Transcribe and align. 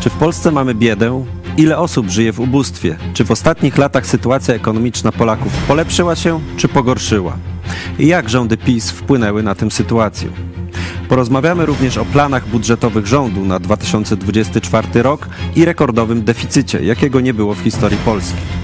Czy 0.00 0.10
w 0.10 0.14
Polsce 0.14 0.50
mamy 0.50 0.74
biedę? 0.74 1.24
Ile 1.56 1.78
osób 1.78 2.08
żyje 2.08 2.32
w 2.32 2.40
ubóstwie? 2.40 2.96
Czy 3.14 3.24
w 3.24 3.30
ostatnich 3.30 3.78
latach 3.78 4.06
sytuacja 4.06 4.54
ekonomiczna 4.54 5.12
Polaków 5.12 5.52
polepszyła 5.68 6.16
się, 6.16 6.40
czy 6.56 6.68
pogorszyła? 6.68 7.36
I 7.98 8.06
jak 8.06 8.28
rządy 8.28 8.56
PiS 8.56 8.90
wpłynęły 8.90 9.42
na 9.42 9.54
tę 9.54 9.70
sytuację? 9.70 10.28
Porozmawiamy 11.08 11.66
również 11.66 11.98
o 11.98 12.04
planach 12.04 12.48
budżetowych 12.48 13.06
rządu 13.06 13.44
na 13.44 13.58
2024 13.58 15.02
rok 15.02 15.28
i 15.56 15.64
rekordowym 15.64 16.22
deficycie, 16.22 16.82
jakiego 16.82 17.20
nie 17.20 17.34
było 17.34 17.54
w 17.54 17.58
historii 17.58 17.98
Polski. 18.04 18.59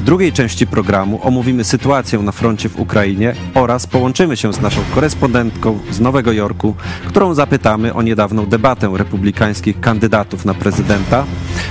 W 0.00 0.02
drugiej 0.02 0.32
części 0.32 0.66
programu 0.66 1.20
omówimy 1.22 1.64
sytuację 1.64 2.18
na 2.18 2.32
froncie 2.32 2.68
w 2.68 2.80
Ukrainie 2.80 3.34
oraz 3.54 3.86
połączymy 3.86 4.36
się 4.36 4.52
z 4.52 4.60
naszą 4.60 4.80
korespondentką 4.94 5.78
z 5.90 6.00
Nowego 6.00 6.32
Jorku, 6.32 6.74
którą 7.06 7.34
zapytamy 7.34 7.94
o 7.94 8.02
niedawną 8.02 8.46
debatę 8.46 8.92
republikańskich 8.94 9.80
kandydatów 9.80 10.44
na 10.44 10.54
prezydenta, 10.54 11.24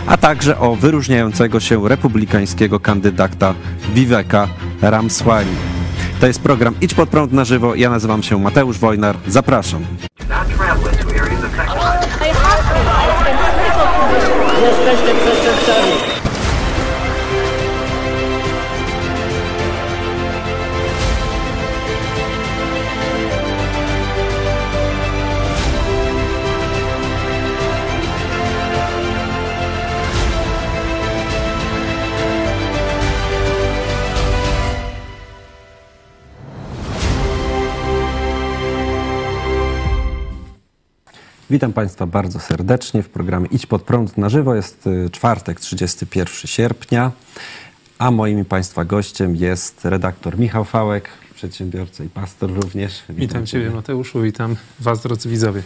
a 0.07 0.17
także 0.17 0.59
o 0.59 0.75
wyróżniającego 0.75 1.59
się 1.59 1.89
republikańskiego 1.89 2.79
kandydata 2.79 3.53
Viveka 3.93 4.47
Ramswani. 4.81 5.55
To 6.19 6.27
jest 6.27 6.41
program 6.41 6.75
Idź 6.81 6.93
pod 6.93 7.09
prąd 7.09 7.33
na 7.33 7.45
żywo. 7.45 7.75
Ja 7.75 7.89
nazywam 7.89 8.23
się 8.23 8.39
Mateusz 8.39 8.77
Wojnar. 8.77 9.17
Zapraszam. 9.27 9.85
Jesteście 14.61 15.15
przestępcami. 15.15 16.18
Witam 41.51 41.73
Państwa 41.73 42.05
bardzo 42.05 42.39
serdecznie 42.39 43.03
w 43.03 43.09
programie 43.09 43.47
Idź 43.51 43.65
pod 43.65 43.81
prąd 43.81 44.17
na 44.17 44.29
żywo. 44.29 44.55
Jest 44.55 44.87
y, 44.87 45.09
czwartek, 45.09 45.59
31 45.59 46.33
sierpnia, 46.45 47.11
a 47.97 48.11
moim 48.11 48.45
Państwa 48.45 48.85
gościem 48.85 49.35
jest 49.35 49.85
redaktor 49.85 50.39
Michał 50.39 50.65
Fałek, 50.65 51.09
przedsiębiorca 51.35 52.03
i 52.03 52.09
pastor 52.09 52.53
również. 52.53 53.03
Witam 53.09 53.45
Ciebie 53.45 53.69
Mateuszu, 53.69 54.21
witam 54.21 54.55
Was 54.79 55.01
drodzy 55.01 55.29
widzowie. 55.29 55.63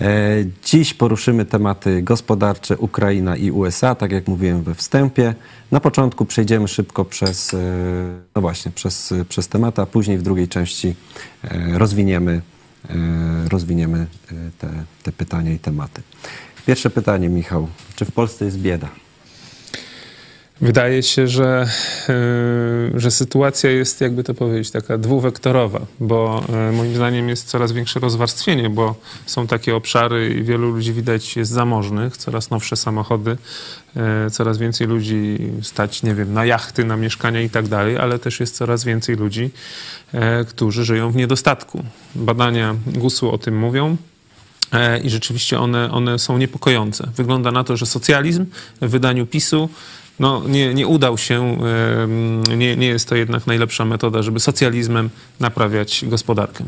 E, 0.00 0.36
Dziś 0.64 0.94
poruszymy 0.94 1.44
tematy 1.44 2.02
gospodarcze 2.02 2.76
Ukraina 2.76 3.36
i 3.36 3.50
USA, 3.50 3.94
tak 3.94 4.12
jak 4.12 4.28
mówiłem 4.28 4.62
we 4.62 4.74
wstępie. 4.74 5.34
Na 5.70 5.80
początku 5.80 6.24
przejdziemy 6.24 6.68
szybko 6.68 7.04
przez, 7.04 7.54
e, 7.54 7.58
no 8.36 8.42
właśnie, 8.42 8.72
przez, 8.72 9.14
przez 9.28 9.48
tematy, 9.48 9.82
a 9.82 9.86
później 9.86 10.18
w 10.18 10.22
drugiej 10.22 10.48
części 10.48 10.94
e, 11.44 11.78
rozwiniemy, 11.78 12.40
rozwiniemy 13.48 13.98
e, 13.98 14.34
te, 14.58 14.68
te 15.02 15.12
pytania 15.12 15.52
i 15.52 15.58
tematy. 15.58 16.02
Pierwsze 16.66 16.90
pytanie, 16.90 17.28
Michał. 17.28 17.68
Czy 17.96 18.04
w 18.04 18.12
Polsce 18.12 18.44
jest 18.44 18.58
bieda? 18.58 18.88
Wydaje 20.60 21.02
się, 21.02 21.28
że, 21.28 21.68
yy, 22.92 23.00
że 23.00 23.10
sytuacja 23.10 23.70
jest, 23.70 24.00
jakby 24.00 24.24
to 24.24 24.34
powiedzieć, 24.34 24.70
taka 24.70 24.98
dwuwektorowa, 24.98 25.80
bo 26.00 26.44
yy, 26.48 26.72
moim 26.72 26.94
zdaniem 26.94 27.28
jest 27.28 27.48
coraz 27.48 27.72
większe 27.72 28.00
rozwarstwienie, 28.00 28.70
bo 28.70 28.94
są 29.26 29.46
takie 29.46 29.76
obszary 29.76 30.34
i 30.34 30.42
wielu 30.42 30.70
ludzi 30.70 30.92
widać 30.92 31.36
jest 31.36 31.50
zamożnych, 31.50 32.16
coraz 32.16 32.50
nowsze 32.50 32.76
samochody, 32.76 33.36
yy, 33.96 34.02
coraz 34.30 34.58
więcej 34.58 34.86
ludzi 34.86 35.38
stać, 35.62 36.02
nie 36.02 36.14
wiem, 36.14 36.32
na 36.32 36.46
jachty, 36.46 36.84
na 36.84 36.96
mieszkania 36.96 37.40
i 37.42 37.50
tak 37.50 37.68
dalej, 37.68 37.98
ale 37.98 38.18
też 38.18 38.40
jest 38.40 38.56
coraz 38.56 38.84
więcej 38.84 39.16
ludzi, 39.16 39.50
którzy 40.48 40.84
żyją 40.84 41.10
w 41.10 41.16
niedostatku. 41.16 41.84
Badania 42.14 42.74
GUS-u 42.86 43.30
o 43.30 43.38
tym 43.38 43.58
mówią. 43.58 43.96
E, 44.72 44.98
I 44.98 45.10
rzeczywiście 45.10 45.60
one, 45.60 45.90
one 45.90 46.18
są 46.18 46.38
niepokojące. 46.38 47.08
Wygląda 47.16 47.50
na 47.50 47.64
to, 47.64 47.76
że 47.76 47.86
socjalizm 47.86 48.46
w 48.82 48.90
wydaniu 48.90 49.26
PiSu 49.26 49.68
no, 50.18 50.42
nie, 50.48 50.74
nie 50.74 50.86
udał 50.86 51.18
się, 51.18 51.58
nie, 52.56 52.76
nie 52.76 52.86
jest 52.86 53.08
to 53.08 53.16
jednak 53.16 53.46
najlepsza 53.46 53.84
metoda, 53.84 54.22
żeby 54.22 54.40
socjalizmem 54.40 55.10
naprawiać 55.40 56.04
gospodarkę. 56.08 56.64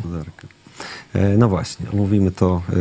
E, 1.15 1.29
No 1.29 1.49
właśnie, 1.49 1.87
omówimy 1.93 2.31
to 2.31 2.63
e, 2.71 2.75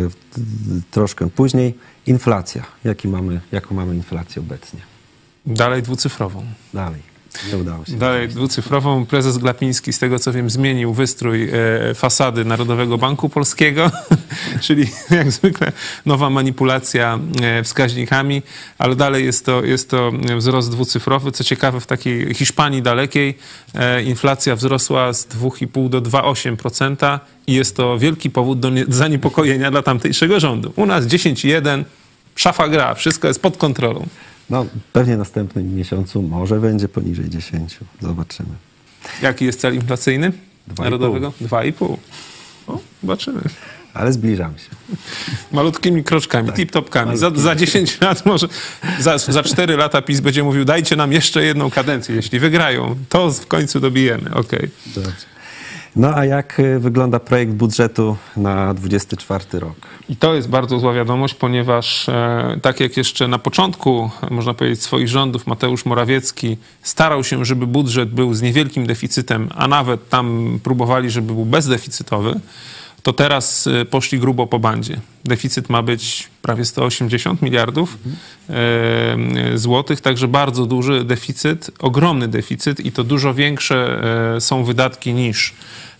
troszkę 0.91 1.29
później. 1.29 1.73
Inflacja. 2.07 2.66
Jaki 2.83 3.07
mamy, 3.07 3.41
jaką 3.51 3.75
mamy 3.75 3.95
inflację 3.95 4.41
obecnie? 4.41 4.79
Dalej 5.45 5.83
dwucyfrową. 5.83 6.45
Dalej. 6.73 7.16
Nie 7.51 7.57
udało 7.57 7.85
się. 7.85 7.91
Dalej 7.97 8.27
dwucyfrową. 8.27 9.05
Prezes 9.05 9.37
Glapiński, 9.37 9.93
z 9.93 9.99
tego 9.99 10.19
co 10.19 10.33
wiem, 10.33 10.49
zmienił 10.49 10.93
wystrój 10.93 11.49
e, 11.49 11.93
fasady 11.95 12.45
Narodowego 12.45 12.97
Banku 12.97 13.29
Polskiego, 13.29 13.91
czyli 14.65 14.87
jak 15.11 15.31
zwykle 15.31 15.71
nowa 16.05 16.29
manipulacja 16.29 17.19
e, 17.41 17.63
wskaźnikami, 17.63 18.41
ale 18.77 18.95
dalej 18.95 19.25
jest 19.25 19.45
to, 19.45 19.63
jest 19.63 19.89
to 19.89 20.11
wzrost 20.37 20.71
dwucyfrowy. 20.71 21.31
Co 21.31 21.43
ciekawe, 21.43 21.79
w 21.79 21.85
takiej 21.85 22.33
Hiszpanii 22.33 22.81
dalekiej 22.81 23.37
e, 23.75 24.03
inflacja 24.03 24.55
wzrosła 24.55 25.13
z 25.13 25.27
2,5 25.27 25.89
do 25.89 26.01
2,8% 26.01 27.19
i 27.47 27.53
jest 27.53 27.75
to 27.75 27.97
wielki 27.99 28.29
powód 28.29 28.59
do 28.59 28.69
nie- 28.69 28.85
zaniepokojenia 28.87 29.71
dla 29.71 29.81
tamtejszego 29.81 30.39
rządu. 30.39 30.73
U 30.75 30.85
nas 30.85 31.05
10,1, 31.05 31.83
szafa 32.35 32.67
gra, 32.67 32.93
wszystko 32.95 33.27
jest 33.27 33.41
pod 33.41 33.57
kontrolą. 33.57 34.07
No, 34.49 34.65
pewnie 34.93 35.15
w 35.15 35.17
następnym 35.17 35.75
miesiącu 35.75 36.21
może 36.21 36.59
będzie 36.59 36.89
poniżej 36.89 37.29
10. 37.29 37.77
Zobaczymy. 38.01 38.49
Jaki 39.21 39.45
jest 39.45 39.59
cel 39.59 39.75
inflacyjny 39.75 40.31
Dwa 40.67 40.83
narodowego? 40.83 41.33
2,5. 41.41 41.97
O, 42.67 42.79
zobaczymy. 43.01 43.41
Ale 43.93 44.13
zbliżamy 44.13 44.59
się. 44.59 44.69
Malutkimi 45.51 46.03
kroczkami, 46.03 46.49
tip-topkami. 46.51 47.17
Za, 47.17 47.31
za 47.35 47.55
10 47.55 48.01
lat 48.01 48.25
może, 48.25 48.47
za, 48.99 49.17
za 49.17 49.43
4 49.43 49.77
lata 49.77 50.01
PiS 50.01 50.19
będzie 50.19 50.43
mówił, 50.43 50.65
dajcie 50.65 50.95
nam 50.95 51.11
jeszcze 51.11 51.43
jedną 51.43 51.69
kadencję. 51.69 52.15
Jeśli 52.15 52.39
wygrają, 52.39 52.95
to 53.09 53.31
w 53.31 53.47
końcu 53.47 53.79
dobijemy. 53.79 54.33
Okej. 54.33 54.69
Dobrze. 54.95 55.36
No 55.97 56.15
a 56.15 56.25
jak 56.25 56.59
y, 56.59 56.79
wygląda 56.79 57.19
projekt 57.19 57.51
budżetu 57.51 58.17
na 58.37 58.73
24 58.73 59.59
rok? 59.59 59.75
I 60.09 60.15
to 60.15 60.35
jest 60.35 60.49
bardzo 60.49 60.79
zła 60.79 60.93
wiadomość, 60.93 61.33
ponieważ 61.33 62.09
e, 62.09 62.59
tak 62.61 62.79
jak 62.79 62.97
jeszcze 62.97 63.27
na 63.27 63.39
początku, 63.39 64.09
e, 64.21 64.33
można 64.33 64.53
powiedzieć, 64.53 64.81
swoich 64.81 65.07
rządów 65.07 65.47
Mateusz 65.47 65.85
Morawiecki 65.85 66.57
starał 66.81 67.23
się, 67.23 67.45
żeby 67.45 67.67
budżet 67.67 68.09
był 68.09 68.33
z 68.33 68.41
niewielkim 68.41 68.87
deficytem, 68.87 69.49
a 69.55 69.67
nawet 69.67 70.09
tam 70.09 70.59
próbowali, 70.63 71.09
żeby 71.09 71.33
był 71.33 71.45
bezdeficytowy, 71.45 72.39
to 73.07 73.13
teraz 73.13 73.68
e, 73.68 73.85
poszli 73.85 74.19
grubo 74.19 74.47
po 74.47 74.59
bandzie. 74.59 75.00
Deficyt 75.25 75.69
ma 75.69 75.84
być 75.84 76.29
prawie 76.41 76.66
180 76.66 77.41
miliardów 77.41 77.97
e, 78.50 79.18
złotych, 79.56 80.01
także 80.01 80.28
bardzo 80.28 80.66
duży 80.66 81.03
deficyt, 81.03 81.72
ogromny 81.79 82.28
deficyt 82.28 82.79
i 82.79 82.91
to 82.91 83.03
dużo 83.03 83.34
większe 83.34 84.03
e, 84.35 84.41
są 84.41 84.63
wydatki 84.63 85.13
niż, 85.13 85.53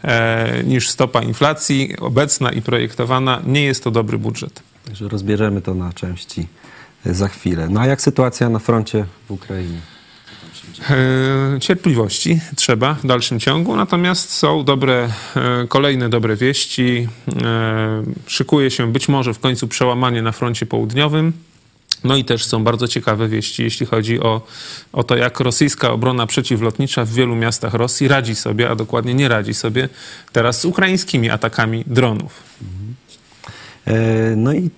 e, 0.03 0.63
niż 0.63 0.90
stopa 0.90 1.22
inflacji 1.22 1.97
obecna 2.00 2.51
i 2.51 2.62
projektowana. 2.62 3.41
Nie 3.45 3.63
jest 3.63 3.84
to 3.84 3.91
dobry 3.91 4.18
budżet. 4.18 4.62
Także 4.85 5.07
rozbierzemy 5.07 5.62
to 5.62 5.74
na 5.74 5.94
części 5.94 6.47
y, 7.06 7.13
za 7.13 7.28
chwilę. 7.28 7.68
No 7.69 7.79
a 7.79 7.88
jak 7.88 8.01
sytuacja 8.01 8.50
na 8.50 8.59
froncie 8.59 9.06
w 9.28 9.31
Ukrainie? 9.31 9.79
E, 10.89 11.59
Cierpliwości 11.59 12.39
trzeba 12.55 12.93
w 12.93 13.05
dalszym 13.07 13.39
ciągu, 13.39 13.75
natomiast 13.75 14.33
są 14.33 14.63
dobre, 14.63 15.09
e, 15.35 15.67
kolejne 15.67 16.09
dobre 16.09 16.35
wieści. 16.35 17.07
E, 17.43 18.03
Szykuje 18.27 18.71
się 18.71 18.91
być 18.91 19.09
może 19.09 19.33
w 19.33 19.39
końcu 19.39 19.68
przełamanie 19.68 20.21
na 20.21 20.31
froncie 20.31 20.65
południowym. 20.65 21.33
No 22.03 22.15
i 22.15 22.25
też 22.25 22.45
są 22.45 22.63
bardzo 22.63 22.88
ciekawe 22.88 23.27
wieści, 23.27 23.63
jeśli 23.63 23.85
chodzi 23.85 24.19
o, 24.19 24.41
o 24.94 25.03
to, 25.03 25.15
jak 25.15 25.39
rosyjska 25.39 25.91
obrona 25.91 26.27
przeciwlotnicza 26.27 27.06
w 27.06 27.09
wielu 27.09 27.35
miastach 27.35 27.74
Rosji 27.74 28.07
radzi 28.07 28.35
sobie, 28.35 28.69
a 28.69 28.75
dokładnie 28.75 29.13
nie 29.13 29.27
radzi 29.27 29.53
sobie 29.53 29.89
teraz 30.31 30.62
z 30.62 30.65
ukraińskimi 30.65 31.29
atakami 31.29 31.83
dronów. 31.88 32.44
E, 33.85 34.35
No 34.35 34.53
i 34.53 34.69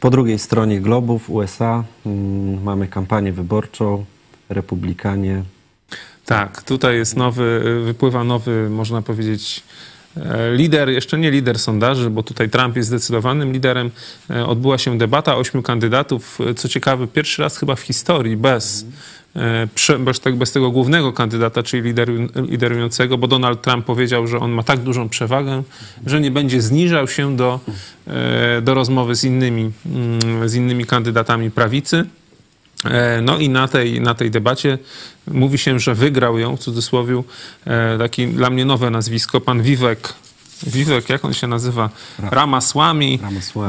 po 0.00 0.10
drugiej 0.10 0.38
stronie 0.38 0.80
globu 0.80 1.18
w 1.18 1.30
USA 1.30 1.84
mm, 2.06 2.62
mamy 2.62 2.86
kampanię 2.88 3.32
wyborczą, 3.32 4.04
republikanie. 4.48 5.42
Tak, 6.26 6.62
tutaj 6.62 6.96
jest 6.96 7.16
nowy, 7.16 7.62
wypływa 7.84 8.24
nowy, 8.24 8.70
można 8.70 9.02
powiedzieć, 9.02 9.62
e, 10.16 10.54
lider, 10.56 10.88
jeszcze 10.88 11.18
nie 11.18 11.30
lider 11.30 11.58
sondaży, 11.58 12.10
bo 12.10 12.22
tutaj 12.22 12.50
Trump 12.50 12.76
jest 12.76 12.88
zdecydowanym 12.88 13.52
liderem. 13.52 13.90
E, 14.30 14.46
Odbyła 14.46 14.78
się 14.78 14.98
debata 14.98 15.36
ośmiu 15.36 15.62
kandydatów. 15.62 16.38
E, 16.50 16.54
Co 16.54 16.68
ciekawe, 16.68 17.06
pierwszy 17.06 17.42
raz 17.42 17.58
chyba 17.58 17.74
w 17.76 17.80
historii 17.80 18.36
bez 18.36 18.86
prze- 19.74 19.98
bez, 19.98 20.20
te- 20.20 20.32
bez 20.32 20.52
tego 20.52 20.70
głównego 20.70 21.12
kandydata, 21.12 21.62
czyli 21.62 21.82
lideru, 21.82 22.12
liderującego, 22.48 23.18
bo 23.18 23.26
Donald 23.28 23.62
Trump 23.62 23.86
powiedział, 23.86 24.26
że 24.26 24.38
on 24.38 24.50
ma 24.50 24.62
tak 24.62 24.80
dużą 24.80 25.08
przewagę, 25.08 25.62
że 26.06 26.20
nie 26.20 26.30
będzie 26.30 26.62
zniżał 26.62 27.08
się 27.08 27.36
do, 27.36 27.60
do 28.62 28.74
rozmowy 28.74 29.14
z 29.14 29.24
innymi, 29.24 29.72
mm, 29.86 30.48
z 30.48 30.54
innymi 30.54 30.84
kandydatami 30.84 31.50
prawicy. 31.50 32.04
E, 32.84 33.20
No 33.22 33.38
i 33.38 33.48
na 33.48 33.68
tej, 33.68 34.00
na 34.00 34.14
tej 34.14 34.30
debacie 34.30 34.78
mówi 35.26 35.58
się, 35.58 35.80
że 35.80 35.94
wygrał 35.94 36.38
ją, 36.38 36.56
w 36.56 36.60
cudzysłowie, 36.60 37.22
e, 37.66 37.98
taki 37.98 38.26
dla 38.26 38.50
mnie 38.50 38.64
nowe 38.64 38.90
nazwisko, 38.90 39.40
pan 39.40 39.62
Vivek, 39.62 40.14
Vivek, 40.66 41.08
jak 41.08 41.24
on 41.24 41.34
się 41.34 41.46
nazywa? 41.46 41.90
Ramaswamy. 42.18 43.18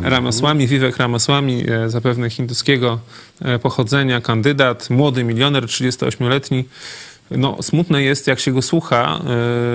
Ramaswamy, 0.10 0.68
Vivek 0.68 0.98
Ramaswamy, 0.98 1.66
e, 1.86 1.90
zapewne 1.90 2.30
hinduskiego 2.30 3.00
pochodzenia, 3.62 4.22
kandydat, 4.22 4.90
młody 4.90 5.24
milioner, 5.24 5.66
38-letni. 5.66 6.66
No, 7.32 7.58
smutne 7.62 8.04
jest, 8.04 8.28
jak 8.28 8.40
się 8.40 8.52
go 8.52 8.62
słucha, 8.62 9.20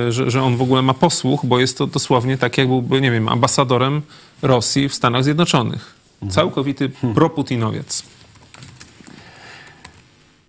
że, 0.08 0.30
że 0.30 0.42
on 0.42 0.56
w 0.56 0.62
ogóle 0.62 0.82
ma 0.82 0.94
posłuch, 0.94 1.40
bo 1.46 1.60
jest 1.60 1.78
to 1.78 1.86
dosłownie 1.86 2.38
tak, 2.38 2.58
jak 2.58 2.66
byłby, 2.66 3.00
nie 3.00 3.10
wiem, 3.10 3.28
ambasadorem 3.28 4.02
Rosji 4.42 4.88
w 4.88 4.94
Stanach 4.94 5.24
Zjednoczonych. 5.24 5.94
Całkowity 6.30 6.90
proputinowiec. 7.14 8.02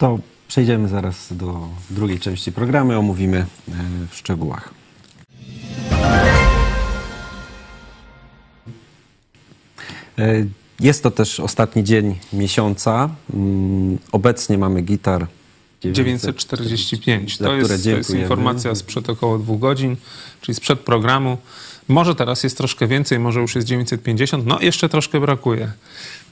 To 0.04 0.20
przejdziemy 0.48 0.90
zaraz 0.90 1.28
do 1.32 1.68
drugiej 1.90 2.20
części 2.20 2.52
programu, 2.52 3.00
omówimy 3.00 3.38
e, 3.38 3.46
w 4.10 4.16
szczegółach. 4.16 4.74
E, 10.20 10.46
Jest 10.80 11.04
to 11.04 11.12
też 11.12 11.40
ostatni 11.40 11.84
dzień 11.84 12.16
miesiąca. 12.34 13.10
Mm, 13.34 13.98
Obecnie 14.12 14.58
mamy 14.58 14.82
gitar 14.82 15.28
945. 15.82 17.38
za 17.38 17.46
To 17.46 17.56
jest, 17.56 17.84
to 17.84 17.90
jest 17.90 18.10
informacja 18.10 18.76
sprzed 18.76 19.10
około 19.10 19.40
dwóch 19.40 19.60
godzin, 19.60 19.96
czyli 20.42 20.56
sprzed 20.56 20.80
programu. 20.80 21.38
Może 21.88 22.16
teraz 22.16 22.44
jest 22.44 22.58
troszkę 22.58 22.88
więcej, 22.88 23.20
może 23.20 23.40
już 23.40 23.56
jest 23.56 23.68
950. 23.68 24.46
No, 24.46 24.60
jeszcze 24.60 24.90
troszkę 24.90 25.20
brakuje. 25.20 25.72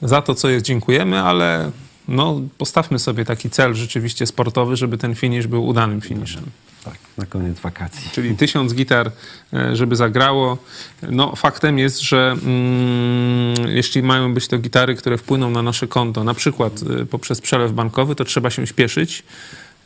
Za 0.02 0.22
to, 0.22 0.34
co 0.34 0.48
jest, 0.48 0.64
dziękujemy, 0.64 1.20
ale 1.20 1.70
no, 2.08 2.40
postawmy 2.58 2.98
sobie 2.98 3.24
taki 3.24 3.50
cel 3.50 3.74
rzeczywiście 3.74 4.26
sportowy, 4.26 4.76
żeby 4.76 4.98
ten 4.98 5.14
finisz 5.14 5.46
był 5.46 5.66
udanym 5.66 6.00
finiszem. 6.00 6.44
Tak, 6.84 6.98
na 7.18 7.26
koniec 7.26 7.60
wakacji. 7.60 8.10
Czyli 8.12 8.36
tysiąc 8.36 8.74
gitar, 8.74 9.10
e, 9.52 9.76
żeby 9.76 9.96
zagrało. 9.96 10.58
No, 11.02 11.36
faktem 11.36 11.78
jest, 11.78 12.00
że 12.00 12.36
mm, 12.42 13.68
jeśli 13.68 14.02
mają 14.02 14.34
być 14.34 14.48
to 14.48 14.58
gitary, 14.58 14.94
które 14.94 15.18
wpłyną 15.18 15.50
na 15.50 15.62
nasze 15.62 15.86
konto, 15.86 16.24
na 16.24 16.34
przykład 16.34 16.72
e, 17.00 17.06
poprzez 17.06 17.40
przelew 17.40 17.72
bankowy, 17.72 18.14
to 18.14 18.24
trzeba 18.24 18.50
się 18.50 18.66
śpieszyć. 18.66 19.22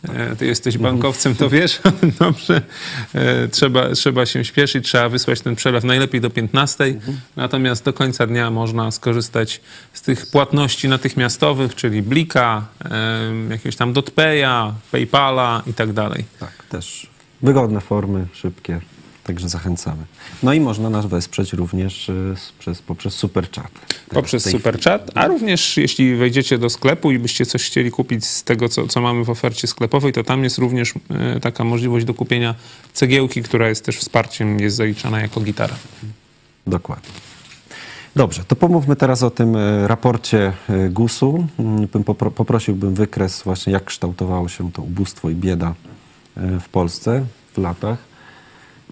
E, 0.04 0.36
Ty 0.36 0.46
jesteś 0.46 0.78
bankowcem, 0.78 1.34
to 1.34 1.50
wiesz. 1.50 1.80
Dobrze. 2.20 2.62
E, 3.14 3.48
Trzeba, 3.48 3.90
trzeba 3.90 4.26
się 4.26 4.44
śpieszyć, 4.44 4.84
trzeba 4.84 5.08
wysłać 5.08 5.40
ten 5.40 5.56
przelew 5.56 5.84
najlepiej 5.84 6.20
do 6.20 6.30
15. 6.30 6.94
Natomiast 7.36 7.84
do 7.84 7.92
końca 7.92 8.26
dnia 8.26 8.50
można 8.50 8.90
skorzystać 8.90 9.60
z 9.92 10.02
tych 10.02 10.26
płatności 10.30 10.88
natychmiastowych, 10.88 11.74
czyli 11.74 12.02
Blika, 12.02 12.66
jakiegoś 13.50 13.76
tam 13.76 13.92
Dotpeya, 13.92 14.72
Paypala 14.92 15.62
i 15.66 15.74
tak 15.74 15.92
dalej. 15.92 16.24
Tak, 16.40 16.52
też 16.68 17.06
wygodne 17.42 17.80
formy, 17.80 18.26
szybkie, 18.32 18.80
także 19.26 19.48
zachęcamy. 19.48 20.04
No 20.42 20.52
i 20.52 20.60
można 20.60 20.90
nas 20.90 21.06
wesprzeć 21.06 21.52
również 21.52 22.08
e, 22.08 22.12
przez, 22.58 22.82
poprzez 22.82 23.14
Super 23.14 23.50
Chat. 23.50 23.70
poprzez 24.08 24.42
W 24.42 24.44
tej 24.44 24.52
Super 24.52 24.80
Chat, 24.80 25.10
a 25.14 25.26
również 25.26 25.76
jeśli 25.76 26.16
wejdziecie 26.16 26.58
do 26.58 26.70
sklepu 26.70 27.12
i 27.12 27.18
byście 27.18 27.46
coś 27.46 27.64
chcieli 27.64 27.90
kupić 27.90 28.24
z 28.26 28.44
tego, 28.44 28.68
co, 28.68 28.86
co 28.86 29.00
mamy 29.00 29.24
w 29.24 29.30
ofercie 29.30 29.66
sklepowej, 29.66 30.12
to 30.12 30.24
tam 30.24 30.44
jest 30.44 30.58
również 30.58 30.94
e, 31.10 31.40
taka 31.40 31.64
możliwość 31.64 32.06
do 32.06 32.14
kupienia 32.14 32.54
cegiełki, 32.92 33.42
która 33.42 33.68
jest 33.68 33.84
też 33.84 33.96
wsparciem, 33.96 34.60
jest 34.60 34.76
zaliczana 34.76 35.20
jako 35.20 35.40
gitara. 35.40 35.74
Dokładnie. 36.66 37.10
Dobrze, 38.16 38.44
to 38.44 38.56
pomówmy 38.56 38.96
teraz 38.96 39.22
o 39.22 39.30
tym 39.30 39.56
e, 39.56 39.88
raporcie 39.88 40.52
GUS-u. 40.90 41.46
Mm, 41.58 41.86
bym 41.86 42.04
popro- 42.04 42.30
Poprosiłbym 42.30 42.94
wykres 42.94 43.42
właśnie, 43.42 43.72
jak 43.72 43.84
kształtowało 43.84 44.48
się 44.48 44.72
to 44.72 44.82
ubóstwo 44.82 45.30
i 45.30 45.34
bieda 45.34 45.74
w 46.36 46.68
Polsce 46.68 47.24
w 47.54 47.58
latach. 47.58 48.15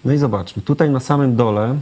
No 0.04 0.12
i 0.12 0.18
zobaczmy, 0.18 0.62
tutaj 0.62 0.90
na 0.90 1.00
samym 1.00 1.36
dole 1.36 1.78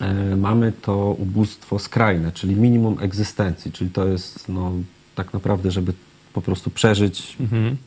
e, 0.00 0.36
mamy 0.36 0.72
to 0.82 1.16
ubóstwo 1.18 1.78
skrajne, 1.78 2.32
czyli 2.32 2.56
minimum 2.56 2.96
egzystencji, 3.00 3.72
czyli 3.72 3.90
to 3.90 4.08
jest 4.08 4.48
no, 4.48 4.72
tak 5.14 5.32
naprawdę, 5.32 5.70
żeby 5.70 5.92
po 6.32 6.42
prostu 6.42 6.70
przeżyć. 6.70 7.36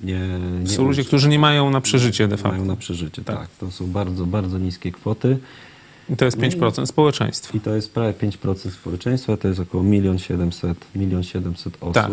Nie, 0.04 0.40
nie 0.64 0.68
Są 0.68 0.84
ludzie, 0.84 1.04
którzy 1.04 1.30
nie 1.30 1.40
mają 1.40 1.70
na 1.70 1.82
przeżycie 1.82 2.28
de 2.28 2.38
facto. 2.38 2.52
mają 2.52 2.66
na 2.66 2.76
przeżycie. 2.76 3.24
Tak. 3.24 3.38
Tak. 3.38 3.50
to 3.60 3.72
są 3.72 3.88
bardzo, 3.88 4.26
bardzo 4.26 4.58
niskie 4.58 4.92
kwoty. 4.92 5.38
I 6.10 6.16
to 6.18 6.26
jest 6.26 6.38
5% 6.38 6.86
społeczeństwa. 6.86 7.58
I 7.58 7.62
to 7.62 7.76
jest 7.76 7.94
prawie 7.94 8.14
5% 8.14 8.72
społeczeństwa, 8.72 9.38
to 9.38 9.48
jest 9.48 9.60
około 9.60 9.84
1 9.84 10.20
700 10.20 10.86
1 10.96 11.24
700 11.24 11.78
osób. 11.82 11.94
Tak. 11.94 12.12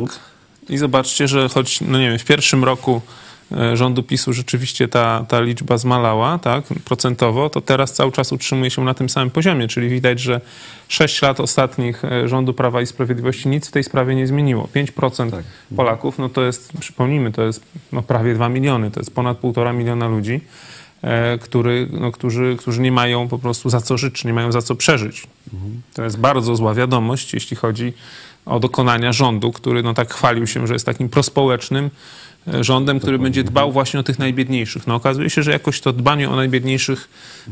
I 0.68 0.78
zobaczcie, 0.78 1.28
że 1.28 1.48
choć, 1.48 1.80
no 1.80 1.98
nie 1.98 2.10
wiem, 2.10 2.18
w 2.18 2.24
pierwszym 2.24 2.64
roku 2.64 3.00
rządu 3.74 4.02
PiSu 4.02 4.32
rzeczywiście 4.32 4.88
ta, 4.88 5.24
ta 5.28 5.40
liczba 5.40 5.78
zmalała, 5.78 6.38
tak, 6.38 6.64
procentowo, 6.84 7.50
to 7.50 7.60
teraz 7.60 7.92
cały 7.92 8.12
czas 8.12 8.32
utrzymuje 8.32 8.70
się 8.70 8.84
na 8.84 8.94
tym 8.94 9.08
samym 9.08 9.30
poziomie, 9.30 9.68
czyli 9.68 9.88
widać, 9.88 10.20
że 10.20 10.40
6 10.88 11.22
lat 11.22 11.40
ostatnich 11.40 12.04
e, 12.04 12.28
rządu 12.28 12.54
Prawa 12.54 12.82
i 12.82 12.86
Sprawiedliwości 12.86 13.48
nic 13.48 13.68
w 13.68 13.70
tej 13.70 13.84
sprawie 13.84 14.14
nie 14.14 14.26
zmieniło. 14.26 14.68
5% 14.74 15.30
Tak. 15.30 15.44
Polaków, 15.76 16.18
no 16.18 16.28
to 16.28 16.42
jest, 16.42 16.72
przypomnijmy, 16.80 17.32
to 17.32 17.42
jest 17.42 17.64
no 17.92 18.02
prawie 18.02 18.34
2 18.34 18.48
miliony, 18.48 18.90
to 18.90 19.00
jest 19.00 19.14
ponad 19.14 19.40
1,5 19.40 19.74
miliona 19.74 20.08
ludzi, 20.08 20.40
e, 21.02 21.38
który, 21.38 21.88
no, 21.92 22.12
którzy, 22.12 22.56
którzy 22.58 22.80
nie 22.80 22.92
mają 22.92 23.28
po 23.28 23.38
prostu 23.38 23.70
za 23.70 23.80
co 23.80 23.98
żyć, 23.98 24.24
nie 24.24 24.32
mają 24.32 24.52
za 24.52 24.62
co 24.62 24.74
przeżyć. 24.74 25.26
To 25.94 26.04
jest 26.04 26.18
bardzo 26.18 26.56
zła 26.56 26.74
wiadomość, 26.74 27.34
jeśli 27.34 27.56
chodzi 27.56 27.92
o 28.46 28.60
dokonania 28.60 29.12
rządu, 29.12 29.52
który 29.52 29.82
no 29.82 29.94
tak 29.94 30.14
chwalił 30.14 30.46
się, 30.46 30.66
że 30.66 30.72
jest 30.72 30.86
takim 30.86 31.08
prospołecznym 31.08 31.90
e, 32.48 32.64
rządem, 32.64 33.00
który 33.00 33.18
będzie 33.18 33.44
dbał 33.44 33.72
właśnie 33.72 34.00
o 34.00 34.02
tych 34.02 34.18
najbiedniejszych. 34.18 34.86
No 34.86 34.94
okazuje 34.94 35.30
się, 35.30 35.42
że 35.42 35.50
jakoś 35.50 35.80
to 35.80 35.92
dbanie 35.92 36.30
o 36.30 36.36
najbiedniejszych 36.36 37.08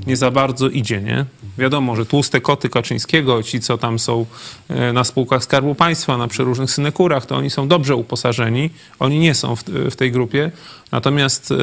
nie 0.06 0.16
za 0.16 0.30
bardzo 0.30 0.68
idzie, 0.68 1.00
nie? 1.00 1.24
Wiadomo, 1.58 1.96
że 1.96 2.06
tłuste 2.06 2.40
koty 2.40 2.68
Kaczyńskiego, 2.68 3.42
ci 3.42 3.60
co 3.60 3.78
tam 3.78 3.98
są 3.98 4.26
e, 4.68 4.92
na 4.92 5.04
spółkach 5.04 5.44
Skarbu 5.44 5.74
Państwa, 5.74 6.16
na 6.16 6.28
przeróżnych 6.28 6.70
synekurach, 6.70 7.26
to 7.26 7.36
oni 7.36 7.50
są 7.50 7.68
dobrze 7.68 7.96
uposażeni, 7.96 8.70
oni 8.98 9.18
nie 9.18 9.34
są 9.34 9.56
w, 9.56 9.64
w 9.64 9.96
tej 9.96 10.12
grupie. 10.12 10.50
Natomiast, 10.92 11.52
e, 11.52 11.54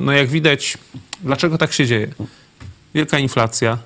no 0.00 0.12
jak 0.12 0.28
widać, 0.28 0.78
dlaczego 1.22 1.58
tak 1.58 1.72
się 1.72 1.86
dzieje? 1.86 2.08
Wielka 2.94 3.18
inflacja, 3.18 3.78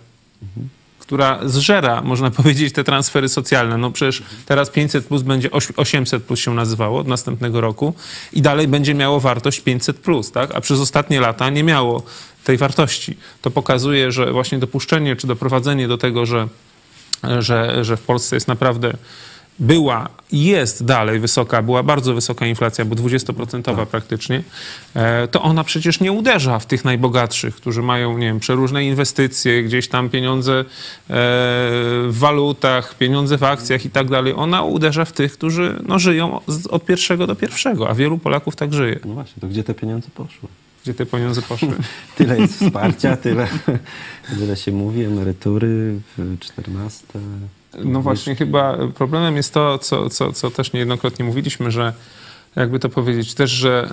która 1.10 1.38
zżera, 1.44 2.02
można 2.02 2.30
powiedzieć, 2.40 2.74
te 2.74 2.84
transfery 2.84 3.28
socjalne. 3.28 3.78
No 3.78 3.90
przecież 3.90 4.22
teraz 4.46 4.70
500 4.70 5.06
plus 5.06 5.22
będzie 5.22 5.50
oś- 5.50 5.72
800 5.76 6.24
plus 6.24 6.40
się 6.40 6.54
nazywało 6.54 7.00
od 7.00 7.06
następnego 7.06 7.60
roku 7.60 7.94
i 8.32 8.42
dalej 8.42 8.68
będzie 8.68 8.94
miało 8.94 9.20
wartość 9.20 9.60
500 9.60 9.96
plus, 9.98 10.32
tak? 10.32 10.54
A 10.54 10.60
przez 10.60 10.80
ostatnie 10.80 11.20
lata 11.20 11.50
nie 11.50 11.64
miało 11.64 12.02
tej 12.44 12.56
wartości. 12.56 13.16
To 13.42 13.50
pokazuje, 13.50 14.12
że 14.12 14.32
właśnie 14.32 14.58
dopuszczenie 14.58 15.16
czy 15.16 15.26
doprowadzenie 15.26 15.88
do 15.88 15.98
tego, 15.98 16.26
że, 16.26 16.48
że, 17.38 17.84
że 17.84 17.96
w 17.96 18.02
Polsce 18.02 18.36
jest 18.36 18.48
naprawdę 18.48 18.92
była 19.58 20.08
i 20.32 20.44
jest 20.44 20.84
dalej 20.84 21.20
wysoka, 21.20 21.62
była 21.62 21.82
bardzo 21.82 22.14
wysoka 22.14 22.46
inflacja, 22.46 22.84
bo 22.84 22.96
20% 22.96 23.86
praktycznie, 23.86 24.42
e, 24.94 25.28
to 25.28 25.42
ona 25.42 25.64
przecież 25.64 26.00
nie 26.00 26.12
uderza 26.12 26.58
w 26.58 26.66
tych 26.66 26.84
najbogatszych, 26.84 27.56
którzy 27.56 27.82
mają, 27.82 28.18
nie 28.18 28.26
wiem, 28.26 28.40
przeróżne 28.40 28.84
inwestycje, 28.84 29.62
gdzieś 29.62 29.88
tam 29.88 30.10
pieniądze 30.10 30.60
e, 30.60 30.64
w 31.08 32.10
walutach, 32.10 32.94
pieniądze 32.94 33.38
w 33.38 33.44
akcjach 33.44 33.84
i 33.84 33.90
tak 33.90 34.08
dalej. 34.08 34.34
Ona 34.36 34.62
uderza 34.62 35.04
w 35.04 35.12
tych, 35.12 35.32
którzy 35.32 35.82
no, 35.86 35.98
żyją 35.98 36.40
od 36.70 36.84
pierwszego 36.84 37.26
do 37.26 37.36
pierwszego, 37.36 37.88
a 37.88 37.94
wielu 37.94 38.18
Polaków 38.18 38.56
tak 38.56 38.74
żyje. 38.74 39.00
No 39.04 39.14
właśnie, 39.14 39.40
to 39.40 39.46
gdzie 39.46 39.64
te 39.64 39.74
pieniądze 39.74 40.08
poszły? 40.14 40.48
Gdzie 40.82 40.94
te 40.94 41.06
pieniądze 41.06 41.42
poszły? 41.42 41.74
Tyle 42.16 42.40
jest 42.40 42.60
wsparcia, 42.60 43.16
tyle, 43.16 43.48
tyle 44.38 44.56
się 44.56 44.72
mówi, 44.72 45.04
emerytury, 45.04 46.00
14. 46.40 47.06
No 47.84 48.02
właśnie, 48.02 48.36
chyba 48.36 48.78
problemem 48.94 49.36
jest 49.36 49.54
to, 49.54 49.78
co, 49.78 50.10
co, 50.10 50.32
co 50.32 50.50
też 50.50 50.72
niejednokrotnie 50.72 51.24
mówiliśmy, 51.24 51.70
że 51.70 51.92
jakby 52.56 52.78
to 52.78 52.88
powiedzieć, 52.88 53.34
też, 53.34 53.50
że 53.50 53.88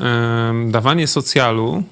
em, 0.49 0.71
dawanie 0.71 1.07
socjalu 1.07 1.83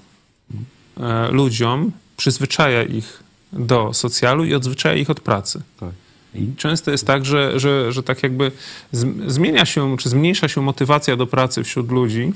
e, 0.99 1.27
ludziom 1.31 1.91
przyzwyczaja 2.17 2.83
ich 2.83 3.23
do 3.53 3.93
socjalu 3.93 4.45
i 4.45 4.53
odzwyczaja 4.53 4.95
ich 4.95 5.09
od 5.09 5.19
pracy. 5.19 5.61
Tak. 5.79 5.89
I 6.35 6.55
Często 6.57 6.91
jest 6.91 7.07
tak, 7.07 7.25
że, 7.25 7.59
że, 7.59 7.91
że 7.91 8.03
tak 8.03 8.23
jakby 8.23 8.51
zm- 8.93 9.29
zmienia 9.29 9.65
się, 9.65 9.97
czy 9.97 10.09
zmniejsza 10.09 10.47
się 10.47 10.61
motywacja 10.61 11.15
do 11.15 11.27
pracy 11.27 11.63
wśród 11.63 11.91
ludzi, 11.91 12.33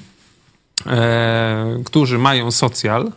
e, 0.85 1.81
którzy 1.85 2.17
mają 2.17 2.51
socjal, 2.51 3.11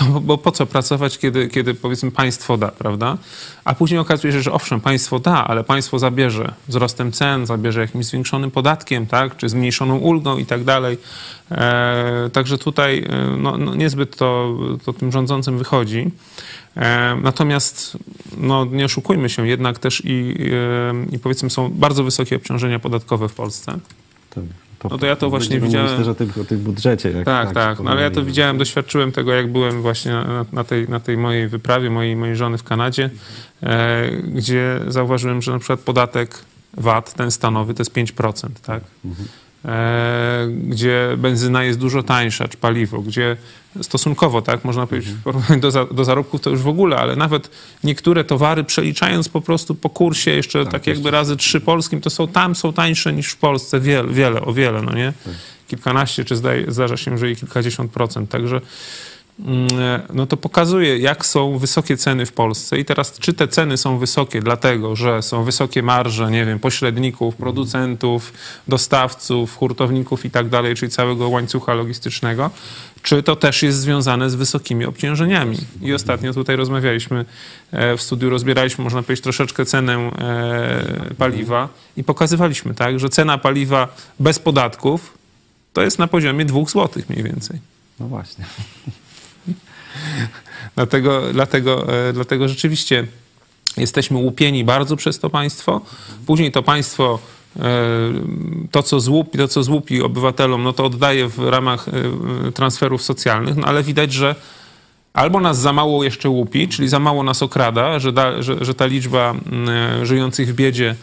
no 0.00 0.20
bo, 0.20 0.38
po 0.38 0.52
co 0.52 0.66
pracować, 0.66 1.18
kiedy, 1.18 1.48
kiedy 1.48 1.74
powiedzmy 1.74 2.10
państwo 2.10 2.56
da, 2.56 2.68
prawda? 2.68 3.18
A 3.64 3.74
później 3.74 4.00
okazuje 4.00 4.32
się, 4.32 4.42
że 4.42 4.52
owszem, 4.52 4.80
państwo 4.80 5.18
da, 5.18 5.46
ale 5.46 5.64
państwo 5.64 5.98
zabierze 5.98 6.52
wzrostem 6.68 7.12
cen, 7.12 7.46
zabierze 7.46 7.80
jakimś 7.80 8.06
zwiększonym 8.06 8.50
podatkiem, 8.50 9.06
tak? 9.06 9.36
czy 9.36 9.48
zmniejszoną 9.48 9.96
ulgą 9.96 10.38
i 10.38 10.46
tak 10.46 10.64
dalej. 10.64 10.98
E, 11.50 12.30
także 12.32 12.58
tutaj 12.58 13.06
e, 13.08 13.36
no, 13.36 13.56
no 13.58 13.74
niezbyt 13.74 14.16
to, 14.16 14.58
to 14.84 14.92
tym 14.92 15.12
rządzącym 15.12 15.58
wychodzi. 15.58 16.10
E, 16.76 17.16
natomiast 17.22 17.96
no, 18.36 18.64
nie 18.64 18.84
oszukujmy 18.84 19.28
się, 19.28 19.48
jednak 19.48 19.78
też 19.78 20.02
i, 20.04 20.34
e, 21.10 21.14
i 21.14 21.18
powiedzmy 21.18 21.50
są 21.50 21.68
bardzo 21.68 22.04
wysokie 22.04 22.36
obciążenia 22.36 22.78
podatkowe 22.78 23.28
w 23.28 23.34
Polsce. 23.34 23.78
To, 24.80 24.88
No 24.88 24.98
to 24.98 25.06
ja 25.06 25.16
to 25.16 25.30
właśnie 25.30 25.60
widziałem- 25.60 25.86
mówić 25.90 25.98
też 25.98 26.08
o 26.08 26.14
tym, 26.14 26.42
o 26.42 26.44
tym 26.44 26.58
budżecie. 26.58 27.10
Jak, 27.10 27.24
Tak, 27.24 27.54
tak. 27.54 27.78
się 27.78 27.84
No, 27.84 27.90
ale 27.90 28.02
ja 28.02 28.10
to 28.10 28.24
widziałem, 28.24 28.58
doświadczyłem 28.58 29.12
tego, 29.12 29.32
jak 29.32 29.52
byłem 29.52 29.82
właśnie 29.82 30.12
na, 30.12 30.44
na, 30.52 30.64
tej, 30.64 30.88
na 30.88 31.00
tej 31.00 31.16
mojej 31.16 31.48
wyprawie, 31.48 31.90
mojej, 31.90 32.16
mojej 32.16 32.36
żony 32.36 32.58
w 32.58 32.62
Kanadzie, 32.62 33.10
e, 33.62 34.10
gdzie 34.34 34.80
zauważyłem, 34.88 35.42
że 35.42 35.52
na 35.52 35.58
przykład 35.58 35.80
podatek 35.80 36.38
VAT, 36.74 37.14
ten 37.14 37.30
stanowy, 37.30 37.74
to 37.74 37.80
jest 37.80 37.92
5%, 37.92 38.60
tak? 38.62 38.82
E, 39.04 39.08
gdzie 40.46 41.08
benzyna 41.18 41.64
jest 41.64 41.78
dużo 41.78 42.02
tańsza, 42.02 42.48
czy 42.48 42.56
paliwo, 42.56 43.00
gdzie 43.00 43.36
stosunkowo, 43.82 44.42
tak, 44.42 44.64
można 44.64 44.86
powiedzieć, 44.86 45.12
w 45.12 45.22
porównaniu 45.22 45.60
do, 45.60 45.70
za, 45.70 45.84
do 45.84 46.04
zarobków 46.04 46.40
to 46.40 46.50
już 46.50 46.60
w 46.60 46.68
ogóle, 46.68 46.96
ale 46.96 47.16
nawet 47.16 47.50
niektóre 47.84 48.24
towary 48.24 48.64
przeliczając 48.64 49.28
po 49.28 49.40
prostu 49.40 49.74
po 49.74 49.90
kursie 49.90 50.30
jeszcze 50.30 50.66
tak, 50.66 50.86
jakby 50.86 51.10
razy 51.10 51.36
trzy 51.36 51.60
polskim, 51.60 52.00
to 52.00 52.10
są 52.10 52.28
tam 52.28 52.54
są 52.54 52.72
tańsze 52.72 53.12
niż 53.12 53.28
w 53.28 53.36
Polsce 53.36 53.80
wiele, 53.80 54.12
wiele 54.12 54.40
o 54.40 54.52
wiele, 54.52 54.82
no 54.82 54.92
nie? 54.92 55.12
Kilkanaście, 55.68 56.24
czy 56.24 56.36
zdaje, 56.36 56.72
zdarza 56.72 56.96
się, 56.96 57.18
że 57.18 57.30
i 57.30 57.36
kilkadziesiąt 57.36 57.92
procent, 57.92 58.30
także 58.30 58.60
no 60.14 60.26
to 60.26 60.36
pokazuje, 60.36 60.98
jak 60.98 61.26
są 61.26 61.58
wysokie 61.58 61.96
ceny 61.96 62.26
w 62.26 62.32
Polsce. 62.32 62.78
I 62.78 62.84
teraz, 62.84 63.18
czy 63.18 63.32
te 63.32 63.48
ceny 63.48 63.76
są 63.76 63.98
wysokie 63.98 64.40
dlatego, 64.40 64.96
że 64.96 65.22
są 65.22 65.44
wysokie 65.44 65.82
marże, 65.82 66.30
nie 66.30 66.46
wiem, 66.46 66.58
pośredników, 66.58 67.36
producentów, 67.36 68.32
dostawców, 68.68 69.56
hurtowników 69.56 70.24
i 70.24 70.30
tak 70.30 70.48
dalej, 70.48 70.74
czyli 70.74 70.92
całego 70.92 71.28
łańcucha 71.28 71.74
logistycznego, 71.74 72.50
czy 73.02 73.22
to 73.22 73.36
też 73.36 73.62
jest 73.62 73.78
związane 73.78 74.30
z 74.30 74.34
wysokimi 74.34 74.84
obciążeniami. 74.84 75.56
I 75.82 75.94
ostatnio 75.94 76.32
tutaj 76.32 76.56
rozmawialiśmy 76.56 77.24
e, 77.72 77.96
w 77.96 78.02
studiu, 78.02 78.30
rozbieraliśmy, 78.30 78.84
można 78.84 79.02
powiedzieć, 79.02 79.22
troszeczkę 79.22 79.66
cenę 79.66 79.92
e, 79.94 81.14
paliwa 81.18 81.68
i 81.96 82.04
pokazywaliśmy, 82.04 82.74
tak, 82.74 83.00
że 83.00 83.08
cena 83.08 83.38
paliwa 83.38 83.88
bez 84.20 84.38
podatków 84.38 85.18
to 85.72 85.82
jest 85.82 85.98
na 85.98 86.06
poziomie 86.06 86.44
2 86.44 86.64
zł 86.64 87.02
mniej 87.08 87.22
więcej. 87.22 87.58
No 88.00 88.06
właśnie. 88.06 88.44
Dlatego, 90.76 91.22
dlatego, 91.32 91.94
e, 92.08 92.12
dlatego 92.12 92.48
rzeczywiście 92.48 93.06
jesteśmy 93.76 94.18
łupieni 94.18 94.64
bardzo 94.64 94.96
przez 94.96 95.18
to 95.18 95.30
państwo. 95.30 95.80
Później 96.26 96.52
to 96.52 96.62
państwo 96.62 97.18
e, 97.56 97.62
to, 98.70 98.82
co 98.82 99.00
złupi, 99.00 99.38
to, 99.38 99.48
co 99.48 99.62
złupi 99.62 100.02
obywatelom, 100.02 100.62
no 100.62 100.72
to 100.72 100.84
oddaje 100.84 101.28
w 101.28 101.38
ramach 101.38 101.86
e, 101.88 102.52
transferów 102.52 103.02
socjalnych, 103.02 103.56
no 103.56 103.66
ale 103.66 103.82
widać, 103.82 104.12
że 104.12 104.34
albo 105.12 105.40
nas 105.40 105.58
za 105.58 105.72
mało 105.72 106.04
jeszcze 106.04 106.28
łupi, 106.28 106.68
czyli 106.68 106.88
za 106.88 106.98
mało 106.98 107.22
nas 107.22 107.42
okrada, 107.42 107.98
że, 107.98 108.12
da, 108.12 108.42
że, 108.42 108.64
że 108.64 108.74
ta 108.74 108.86
liczba 108.86 109.30
mm, 109.30 110.06
żyjących 110.06 110.48
w 110.48 110.54
biedzie 110.54 110.94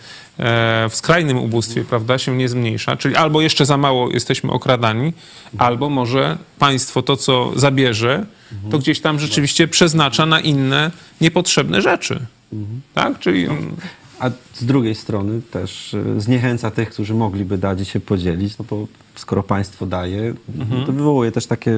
w 0.90 0.92
skrajnym 0.92 1.38
ubóstwie, 1.38 1.84
prawda, 1.84 2.18
się 2.18 2.38
nie 2.38 2.50
zmniejsza, 2.50 2.98
czyli 2.98 3.16
albo 3.16 3.42
jeszcze 3.42 3.66
za 3.66 3.78
mało 3.78 4.12
jesteśmy 4.12 4.52
okradani, 4.52 5.14
albo 5.58 5.90
może 5.90 6.38
państwo 6.60 7.02
to, 7.02 7.18
co 7.18 7.52
zabierze, 7.56 8.26
to 8.72 8.80
gdzieś 8.80 9.02
tam 9.02 9.20
rzeczywiście 9.20 9.68
przeznacza 9.68 10.26
na 10.26 10.40
inne 10.40 10.92
niepotrzebne 11.22 11.82
rzeczy. 11.82 12.20
Tak? 12.94 13.20
Czyli 13.20 13.46
mm, 13.46 13.76
A 14.20 14.30
z 14.54 14.66
drugiej 14.66 14.96
strony 14.96 15.42
też 15.52 15.94
e, 15.94 16.22
zniechęca 16.22 16.72
tych, 16.72 16.90
którzy 16.90 17.14
mogliby 17.14 17.58
dać 17.58 17.82
i 17.82 17.86
się 17.86 18.00
podzielić, 18.00 18.58
no 18.58 18.66
bo 18.70 18.88
skoro 19.16 19.44
państwo 19.44 19.86
daje, 19.86 20.34
Mhm. 20.60 20.86
to 20.86 20.92
wywołuje 20.92 21.32
też 21.32 21.46
takie 21.48 21.72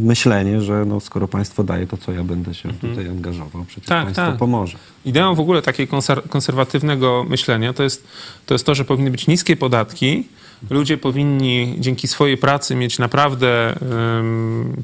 myślenie, 0.00 0.60
że 0.62 0.84
no, 0.84 1.00
skoro 1.00 1.28
państwo 1.28 1.64
daje, 1.64 1.86
to 1.86 1.96
co 1.96 2.12
ja 2.12 2.24
będę 2.24 2.54
się 2.54 2.68
Mhm. 2.68 2.92
tutaj 2.94 3.08
angażował? 3.10 3.64
Przecież 3.64 3.88
Tak, 3.88 4.04
państwo 4.04 4.22
tak. 4.26 4.36
pomoże. 4.36 4.78
Ideą 5.04 5.34
w 5.34 5.40
ogóle 5.40 5.62
takiego 5.62 5.96
konser- 5.96 6.28
konserwatywnego 6.28 7.26
myślenia 7.28 7.72
to 7.72 7.82
jest, 7.82 8.06
to 8.46 8.54
jest 8.54 8.66
to, 8.66 8.74
że 8.74 8.84
powinny 8.84 9.10
być 9.10 9.26
niskie 9.26 9.56
podatki. 9.56 10.28
Ludzie 10.70 10.98
powinni 10.98 11.74
dzięki 11.78 12.08
swojej 12.08 12.36
pracy 12.36 12.74
mieć 12.74 12.98
naprawdę 12.98 13.74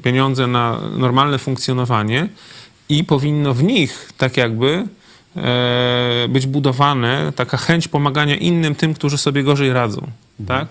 pieniądze 0.02 0.46
na 0.46 0.80
normalne 0.98 1.38
funkcjonowanie 1.38 2.28
i 2.88 3.04
powinno 3.04 3.54
w 3.54 3.62
nich 3.62 4.12
tak 4.18 4.36
jakby 4.36 4.84
być 6.28 6.46
budowane 6.46 7.32
taka 7.36 7.56
chęć 7.56 7.88
pomagania 7.88 8.36
innym, 8.36 8.74
tym, 8.74 8.94
którzy 8.94 9.18
sobie 9.18 9.42
gorzej 9.42 9.72
radzą. 9.72 10.10
Tak? 10.46 10.66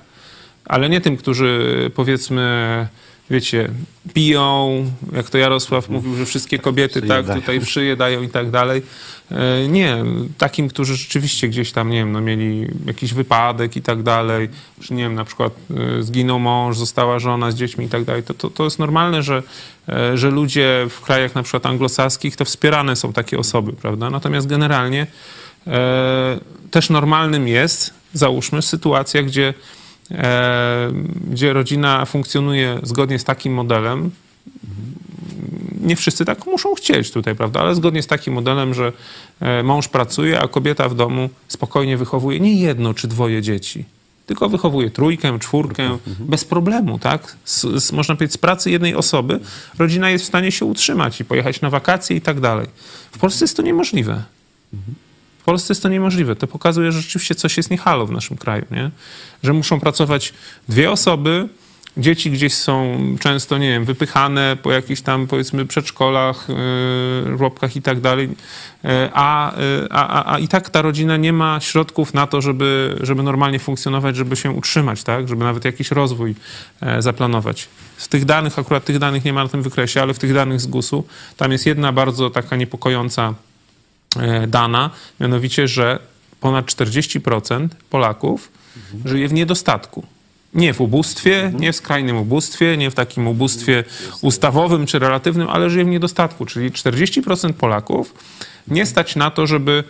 Ale 0.66 0.90
nie 0.90 1.02
tym, 1.02 1.18
którzy 1.18 1.92
powiedzmy, 1.96 2.88
wiecie, 3.30 3.70
piją, 4.14 4.86
jak 5.14 5.30
to 5.30 5.38
Jarosław 5.38 5.90
mówił, 5.90 6.16
że 6.16 6.26
wszystkie 6.26 6.60
kobiety 6.60 7.02
tak 7.02 7.36
tutaj 7.36 7.60
w 7.60 7.70
szyję 7.70 7.96
dają 7.96 8.22
i 8.22 8.30
tak 8.30 8.50
dalej. 8.50 8.82
E, 9.32 9.68
Nie, 9.68 9.98
takim, 10.38 10.68
którzy 10.68 10.96
rzeczywiście 10.96 11.48
gdzieś 11.48 11.72
tam, 11.72 11.90
nie 11.90 11.98
wiem, 11.98 12.12
no 12.12 12.22
mieli 12.22 12.68
jakiś 12.86 13.14
wypadek 13.14 13.76
i 13.76 13.82
tak 13.82 14.04
dalej, 14.04 14.50
czy 14.82 14.94
nie 14.94 15.04
wiem, 15.04 15.16
na 15.16 15.26
przykład 15.26 15.54
e, 16.00 16.04
zginął 16.04 16.40
mąż, 16.40 16.78
została 16.78 17.20
żona 17.20 17.52
z 17.52 17.56
dziećmi 17.56 17.86
i 17.86 17.90
tak 17.90 18.04
dalej, 18.04 18.24
to, 18.24 18.34
to, 18.34 18.50
to 18.50 18.64
jest 18.64 18.80
normalne, 18.80 19.24
że, 19.24 19.44
e, 19.90 20.18
że 20.18 20.30
ludzie 20.30 20.88
w 20.90 21.02
krajach 21.02 21.36
na 21.36 21.44
przykład 21.44 21.66
anglosaskich 21.66 22.36
to 22.36 22.46
wspierane 22.46 22.96
są 22.96 23.14
takie 23.14 23.40
osoby, 23.40 23.74
prawda? 23.74 24.10
Natomiast 24.10 24.48
generalnie 24.48 25.08
e, 25.68 26.40
też 26.72 26.90
normalnym 26.90 27.48
jest, 27.48 27.94
załóżmy, 28.14 28.62
sytuacja, 28.62 29.24
gdzie 29.24 29.54
gdzie 31.32 31.54
rodzina 31.54 32.06
funkcjonuje 32.06 32.80
zgodnie 32.84 33.20
z 33.20 33.24
takim 33.24 33.54
modelem, 33.54 34.12
nie 35.82 35.96
wszyscy 35.96 36.26
tak 36.26 36.46
muszą 36.46 36.76
chcieć 36.76 37.12
tutaj, 37.12 37.36
prawda? 37.36 37.60
Ale 37.60 37.76
zgodnie 37.76 38.04
z 38.04 38.08
takim 38.08 38.34
modelem, 38.34 38.74
że 38.74 38.94
e, 39.40 39.64
mąż 39.64 39.88
pracuje, 39.88 40.40
a 40.40 40.48
kobieta 40.48 40.90
w 40.90 40.96
domu 40.96 41.30
spokojnie 41.48 41.98
wychowuje 41.98 42.40
nie 42.40 42.62
jedno 42.62 42.94
czy 42.94 43.08
dwoje 43.08 43.42
dzieci, 43.42 43.86
tylko 44.26 44.50
wychowuje 44.50 44.90
trójkę, 44.90 45.40
czwórkę, 45.40 45.98
bez 46.20 46.46
problemu, 46.46 47.00
tak? 47.00 47.38
Z, 47.46 47.84
z, 47.84 47.92
można 47.92 48.16
powiedzieć, 48.16 48.34
z 48.34 48.38
pracy 48.38 48.72
jednej 48.72 48.96
osoby 48.96 49.40
rodzina 49.78 50.10
jest 50.10 50.24
w 50.24 50.28
stanie 50.28 50.52
się 50.52 50.66
utrzymać 50.66 51.20
i 51.22 51.26
pojechać 51.26 51.62
na 51.62 51.70
wakacje 51.70 52.18
i 52.18 52.22
tak 52.22 52.40
dalej. 52.40 52.68
W 53.12 53.18
Polsce 53.18 53.44
jest 53.46 53.58
to 53.58 53.64
niemożliwe. 53.64 54.24
W 55.42 55.44
Polsce 55.44 55.72
jest 55.72 55.84
to 55.84 55.90
niemożliwe. 55.90 56.36
To 56.36 56.48
pokazuje, 56.48 56.92
że 56.92 57.02
rzeczywiście 57.02 57.36
coś 57.36 57.58
jest 57.58 57.72
niehalo 57.72 58.06
w 58.06 58.12
naszym 58.12 58.38
kraju, 58.38 58.66
nie? 58.72 58.92
Że 59.44 59.54
muszą 59.54 59.80
pracować 59.80 60.34
dwie 60.70 60.92
osoby, 60.92 61.50
dzieci 61.98 62.32
gdzieś 62.32 62.54
są 62.54 63.00
często, 63.20 63.58
nie 63.58 63.70
wiem, 63.70 63.86
wypychane 63.86 64.58
po 64.64 64.72
jakichś 64.72 65.02
tam, 65.02 65.28
powiedzmy, 65.28 65.66
przedszkolach, 65.66 66.48
yy, 67.26 67.38
żłobkach 67.38 67.76
i 67.76 67.82
tak 67.82 68.00
dalej, 68.00 68.30
yy, 68.84 68.90
a, 69.14 69.54
yy, 69.58 69.88
a, 69.92 70.08
a, 70.08 70.34
a 70.34 70.40
i 70.40 70.48
tak 70.48 70.70
ta 70.70 70.82
rodzina 70.82 71.18
nie 71.18 71.34
ma 71.34 71.60
środków 71.60 72.14
na 72.14 72.28
to, 72.28 72.42
żeby, 72.42 72.98
żeby 73.02 73.24
normalnie 73.24 73.60
funkcjonować, 73.60 74.16
żeby 74.16 74.36
się 74.36 74.52
utrzymać, 74.52 75.04
tak? 75.04 75.28
Żeby 75.28 75.44
nawet 75.44 75.66
jakiś 75.66 75.92
rozwój 75.92 76.36
e, 76.82 77.02
zaplanować. 77.02 77.68
Z 77.98 78.08
tych 78.08 78.26
danych, 78.26 78.60
akurat 78.60 78.86
tych 78.86 79.00
danych 79.00 79.26
nie 79.26 79.34
ma 79.34 79.44
na 79.44 79.50
tym 79.50 79.62
wykresie, 79.62 80.02
ale 80.02 80.14
w 80.14 80.20
tych 80.20 80.34
danych 80.34 80.62
z 80.62 80.68
GUS-u, 80.68 81.04
tam 81.38 81.52
jest 81.52 81.66
jedna 81.66 81.92
bardzo 81.92 82.30
taka 82.30 82.56
niepokojąca 82.56 83.34
dana, 84.48 84.90
mianowicie, 85.20 85.68
że 85.68 86.00
ponad 86.40 86.66
40% 86.66 87.68
Polaków 87.90 88.52
żyje 89.06 89.28
w 89.28 89.34
niedostatku. 89.34 90.06
Nie 90.54 90.74
w 90.74 90.82
ubóstwie, 90.82 91.52
nie 91.60 91.74
w 91.74 91.76
skrajnym 91.76 92.18
ubóstwie, 92.18 92.78
nie 92.78 92.92
w 92.92 92.96
takim 92.96 93.28
ubóstwie 93.28 93.84
ustawowym 94.22 94.86
czy 94.86 95.00
relatywnym, 95.00 95.50
ale 95.50 95.70
żyje 95.70 95.86
w 95.86 95.88
niedostatku. 95.88 96.46
Czyli 96.46 96.72
40% 96.72 97.54
Polaków 97.54 98.14
nie 98.68 98.86
stać 98.86 99.16
na 99.16 99.32
to, 99.32 99.48
żeby 99.48 99.84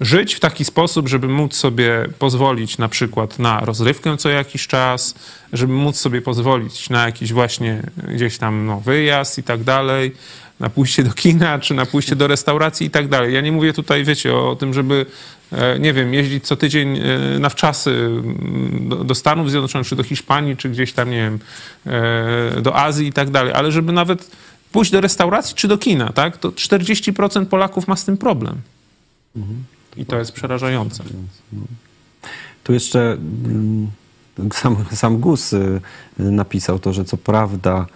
żyć 0.00 0.34
w 0.34 0.40
taki 0.40 0.64
sposób, 0.64 1.08
żeby 1.08 1.28
móc 1.28 1.56
sobie 1.56 2.06
pozwolić 2.18 2.78
na 2.78 2.88
przykład 2.88 3.38
na 3.38 3.60
rozrywkę 3.60 4.16
co 4.16 4.28
jakiś 4.28 4.66
czas, 4.66 5.14
żeby 5.52 5.72
móc 5.72 5.96
sobie 5.96 6.22
pozwolić 6.22 6.90
na 6.90 7.06
jakiś 7.06 7.32
właśnie 7.32 7.82
gdzieś 8.14 8.38
tam 8.38 8.66
no, 8.66 8.80
wyjazd 8.80 9.38
i 9.38 9.42
tak 9.42 9.62
dalej, 9.64 10.14
na 10.60 10.70
pójście 10.70 11.04
do 11.04 11.12
kina, 11.12 11.58
czy 11.58 11.74
na 11.74 11.86
pójście 11.86 12.16
do 12.16 12.26
restauracji 12.26 12.86
i 12.86 12.90
tak 12.90 13.08
dalej. 13.08 13.34
Ja 13.34 13.40
nie 13.40 13.52
mówię 13.52 13.72
tutaj, 13.72 14.04
wiecie, 14.04 14.36
o 14.36 14.56
tym, 14.56 14.74
żeby, 14.74 15.06
e, 15.52 15.78
nie 15.78 15.92
wiem, 15.92 16.14
jeździć 16.14 16.46
co 16.46 16.56
tydzień 16.56 16.98
e, 16.98 17.38
na 17.38 17.48
wczasy 17.48 17.90
mm, 17.90 19.06
do, 19.06 19.14
Stanów 19.14 19.50
Zjednoczonych, 19.50 19.88
czy 19.88 19.96
do 19.96 20.02
Hiszpanii, 20.02 20.56
czy 20.56 20.68
gdzieś 20.68 20.92
tam, 20.92 21.10
nie 21.10 21.16
wiem, 21.16 21.38
e, 21.86 22.60
do 22.60 22.76
Azji 22.76 23.06
i 23.06 23.12
tak 23.12 23.30
dalej, 23.30 23.52
ale 23.52 23.72
żeby 23.72 23.92
nawet 23.92 24.30
pójść 24.72 24.90
do 24.90 25.00
restauracji, 25.00 25.54
czy 25.54 25.68
do 25.68 25.78
kina, 25.78 26.12
tak, 26.12 26.36
to 26.36 26.48
40% 26.48 27.46
Polaków 27.46 27.88
ma 27.88 27.96
z 27.96 28.04
tym 28.04 28.16
problem. 28.16 28.60
I 29.96 30.06
to 30.06 30.18
jest 30.18 30.32
przerażające. 30.32 31.04
Tu 32.64 32.72
jeszcze 32.72 33.12
mm, 33.12 33.90
sam, 34.52 34.84
sam 34.92 35.18
GUS 35.18 35.52
y, 35.52 35.80
napisał 36.18 36.78
to, 36.78 36.92
że 36.92 37.04
co 37.04 37.16
prawda 37.16 37.86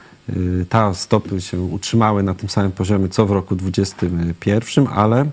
ta 0.69 0.95
stopy 0.95 1.41
się 1.41 1.61
utrzymały 1.61 2.23
na 2.23 2.35
tym 2.35 2.49
samym 2.49 2.73
poziomie 2.73 3.09
co 3.09 3.27
w 3.27 3.31
roku 3.31 3.57
2021, 3.57 4.87
ale 4.87 5.27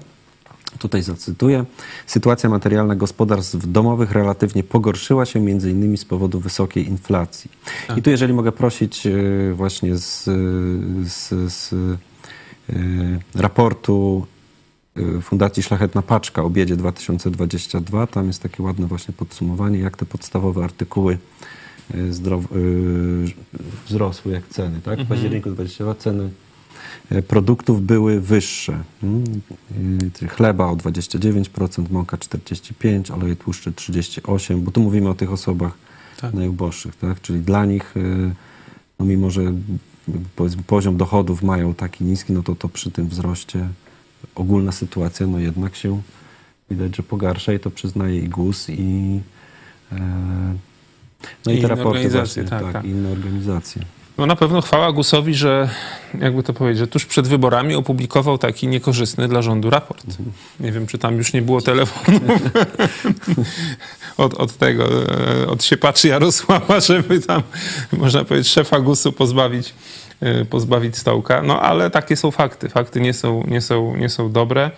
tutaj 0.79 1.01
zacytuję, 1.01 1.65
sytuacja 2.07 2.49
materialna 2.49 2.95
gospodarstw 2.95 3.71
domowych 3.71 4.11
relatywnie 4.11 4.63
pogorszyła 4.63 5.25
się 5.25 5.39
między 5.39 5.71
innymi 5.71 5.97
z 5.97 6.05
powodu 6.05 6.39
wysokiej 6.39 6.87
inflacji. 6.87 7.51
I 7.97 8.01
tu 8.01 8.09
jeżeli 8.09 8.33
mogę 8.33 8.51
prosić 8.51 9.05
y, 9.05 9.53
właśnie 9.55 9.97
z, 9.97 10.23
z, 11.11 11.53
z 11.53 11.73
y, 11.73 13.19
raportu 13.35 14.27
y, 14.97 15.21
Fundacji 15.21 15.63
Szlachetna 15.63 16.01
Paczka 16.01 16.43
o 16.43 16.49
biedzie 16.49 16.75
2022. 16.75 18.07
Tam 18.07 18.27
jest 18.27 18.41
takie 18.41 18.63
ładne 18.63 18.87
właśnie 18.87 19.13
podsumowanie, 19.13 19.79
jak 19.79 19.97
te 19.97 20.05
podstawowe 20.05 20.63
artykuły 20.63 21.13
y, 21.13 21.17
zdrow, 22.09 22.51
y, 22.55 23.33
wzrosły 23.87 24.31
jak 24.31 24.47
ceny. 24.47 24.81
Tak? 24.81 24.99
W 24.99 25.07
październiku 25.07 25.51
22 25.51 25.95
ceny 25.95 26.29
y, 27.11 27.21
produktów 27.21 27.85
były 27.85 28.21
wyższe. 28.21 28.83
Mm, 29.03 29.41
y, 30.23 30.27
Chleba 30.27 30.65
o 30.65 30.75
29%, 30.75 31.91
mąka 31.91 32.17
45%, 32.17 33.13
oleje 33.13 33.35
tłuszcze 33.35 33.71
38%, 33.71 34.59
bo 34.61 34.71
tu 34.71 34.81
mówimy 34.81 35.09
o 35.09 35.15
tych 35.15 35.31
osobach 35.31 35.73
Tak. 36.21 36.33
najuboższych, 36.33 36.95
tak? 36.95 37.21
Czyli 37.21 37.39
dla 37.39 37.65
nich, 37.65 37.97
y, 37.97 38.33
no 38.99 39.05
mimo 39.05 39.29
że 39.29 39.41
poziom 40.67 40.97
dochodów 40.97 41.43
mają 41.43 41.73
taki 41.73 42.03
niski, 42.03 42.33
no 42.33 42.43
to, 42.43 42.55
to 42.55 42.69
przy 42.69 42.91
tym 42.91 43.07
wzroście 43.07 43.67
ogólna 44.35 44.71
sytuacja 44.71 45.27
no 45.27 45.39
jednak 45.39 45.75
się 45.75 46.01
widać, 46.69 46.95
że 46.95 47.03
pogarsza 47.03 47.53
i 47.53 47.59
to 47.59 47.71
przyznaje 47.71 48.19
i 48.19 48.29
GUS 48.29 48.69
i 48.69 49.19
e, 49.91 49.97
no 51.45 51.51
I 51.51 51.57
i, 51.57 51.61
te 51.61 51.67
raporty 51.67 52.09
właśnie, 52.09 52.43
tak, 52.43 52.63
tak, 52.63 52.73
tak. 52.73 52.85
inne 52.85 53.09
organizacje. 53.09 53.81
No 54.19 54.25
na 54.25 54.35
pewno 54.35 54.61
chwała 54.61 54.91
Gusowi, 54.91 55.35
że 55.35 55.69
jakby 56.21 56.43
to 56.43 56.53
powiedzieć, 56.53 56.79
że 56.79 56.87
tuż 56.87 57.05
przed 57.05 57.27
wyborami 57.27 57.75
opublikował 57.75 58.37
taki 58.37 58.67
niekorzystny 58.67 59.27
dla 59.27 59.41
rządu 59.41 59.69
raport. 59.69 60.05
Nie 60.59 60.71
wiem, 60.71 60.87
czy 60.87 60.97
tam 60.97 61.17
już 61.17 61.33
nie 61.33 61.41
było 61.41 61.61
telefonów 61.61 62.21
od, 64.17 64.33
od 64.33 64.57
tego, 64.57 64.89
e, 65.43 65.47
od 65.47 65.63
siepaczy 65.63 66.07
Jarosława, 66.07 66.79
żeby 66.79 67.19
tam, 67.19 67.43
można 67.91 68.25
powiedzieć, 68.25 68.51
szefa 68.51 68.79
Gusu 68.79 69.11
pozbawić, 69.11 69.73
e, 70.21 70.45
pozbawić 70.45 70.97
stołka. 70.97 71.41
No 71.41 71.61
ale 71.61 71.89
takie 71.89 72.15
są 72.15 72.31
fakty. 72.31 72.69
Fakty 72.69 73.01
nie 73.01 73.13
są, 73.13 73.43
nie 73.47 73.61
są, 73.61 73.95
nie 73.95 74.09
są 74.09 74.31
dobre. 74.31 74.71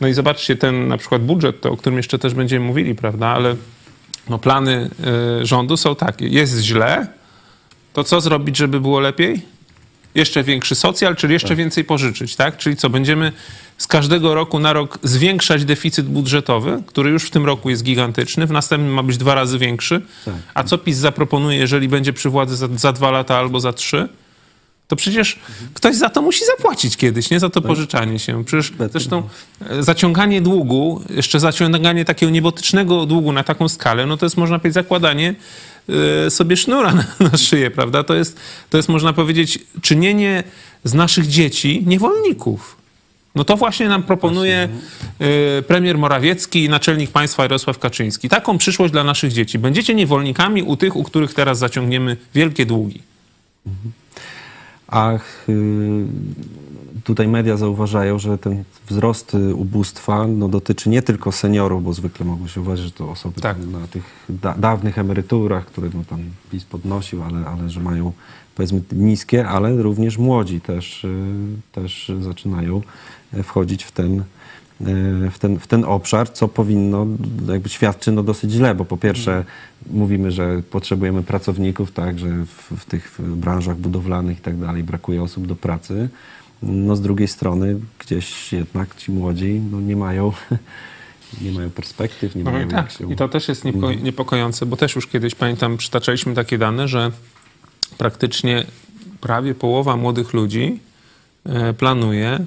No 0.00 0.08
i 0.08 0.14
zobaczcie 0.14 0.56
ten 0.56 0.88
na 0.88 0.96
przykład 0.96 1.22
budżet, 1.22 1.60
to, 1.60 1.70
o 1.70 1.76
którym 1.76 1.96
jeszcze 1.96 2.18
też 2.18 2.34
będziemy 2.34 2.66
mówili, 2.66 2.94
prawda, 2.94 3.26
ale 3.26 3.56
no, 4.28 4.38
plany 4.38 4.90
e, 5.40 5.46
rządu 5.46 5.76
są 5.76 5.96
takie. 5.96 6.28
Jest 6.28 6.58
źle, 6.58 7.06
to 7.92 8.04
co 8.04 8.20
zrobić, 8.20 8.56
żeby 8.56 8.80
było 8.80 9.00
lepiej? 9.00 9.42
Jeszcze 10.14 10.42
większy 10.42 10.74
socjal, 10.74 11.16
czyli 11.16 11.32
jeszcze 11.32 11.56
więcej 11.56 11.84
pożyczyć, 11.84 12.36
tak? 12.36 12.56
Czyli 12.56 12.76
co, 12.76 12.90
będziemy 12.90 13.32
z 13.78 13.86
każdego 13.86 14.34
roku 14.34 14.58
na 14.58 14.72
rok 14.72 14.98
zwiększać 15.02 15.64
deficyt 15.64 16.06
budżetowy, 16.06 16.82
który 16.86 17.10
już 17.10 17.24
w 17.24 17.30
tym 17.30 17.46
roku 17.46 17.70
jest 17.70 17.82
gigantyczny, 17.82 18.46
w 18.46 18.50
następnym 18.50 18.94
ma 18.94 19.02
być 19.02 19.16
dwa 19.16 19.34
razy 19.34 19.58
większy. 19.58 20.02
Tak. 20.24 20.34
A 20.54 20.64
co 20.64 20.78
PiS 20.78 20.96
zaproponuje, 20.96 21.58
jeżeli 21.58 21.88
będzie 21.88 22.12
przy 22.12 22.30
władzy 22.30 22.56
za, 22.56 22.68
za 22.76 22.92
dwa 22.92 23.10
lata 23.10 23.38
albo 23.38 23.60
za 23.60 23.72
trzy? 23.72 24.08
To 24.88 24.96
przecież 24.96 25.38
ktoś 25.74 25.96
za 25.96 26.08
to 26.08 26.22
musi 26.22 26.44
zapłacić 26.44 26.96
kiedyś, 26.96 27.30
nie 27.30 27.40
za 27.40 27.50
to 27.50 27.62
pożyczanie 27.62 28.18
się. 28.18 28.44
Przecież 28.44 28.72
zresztą 28.90 29.22
e, 29.70 29.82
zaciąganie 29.82 30.40
długu, 30.40 31.02
jeszcze 31.10 31.40
zaciąganie 31.40 32.04
takiego 32.04 32.30
niebotycznego 32.30 33.06
długu 33.06 33.32
na 33.32 33.44
taką 33.44 33.68
skalę, 33.68 34.06
no 34.06 34.16
to 34.16 34.26
jest 34.26 34.36
można 34.36 34.58
powiedzieć 34.58 34.74
zakładanie 34.74 35.34
e, 36.26 36.30
sobie 36.30 36.56
sznura 36.56 36.94
na, 37.00 37.04
na 37.20 37.36
szyję, 37.36 37.70
prawda? 37.70 38.04
To 38.04 38.14
jest, 38.14 38.38
to 38.70 38.76
jest 38.76 38.88
można 38.88 39.12
powiedzieć 39.12 39.58
czynienie 39.82 40.44
z 40.84 40.94
naszych 40.94 41.26
dzieci 41.26 41.82
niewolników. 41.86 42.76
No 43.34 43.44
to 43.44 43.56
właśnie 43.56 43.88
nam 43.88 44.02
proponuje 44.02 44.68
e, 45.18 45.62
premier 45.62 45.98
Morawiecki 45.98 46.64
i 46.64 46.68
naczelnik 46.68 47.10
państwa 47.10 47.42
Jarosław 47.42 47.78
Kaczyński. 47.78 48.28
Taką 48.28 48.58
przyszłość 48.58 48.92
dla 48.92 49.04
naszych 49.04 49.32
dzieci. 49.32 49.58
Będziecie 49.58 49.94
niewolnikami 49.94 50.62
u 50.62 50.76
tych, 50.76 50.96
u 50.96 51.04
których 51.04 51.34
teraz 51.34 51.58
zaciągniemy 51.58 52.16
wielkie 52.34 52.66
długi. 52.66 53.02
A 54.88 55.12
y, 55.48 56.06
tutaj 57.04 57.28
media 57.28 57.56
zauważają, 57.56 58.18
że 58.18 58.38
ten 58.38 58.64
wzrost 58.88 59.34
y, 59.34 59.54
ubóstwa 59.54 60.26
no, 60.26 60.48
dotyczy 60.48 60.88
nie 60.90 61.02
tylko 61.02 61.32
seniorów, 61.32 61.84
bo 61.84 61.92
zwykle 61.92 62.26
mogło 62.26 62.48
się 62.48 62.60
uważać, 62.60 62.84
że 62.84 62.90
to 62.90 63.10
osoby 63.10 63.40
Tak. 63.40 63.56
na 63.66 63.86
tych 63.86 64.26
da, 64.28 64.54
dawnych 64.54 64.98
emeryturach, 64.98 65.66
które 65.66 65.88
no, 65.94 66.04
tam 66.04 66.20
PiS 66.50 66.64
podnosił, 66.64 67.22
ale, 67.22 67.46
ale 67.46 67.70
że 67.70 67.80
mają 67.80 68.12
powiedzmy 68.54 68.80
niskie, 68.92 69.48
ale 69.48 69.82
również 69.82 70.18
młodzi 70.18 70.60
też, 70.60 71.04
y, 71.04 71.08
też 71.72 72.12
zaczynają 72.20 72.82
e, 73.32 73.42
wchodzić 73.42 73.84
w 73.84 73.92
ten, 73.92 74.24
w 75.30 75.38
ten, 75.38 75.58
w 75.58 75.66
ten 75.66 75.84
obszar, 75.84 76.32
co 76.32 76.48
powinno, 76.48 77.06
jakby 77.48 77.68
świadczy 77.68 78.12
no 78.12 78.22
dosyć 78.22 78.50
źle, 78.50 78.74
bo 78.74 78.84
po 78.84 78.96
pierwsze 78.96 79.44
mówimy, 79.90 80.30
że 80.30 80.62
potrzebujemy 80.70 81.22
pracowników, 81.22 81.92
tak, 81.92 82.18
że 82.18 82.28
w, 82.28 82.72
w 82.80 82.84
tych 82.84 83.18
branżach 83.20 83.76
budowlanych 83.76 84.38
i 84.38 84.40
tak 84.40 84.56
dalej 84.56 84.84
brakuje 84.84 85.22
osób 85.22 85.46
do 85.46 85.56
pracy. 85.56 86.08
No 86.62 86.96
z 86.96 87.00
drugiej 87.00 87.28
strony 87.28 87.80
gdzieś 87.98 88.52
jednak 88.52 88.96
ci 88.96 89.12
młodzi 89.12 89.60
no, 89.70 89.80
nie 89.80 89.96
mają 89.96 90.32
nie 91.42 91.52
mają 91.52 91.70
perspektyw, 91.70 92.34
nie 92.34 92.44
No 92.44 92.50
mają 92.50 92.68
tak. 92.68 92.90
się... 92.90 93.12
I 93.12 93.16
to 93.16 93.28
też 93.28 93.48
jest 93.48 93.64
niepoko- 93.64 94.02
niepokojące, 94.02 94.66
bo 94.66 94.76
też 94.76 94.94
już 94.94 95.06
kiedyś, 95.06 95.34
pamiętam, 95.34 95.76
przytaczaliśmy 95.76 96.34
takie 96.34 96.58
dane, 96.58 96.88
że 96.88 97.10
praktycznie 97.98 98.66
prawie 99.20 99.54
połowa 99.54 99.96
młodych 99.96 100.32
ludzi 100.32 100.80
e, 101.44 101.72
planuje 101.72 102.28
e, 102.28 102.46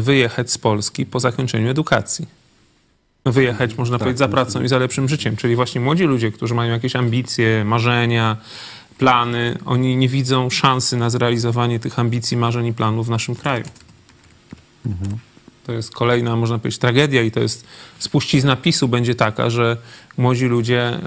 wyjechać 0.00 0.50
z 0.50 0.58
Polski 0.58 1.06
po 1.06 1.20
zakończeniu 1.20 1.70
edukacji. 1.70 2.26
Wyjechać, 3.26 3.78
można 3.78 3.98
Tak, 3.98 4.04
powiedzieć, 4.04 4.18
za 4.18 4.28
pracą 4.28 4.62
i 4.62 4.68
za 4.68 4.78
lepszym 4.78 5.08
życiem. 5.08 5.36
Czyli 5.36 5.56
właśnie 5.56 5.80
młodzi 5.80 6.04
ludzie, 6.04 6.32
którzy 6.32 6.54
mają 6.54 6.72
jakieś 6.72 6.96
ambicje, 6.96 7.64
marzenia, 7.64 8.36
plany, 8.98 9.58
oni 9.64 9.96
nie 9.96 10.08
widzą 10.08 10.50
szansy 10.50 10.96
na 10.96 11.10
zrealizowanie 11.10 11.80
tych 11.80 11.98
ambicji, 11.98 12.36
marzeń 12.36 12.66
i 12.66 12.72
planów 12.72 13.06
w 13.06 13.10
naszym 13.10 13.34
kraju. 13.34 13.64
To 15.66 15.72
jest 15.72 15.94
kolejna, 15.94 16.36
można 16.36 16.58
powiedzieć, 16.58 16.80
tragedia 16.80 17.22
i 17.22 17.30
to 17.30 17.40
jest 17.40 17.66
spuścizna 17.98 18.56
PiSu 18.56 18.88
będzie 18.88 19.14
taka, 19.14 19.50
że 19.50 19.76
młodzi 20.16 20.46
ludzie 20.46 20.82
e, 20.82 20.98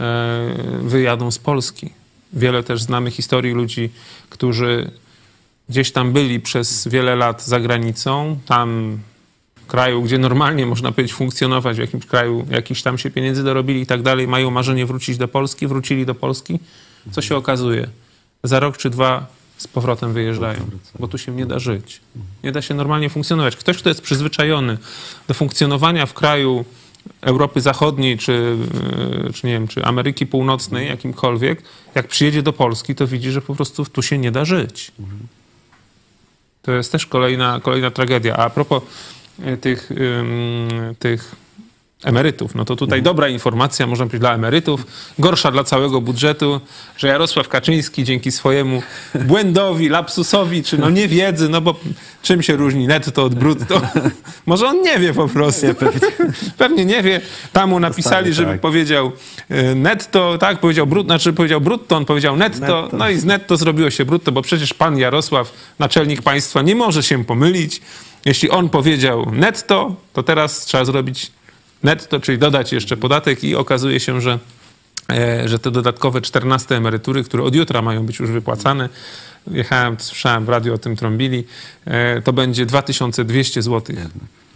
wyjadą 0.81 1.31
z 1.31 1.39
Polski. 1.39 1.89
Wiele 2.33 2.63
też 2.63 2.81
znamy 2.81 3.11
historii 3.11 3.53
ludzi, 3.53 3.89
którzy 4.29 4.91
gdzieś 5.69 5.91
tam 5.91 6.13
byli 6.13 6.39
przez 6.39 6.87
wiele 6.87 7.15
lat 7.15 7.45
za 7.45 7.59
granicą, 7.59 8.39
tam 8.45 8.99
w 9.55 9.67
kraju, 9.67 10.01
gdzie 10.01 10.17
normalnie 10.17 10.65
można 10.65 10.91
powiedzieć 10.91 11.13
funkcjonować, 11.13 11.77
w 11.77 11.79
jakimś 11.79 12.05
kraju 12.05 12.45
jakiś 12.49 12.83
tam 12.83 12.97
się 12.97 13.11
pieniędzy 13.11 13.43
dorobili 13.43 13.81
i 13.81 13.85
tak 13.85 14.01
dalej, 14.01 14.27
mają 14.27 14.51
marzenie 14.51 14.85
wrócić 14.85 15.17
do 15.17 15.27
Polski, 15.27 15.67
wrócili 15.67 16.05
do 16.05 16.15
Polski. 16.15 16.59
Co 17.11 17.21
się 17.21 17.35
okazuje? 17.35 17.87
Za 18.43 18.59
rok 18.59 18.77
czy 18.77 18.89
dwa 18.89 19.27
z 19.57 19.67
powrotem 19.67 20.13
wyjeżdżają, 20.13 20.59
bo 20.99 21.07
tu 21.07 21.17
się 21.17 21.31
nie 21.31 21.45
da 21.45 21.59
żyć. 21.59 22.01
Nie 22.43 22.51
da 22.51 22.61
się 22.61 22.73
normalnie 22.73 23.09
funkcjonować. 23.09 23.55
Ktoś, 23.55 23.77
kto 23.77 23.89
jest 23.89 24.01
przyzwyczajony 24.01 24.77
do 25.27 25.33
funkcjonowania 25.33 26.05
w 26.05 26.13
kraju 26.13 26.65
Europy 27.21 27.61
Zachodniej, 27.61 28.17
czy, 28.17 28.57
e, 29.27 29.33
czy 29.33 29.47
nie 29.47 29.53
wiem, 29.53 29.67
czy 29.67 29.85
Ameryki 29.85 30.25
Północnej, 30.25 30.87
jakimkolwiek, 30.87 31.63
jak 31.95 32.07
przyjedzie 32.07 32.43
do 32.43 32.53
Polski, 32.53 32.95
to 32.95 33.07
widzi, 33.07 33.31
że 33.31 33.41
po 33.41 33.55
prostu 33.55 33.85
tu 33.85 34.01
się 34.01 34.17
nie 34.17 34.31
da 34.31 34.45
żyć. 34.45 34.91
To 36.65 36.71
jest 36.71 36.91
też 36.91 37.05
kolejna, 37.05 37.59
kolejna 37.63 37.91
tragedia. 37.91 38.37
A 38.37 38.49
propos 38.49 38.83
e, 39.43 39.57
tych, 39.57 39.89
tych 40.99 41.35
emerytów, 42.05 42.55
no 42.55 42.65
to 42.65 42.75
tutaj 42.75 43.01
dobra 43.01 43.27
informacja, 43.27 43.87
można 43.87 44.05
powiedzieć, 44.05 44.19
dla 44.19 44.33
emerytów, 44.33 44.85
gorsza 45.19 45.51
dla 45.51 45.63
całego 45.63 46.01
budżetu, 46.01 46.61
że 46.97 47.07
Jarosław 47.07 47.49
Kaczyński 47.49 48.03
dzięki 48.03 48.31
swojemu 48.31 48.81
błędowi, 49.15 49.89
lapsusowi, 49.89 50.63
czy 50.63 50.77
no 50.77 50.89
niewiedzy, 50.89 51.49
no 51.49 51.61
bo 51.61 51.75
czym 52.21 52.43
się 52.43 52.55
różni 52.55 52.87
netto 52.87 53.23
od 53.23 53.35
brutto? 53.35 53.81
Może 54.45 54.67
on 54.67 54.81
nie 54.81 54.99
wie 54.99 55.13
po 55.13 55.27
prostu. 55.27 55.67
Pewnie 56.57 56.85
nie 56.85 57.03
wie. 57.03 57.21
Tam 57.53 57.69
mu 57.69 57.79
napisali, 57.79 58.33
żeby 58.33 58.51
tak. 58.51 58.61
powiedział 58.61 59.11
e, 59.49 59.75
netto, 59.75 60.37
tak, 60.37 60.59
powiedział 60.59 60.87
brutto, 60.87 61.07
znaczy 61.07 61.33
powiedział 61.33 61.61
brutto, 61.61 61.95
on 61.97 62.05
powiedział 62.05 62.35
netto, 62.35 62.81
Netto. 62.81 62.97
no 62.97 63.09
i 63.09 63.17
z 63.17 63.25
netto 63.25 63.57
zrobiło 63.57 63.89
się 63.89 64.05
brutto, 64.05 64.31
bo 64.31 64.41
przecież 64.41 64.73
pan 64.73 64.97
Jarosław, 64.97 65.53
naczelnik 65.79 66.21
państwa, 66.21 66.61
nie 66.61 66.75
może 66.75 67.03
się 67.03 67.25
pomylić. 67.25 67.81
Jeśli 68.25 68.49
on 68.49 68.69
powiedział 68.69 69.31
netto, 69.31 69.95
to 70.13 70.23
teraz 70.23 70.65
trzeba 70.65 70.85
zrobić 70.85 71.31
netto, 71.83 72.19
czyli 72.19 72.37
dodać 72.37 72.73
jeszcze 72.73 72.97
podatek 72.97 73.43
i 73.43 73.55
okazuje 73.55 73.99
się, 73.99 74.21
że, 74.21 74.39
e, 75.11 75.47
że 75.49 75.59
te 75.59 75.71
dodatkowe 75.71 76.21
14 76.21 76.75
emerytury, 76.75 77.23
które 77.23 77.43
od 77.43 77.55
jutra 77.55 77.81
mają 77.81 78.05
być 78.05 78.19
już 78.19 78.31
wypłacane, 78.31 78.89
jechałem, 79.51 79.95
słyszałem 79.99 80.45
w 80.45 80.49
radiu 80.49 80.73
o 80.73 80.77
tym 80.77 80.95
trąbili, 80.95 81.43
e, 81.85 82.21
to 82.21 82.33
będzie 82.33 82.65
2200 82.65 83.61
zł. 83.61 83.95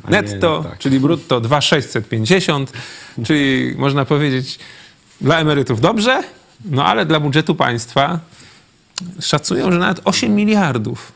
Netto, 0.10 0.64
tak. 0.70 0.80
czyli 0.80 1.00
brutto 1.00 1.42
2650, 1.42 2.74
czyli 3.26 3.76
można 3.78 4.06
powiedzieć 4.06 4.60
dla 5.22 5.40
emerytów 5.40 5.82
dobrze, 5.82 6.24
no 6.66 6.86
ale 6.86 7.06
dla 7.06 7.20
budżetu 7.20 7.56
państwa 7.56 8.20
szacują, 9.22 9.72
że 9.72 9.78
nawet 9.78 10.02
8 10.04 10.36
miliardów 10.36 11.12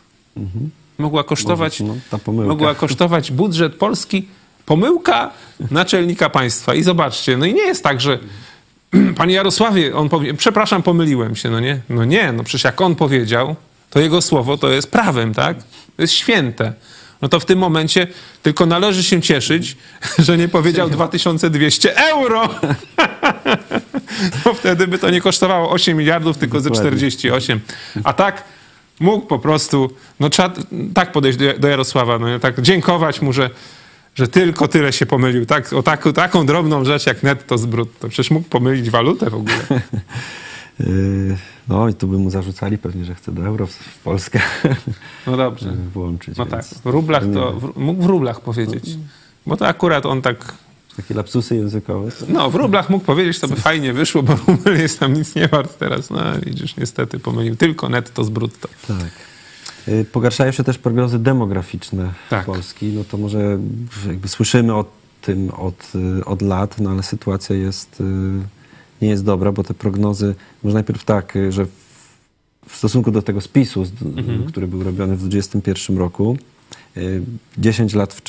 mogła 0.98 1.24
kosztować, 1.24 1.80
no, 1.80 1.96
mogła 2.28 2.76
kosztować 2.76 3.32
budżet 3.32 3.76
Polski 3.76 4.28
pomyłka 4.66 5.32
naczelnika 5.72 6.30
państwa. 6.30 6.76
I 6.76 6.84
zobaczcie, 6.84 7.38
no 7.38 7.46
i 7.46 7.54
nie 7.54 7.68
jest 7.68 7.84
tak, 7.84 8.02
że 8.02 8.20
panie 9.18 9.34
Jarosławie, 9.34 9.96
on 9.96 10.10
powie, 10.10 10.34
przepraszam, 10.34 10.84
pomyliłem 10.84 11.36
się, 11.36 11.50
no 11.50 11.60
nie? 11.60 11.80
No 11.90 12.06
nie, 12.06 12.32
no 12.32 12.44
przecież 12.44 12.64
jak 12.64 12.82
on 12.82 12.96
powiedział, 12.96 13.56
to 13.90 14.00
jego 14.00 14.22
słowo 14.22 14.58
to 14.58 14.70
jest 14.70 14.92
prawem, 14.92 15.34
tak? 15.34 15.58
To 15.96 16.02
jest 16.02 16.14
święte. 16.14 16.74
No 17.22 17.30
to 17.30 17.40
w 17.40 17.46
tym 17.46 17.60
momencie 17.60 18.08
tylko 18.42 18.66
należy 18.66 19.04
się 19.04 19.22
cieszyć, 19.22 19.78
że 20.26 20.38
nie 20.38 20.48
powiedział 20.48 20.90
2200 20.90 21.98
euro. 21.98 22.50
Bo 24.46 24.54
wtedy 24.54 24.88
by 24.88 25.00
to 25.00 25.10
nie 25.10 25.22
kosztowało 25.22 25.72
8 25.72 25.98
miliardów, 25.98 26.38
tylko 26.38 26.62
ze 26.62 26.70
Dokładnie. 26.70 26.90
48. 26.90 27.60
A 28.04 28.14
tak 28.14 28.44
mógł 29.00 29.28
po 29.28 29.40
prostu, 29.40 29.94
no 30.20 30.30
trzeba 30.30 30.52
tak 30.94 31.12
podejść 31.12 31.38
do, 31.60 31.68
Jarosława, 31.68 32.20
no 32.20 32.40
tak 32.40 32.62
dziękować 32.62 33.22
mu, 33.22 33.34
że, 33.34 33.50
że 34.16 34.28
tylko 34.28 34.68
tyle 34.68 34.94
się 34.94 35.06
pomylił. 35.06 35.46
Tak, 35.46 35.74
o 35.74 35.84
taką, 35.84 36.14
taką 36.14 36.46
drobną 36.46 36.86
rzecz 36.86 37.06
jak 37.06 37.24
netto 37.24 37.58
z 37.58 37.66
brutto. 37.66 38.10
Przecież 38.10 38.32
mógł 38.32 38.50
pomylić 38.50 38.90
walutę 38.90 39.30
w 39.30 39.36
ogóle. 39.36 39.58
Yy, 40.80 41.38
No 41.68 41.90
i 41.90 41.94
tu 41.94 42.08
by 42.08 42.18
mu 42.18 42.30
zarzucali 42.30 42.78
pewnie, 42.78 43.06
że 43.06 43.16
chce 43.16 43.32
do 43.32 43.46
euro 43.46 43.68
w, 43.68 44.00
Polskę 44.04 44.40
No 45.28 45.38
dobrze. 45.38 45.74
włączyć. 45.94 46.38
No 46.38 46.46
tak, 46.46 46.66
w 46.66 46.86
rublach 46.86 47.24
to, 47.34 47.52
w, 47.52 47.78
mógł 47.78 48.04
w 48.04 48.06
rublach 48.06 48.42
powiedzieć. 48.42 48.98
Bo 49.46 49.58
to 49.58 49.68
akurat 49.68 50.06
on 50.06 50.22
tak, 50.22 50.54
Takie 50.98 51.14
lapsusy 51.14 51.56
językowe. 51.56 52.12
no 52.28 52.50
w 52.50 52.56
rublach 52.56 52.90
mógł 52.90 53.06
powiedzieć, 53.06 53.40
to 53.40 53.48
by 53.48 53.56
fajnie 53.56 53.94
wyszło, 53.94 54.24
bo 54.24 54.36
rubel 54.48 54.80
jest 54.80 55.00
tam 55.00 55.14
nic 55.14 55.36
nie 55.36 55.48
wart 55.48 55.78
teraz. 55.78 56.10
No 56.10 56.20
widzisz, 56.46 56.78
niestety 56.78 57.20
pomylił 57.20 57.56
tylko 57.56 57.90
netto 57.90 58.24
z 58.24 58.30
brutto. 58.30 58.68
Tak. 58.88 59.33
Y, 59.88 60.06
Pogarszają 60.12 60.52
się 60.52 60.64
też 60.64 60.78
prognozy 60.78 61.20
demograficzne 61.20 62.14
Tak. 62.30 62.46
Polski. 62.46 62.86
No 62.88 63.04
to 63.04 63.18
może 63.18 63.60
jakby 64.08 64.28
słyszymy 64.28 64.74
o 64.74 64.86
tym 65.22 65.50
od, 65.52 65.92
y, 66.20 66.26
od 66.26 66.42
lat, 66.42 66.80
no 66.80 66.90
ale 66.90 67.04
sytuacja 67.04 67.56
jest, 67.56 68.02
y, 68.02 68.04
nie 69.02 69.10
jest 69.10 69.24
dobra, 69.26 69.52
bo 69.52 69.64
te 69.64 69.74
prognozy, 69.74 70.36
może 70.64 70.74
najpierw 70.74 71.04
tak, 71.06 71.34
że 71.50 71.66
w, 72.68 72.76
stosunku 72.76 73.12
do 73.12 73.22
tego 73.22 73.42
spisu, 73.42 73.86
z- 73.86 73.92
który 74.48 74.68
był 74.68 74.84
robiony 74.84 75.16
w 75.16 75.20
2021 75.20 75.98
roku, 75.98 76.38
y, 76.98 77.22
10 77.58 77.94
lat 77.94 78.22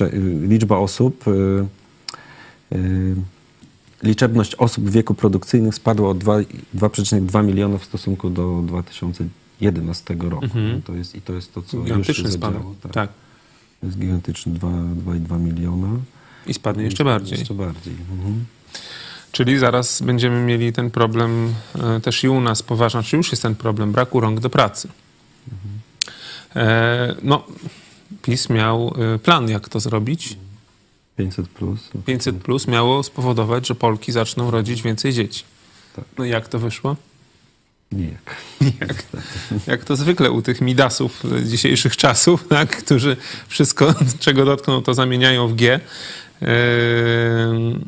liczba 0.49 0.77
osób, 0.79 1.25
liczebność 4.03 4.55
osób 4.55 4.85
w 4.85 4.91
wieku 4.93 5.15
produkcyjnym 5.15 5.73
spadła 5.73 6.09
o 6.11 6.15
dwa- 6.15 6.45
2,2 6.75 7.45
miliona 7.45 7.79
w 7.79 7.85
stosunku 7.85 8.31
do 8.31 8.63
2011 9.73 10.15
roku. 10.31 10.47
No 10.55 10.81
to 10.85 10.95
jest, 10.95 11.15
I 11.15 11.21
to 11.21 11.33
jest 11.33 11.55
to, 11.55 11.63
co 11.63 11.77
już 11.77 11.87
się 11.87 11.95
Gigantyczny 11.95 12.31
zadziało. 12.31 12.75
Tak. 12.83 12.93
Tak. 12.93 13.11
To 13.81 13.87
jest 13.87 13.99
gigantyczny 13.99 14.53
2 14.53 14.69
2,2 14.69 15.41
miliona. 15.41 15.89
I 16.47 16.55
spadnie 16.55 16.85
jeszcze 16.85 17.05
bardziej. 17.05 17.39
Jeszcze 17.39 17.55
bardziej. 17.55 17.95
Mhm. 18.11 18.45
Czyli 19.33 19.59
zaraz 19.59 20.03
będziemy 20.03 20.43
mieli 20.43 20.73
ten 20.73 20.91
problem 20.91 21.55
e, 21.75 22.01
też 22.01 22.25
i 22.25 22.29
u 22.29 22.41
nas 22.41 22.63
poważny, 22.63 23.03
czy 23.03 23.17
już 23.17 23.31
jest 23.31 23.43
ten 23.43 23.55
problem 23.55 23.93
braku 23.93 24.21
rąk 24.21 24.41
do 24.41 24.51
pracy. 24.51 24.89
E, 26.57 27.15
no, 27.23 27.45
PiS 28.23 28.51
miał 28.51 28.95
e, 29.15 29.19
plan, 29.19 29.49
jak 29.49 29.69
to 29.69 29.81
zrobić. 29.81 30.37
500 31.17 31.49
plus. 31.49 31.91
500 32.07 32.37
plus 32.37 32.69
miało 32.69 33.03
spowodować, 33.03 33.67
że 33.67 33.75
Polki 33.75 34.13
zaczną 34.13 34.51
rodzić 34.51 34.83
więcej 34.83 35.13
dzieci. 35.13 35.45
Tak. 35.97 36.05
No 36.19 36.25
i 36.25 36.31
jak 36.31 36.49
to 36.49 36.59
wyszło? 36.59 36.97
Nijak. 37.93 38.37
Jak, 38.81 39.05
jak 39.67 39.85
to 39.85 39.97
zwykle 39.97 40.31
u 40.31 40.43
tych 40.43 40.61
midasów 40.61 41.23
e, 41.25 41.45
dzisiejszych 41.45 41.97
czasów, 41.97 42.49
tak, 42.49 42.77
którzy 42.85 43.17
wszystko, 43.49 43.95
czego 44.21 44.45
dotkną, 44.45 44.83
to 44.83 44.95
zamieniają 44.95 45.49
w 45.49 45.55
G. 45.55 45.81
Ehm, 46.41 47.85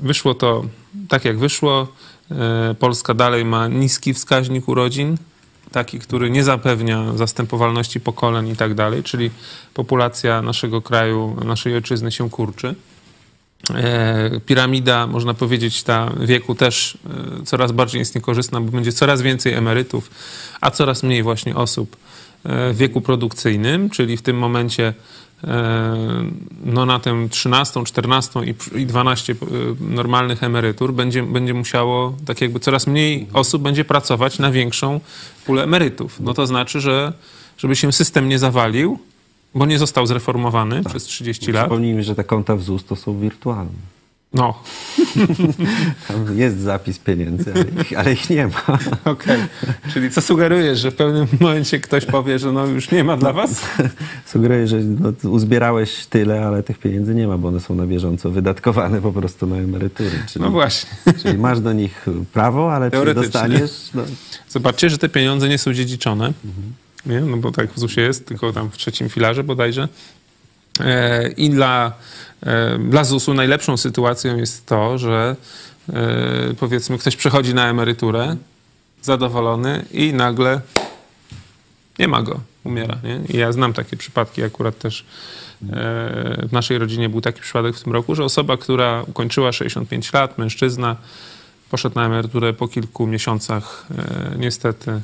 Wyszło 0.00 0.34
to 0.34 0.64
tak, 1.08 1.24
jak 1.24 1.38
wyszło. 1.38 1.88
E, 2.30 2.74
Polska 2.78 3.14
dalej 3.14 3.44
ma 3.44 3.68
niski 3.68 4.14
wskaźnik 4.14 4.68
urodzin, 4.68 5.16
taki, 5.72 5.98
który 5.98 6.30
nie 6.30 6.44
zapewnia 6.44 7.12
zastępowalności 7.16 8.00
pokoleń 8.00 8.48
i 8.48 8.56
tak 8.56 8.74
dalej, 8.74 9.02
czyli 9.02 9.30
populacja 9.74 10.42
naszego 10.42 10.82
kraju, 10.82 11.36
naszej 11.44 11.74
ojczyzny 11.74 12.12
się 12.12 12.30
kurczy. 12.30 12.74
E, 13.70 14.40
Piramida, 14.46 15.06
można 15.06 15.34
powiedzieć, 15.34 15.82
ta 15.82 16.10
wieku 16.20 16.54
też 16.54 16.98
e, 17.40 17.44
coraz 17.44 17.72
bardziej 17.72 17.98
jest 17.98 18.14
niekorzystna, 18.14 18.60
bo 18.60 18.70
będzie 18.72 18.92
coraz 18.92 19.22
więcej 19.22 19.52
emerytów, 19.52 20.10
a 20.60 20.70
coraz 20.70 21.02
mniej 21.02 21.22
właśnie 21.22 21.56
osób 21.56 21.96
e, 22.44 22.72
w 22.72 22.76
wieku 22.76 23.00
produkcyjnym, 23.00 23.90
czyli 23.90 24.16
w 24.16 24.22
tym 24.22 24.38
momencie 24.38 24.94
no 26.64 26.86
na 26.86 26.98
tę 26.98 27.26
13, 27.30 27.84
14 27.84 28.40
i- 28.44 28.80
i 28.80 28.86
12 28.86 29.32
e, 29.32 29.36
normalnych 29.80 30.42
emerytur 30.42 30.92
będzie, 30.92 31.22
będzie 31.22 31.54
musiało, 31.54 32.16
tak 32.26 32.40
jakby 32.40 32.60
coraz 32.60 32.86
mniej 32.86 33.26
osób 33.32 33.62
będzie 33.62 33.84
pracować 33.84 34.38
na 34.38 34.50
większą 34.50 35.00
pulę 35.46 35.62
emerytów. 35.62 36.20
No 36.20 36.34
to 36.34 36.46
znaczy, 36.46 36.80
że 36.80 37.12
żeby 37.58 37.76
się 37.76 37.92
system 37.92 38.28
nie 38.28 38.38
zawalił, 38.38 38.98
bo 39.54 39.66
nie 39.66 39.78
został 39.78 40.06
zreformowany 40.06 40.84
przez 40.84 41.04
30 41.04 41.52
lat. 41.52 41.62
Przypomnijmy, 41.62 42.02
że 42.02 42.14
te 42.14 42.24
konta 42.24 42.56
w 42.56 42.62
ZUS 42.62 42.84
to 42.84 42.96
są 42.96 43.18
wirtualne. 43.18 43.94
No, 44.34 44.54
Tam 46.08 46.38
jest 46.38 46.60
zapis 46.60 46.98
pieniędzy, 46.98 47.52
ale 47.54 47.82
ich, 47.82 47.98
ale 47.98 48.12
ich 48.12 48.30
nie 48.30 48.46
ma. 48.46 48.78
okej. 49.12 49.38
Czyli 49.92 50.10
co 50.10 50.20
sugerujesz, 50.20 50.78
że 50.78 50.90
w 50.90 50.94
pewnym 50.94 51.26
momencie 51.40 51.80
ktoś 51.80 52.06
powie, 52.06 52.38
że 52.38 52.52
no 52.52 52.66
już 52.66 52.90
nie 52.90 53.04
ma 53.04 53.16
dla 53.16 53.32
was? 53.32 53.62
Sugeruję, 54.32 54.66
że 54.68 54.76
no, 54.80 55.30
uzbierałeś 55.30 56.06
tyle, 56.06 56.46
ale 56.46 56.62
tych 56.62 56.78
pieniędzy 56.78 57.14
nie 57.14 57.28
ma, 57.28 57.38
bo 57.38 57.48
one 57.48 57.60
są 57.60 57.74
na 57.74 57.86
bieżąco 57.86 58.30
wydatkowane 58.30 59.00
po 59.00 59.12
prostu 59.12 59.46
na 59.46 59.56
emerytury. 59.56 60.10
Czyli, 60.28 60.44
No 60.44 60.50
właśnie. 60.50 60.90
czyli 61.22 61.38
masz 61.38 61.60
do 61.60 61.72
nich 61.72 62.06
prawo, 62.32 62.74
ale 62.74 62.90
czy 62.90 63.14
dostaniesz... 63.14 63.90
No, 63.94 64.02
Zobaczcie, 64.48 64.90
że 64.90 64.98
te 64.98 65.08
pieniądze 65.08 65.48
nie 65.48 65.58
są 65.58 65.72
dziedziczone. 65.72 66.32
Nie? 67.06 67.20
No 67.20 67.36
bo 67.36 67.52
tak 67.52 67.72
w 67.72 67.78
ZUS-ie 67.78 68.06
jest, 68.06 68.26
tylko 68.26 68.52
tam 68.52 68.70
w 68.70 68.76
trzecim 68.76 69.08
filarze 69.08 69.44
bodajże. 69.44 69.88
E, 70.80 71.28
I 71.28 71.50
dla, 71.50 71.92
e, 72.42 72.78
dla 72.78 73.04
ZUS-u 73.04 73.34
najlepszą 73.34 73.76
sytuacją 73.76 74.36
jest 74.36 74.66
to, 74.66 74.98
że 74.98 75.36
e, 75.92 76.54
powiedzmy 76.60 76.98
ktoś 76.98 77.16
przechodzi 77.16 77.54
na 77.54 77.68
emeryturę, 77.68 78.36
zadowolony 79.02 79.84
i 79.92 80.12
nagle 80.12 80.60
nie 81.98 82.08
ma 82.08 82.22
go, 82.22 82.40
umiera. 82.64 82.98
Nie? 83.04 83.20
I 83.28 83.36
ja 83.38 83.52
znam 83.52 83.72
takie 83.72 83.96
przypadki, 83.96 84.42
akurat 84.42 84.78
też 84.78 85.04
w 86.42 86.52
naszej 86.52 86.78
rodzinie 86.78 87.08
był 87.08 87.20
taki 87.20 87.40
przypadek 87.40 87.76
w 87.76 87.82
tym 87.82 87.92
roku, 87.92 88.14
że 88.14 88.24
osoba, 88.24 88.56
która 88.56 89.02
ukończyła 89.02 89.52
65 89.52 90.12
lat, 90.12 90.38
mężczyzna, 90.38 90.96
poszedł 91.70 91.94
na 91.94 92.06
emeryturę 92.06 92.52
po 92.52 92.68
kilku 92.68 93.06
miesiącach, 93.06 93.86
niestety 94.38 95.00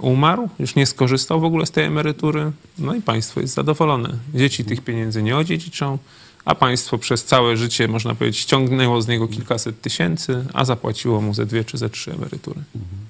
umarł, 0.00 0.48
już 0.58 0.74
nie 0.74 0.86
skorzystał 0.86 1.40
w 1.40 1.44
ogóle 1.44 1.66
z 1.66 1.70
tej 1.70 1.84
emerytury, 1.84 2.52
no 2.78 2.94
i 2.94 3.02
państwo 3.02 3.40
jest 3.40 3.54
zadowolone. 3.54 4.08
Dzieci 4.34 4.64
tych 4.64 4.80
pieniędzy 4.80 5.22
nie 5.22 5.36
odziedziczą, 5.36 5.98
a 6.44 6.54
państwo 6.54 6.98
przez 6.98 7.24
całe 7.24 7.56
życie, 7.56 7.88
można 7.88 8.14
powiedzieć, 8.14 8.40
ściągnęło 8.40 9.02
z 9.02 9.08
niego 9.08 9.28
kilkaset 9.28 9.80
tysięcy, 9.80 10.44
a 10.54 10.64
zapłaciło 10.64 11.20
mu 11.20 11.34
ze 11.34 11.46
dwie 11.46 11.64
czy 11.64 11.78
ze 11.78 11.90
trzy 11.90 12.12
emerytury. 12.12 12.60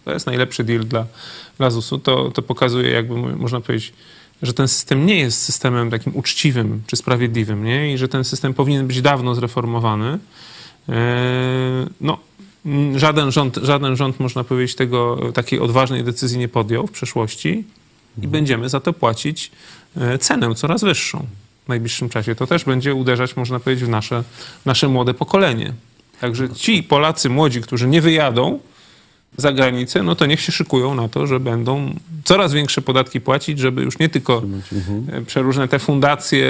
To 0.04 0.12
jest 0.12 0.26
najlepszy 0.26 0.64
deal 0.64 0.80
dla, 0.84 1.06
dla 1.58 1.70
ZUS-u. 1.70 1.98
To, 1.98 2.30
to 2.30 2.42
pokazuje, 2.42 2.90
jakby 2.90 3.16
mo- 3.16 3.36
można 3.36 3.60
powiedzieć, 3.60 3.92
że 4.42 4.52
ten 4.52 4.68
system 4.68 5.06
nie 5.06 5.18
jest 5.18 5.42
systemem 5.42 5.90
takim 5.90 6.16
uczciwym 6.16 6.82
czy 6.86 6.96
sprawiedliwym, 6.96 7.64
nie? 7.64 7.92
I 7.92 7.98
że 7.98 8.08
ten 8.08 8.24
system 8.24 8.54
powinien 8.54 8.86
być 8.86 9.02
dawno 9.02 9.34
zreformowany. 9.34 10.18
Eee, 10.88 10.94
No, 12.00 12.18
żaden 12.96 13.32
rząd, 13.32 13.56
żaden 13.62 13.96
rząd, 13.96 14.20
można 14.20 14.44
powiedzieć, 14.44 14.76
tego, 14.76 15.18
takiej 15.34 15.60
odważnej 15.60 16.04
decyzji 16.04 16.38
nie 16.38 16.48
podjął 16.48 16.86
w 16.86 16.90
przeszłości 16.90 17.64
i 18.22 18.28
będziemy 18.28 18.68
za 18.68 18.80
to 18.80 18.92
płacić 18.92 19.50
e, 19.96 20.18
cenę 20.18 20.54
coraz 20.54 20.84
wyższą 20.84 21.26
w 21.64 21.68
najbliższym 21.68 22.08
czasie. 22.08 22.34
To 22.34 22.46
też 22.46 22.64
będzie 22.64 22.94
uderzać, 22.94 23.36
można 23.36 23.60
powiedzieć, 23.60 23.84
w 23.84 23.88
nasze, 23.88 24.24
nasze 24.64 24.88
młode 24.88 25.14
pokolenie. 25.14 25.72
Także 26.20 26.50
ci 26.50 26.82
Polacy 26.82 27.30
młodzi, 27.30 27.60
którzy 27.60 27.88
nie 27.88 28.00
wyjadą 28.00 28.58
za 29.36 29.52
granicę, 29.52 30.02
no 30.02 30.14
to 30.14 30.26
niech 30.26 30.40
się 30.40 30.52
szykują 30.52 30.94
na 30.94 31.08
to, 31.08 31.26
że 31.26 31.40
będą 31.40 31.94
coraz 32.24 32.52
większe 32.52 32.82
podatki 32.82 33.20
płacić, 33.20 33.58
żeby 33.58 33.82
już 33.82 33.98
nie 33.98 34.08
tylko 34.08 34.42
e, 35.12 35.22
przeróżne 35.22 35.68
te 35.68 35.78
fundacje, 35.78 36.46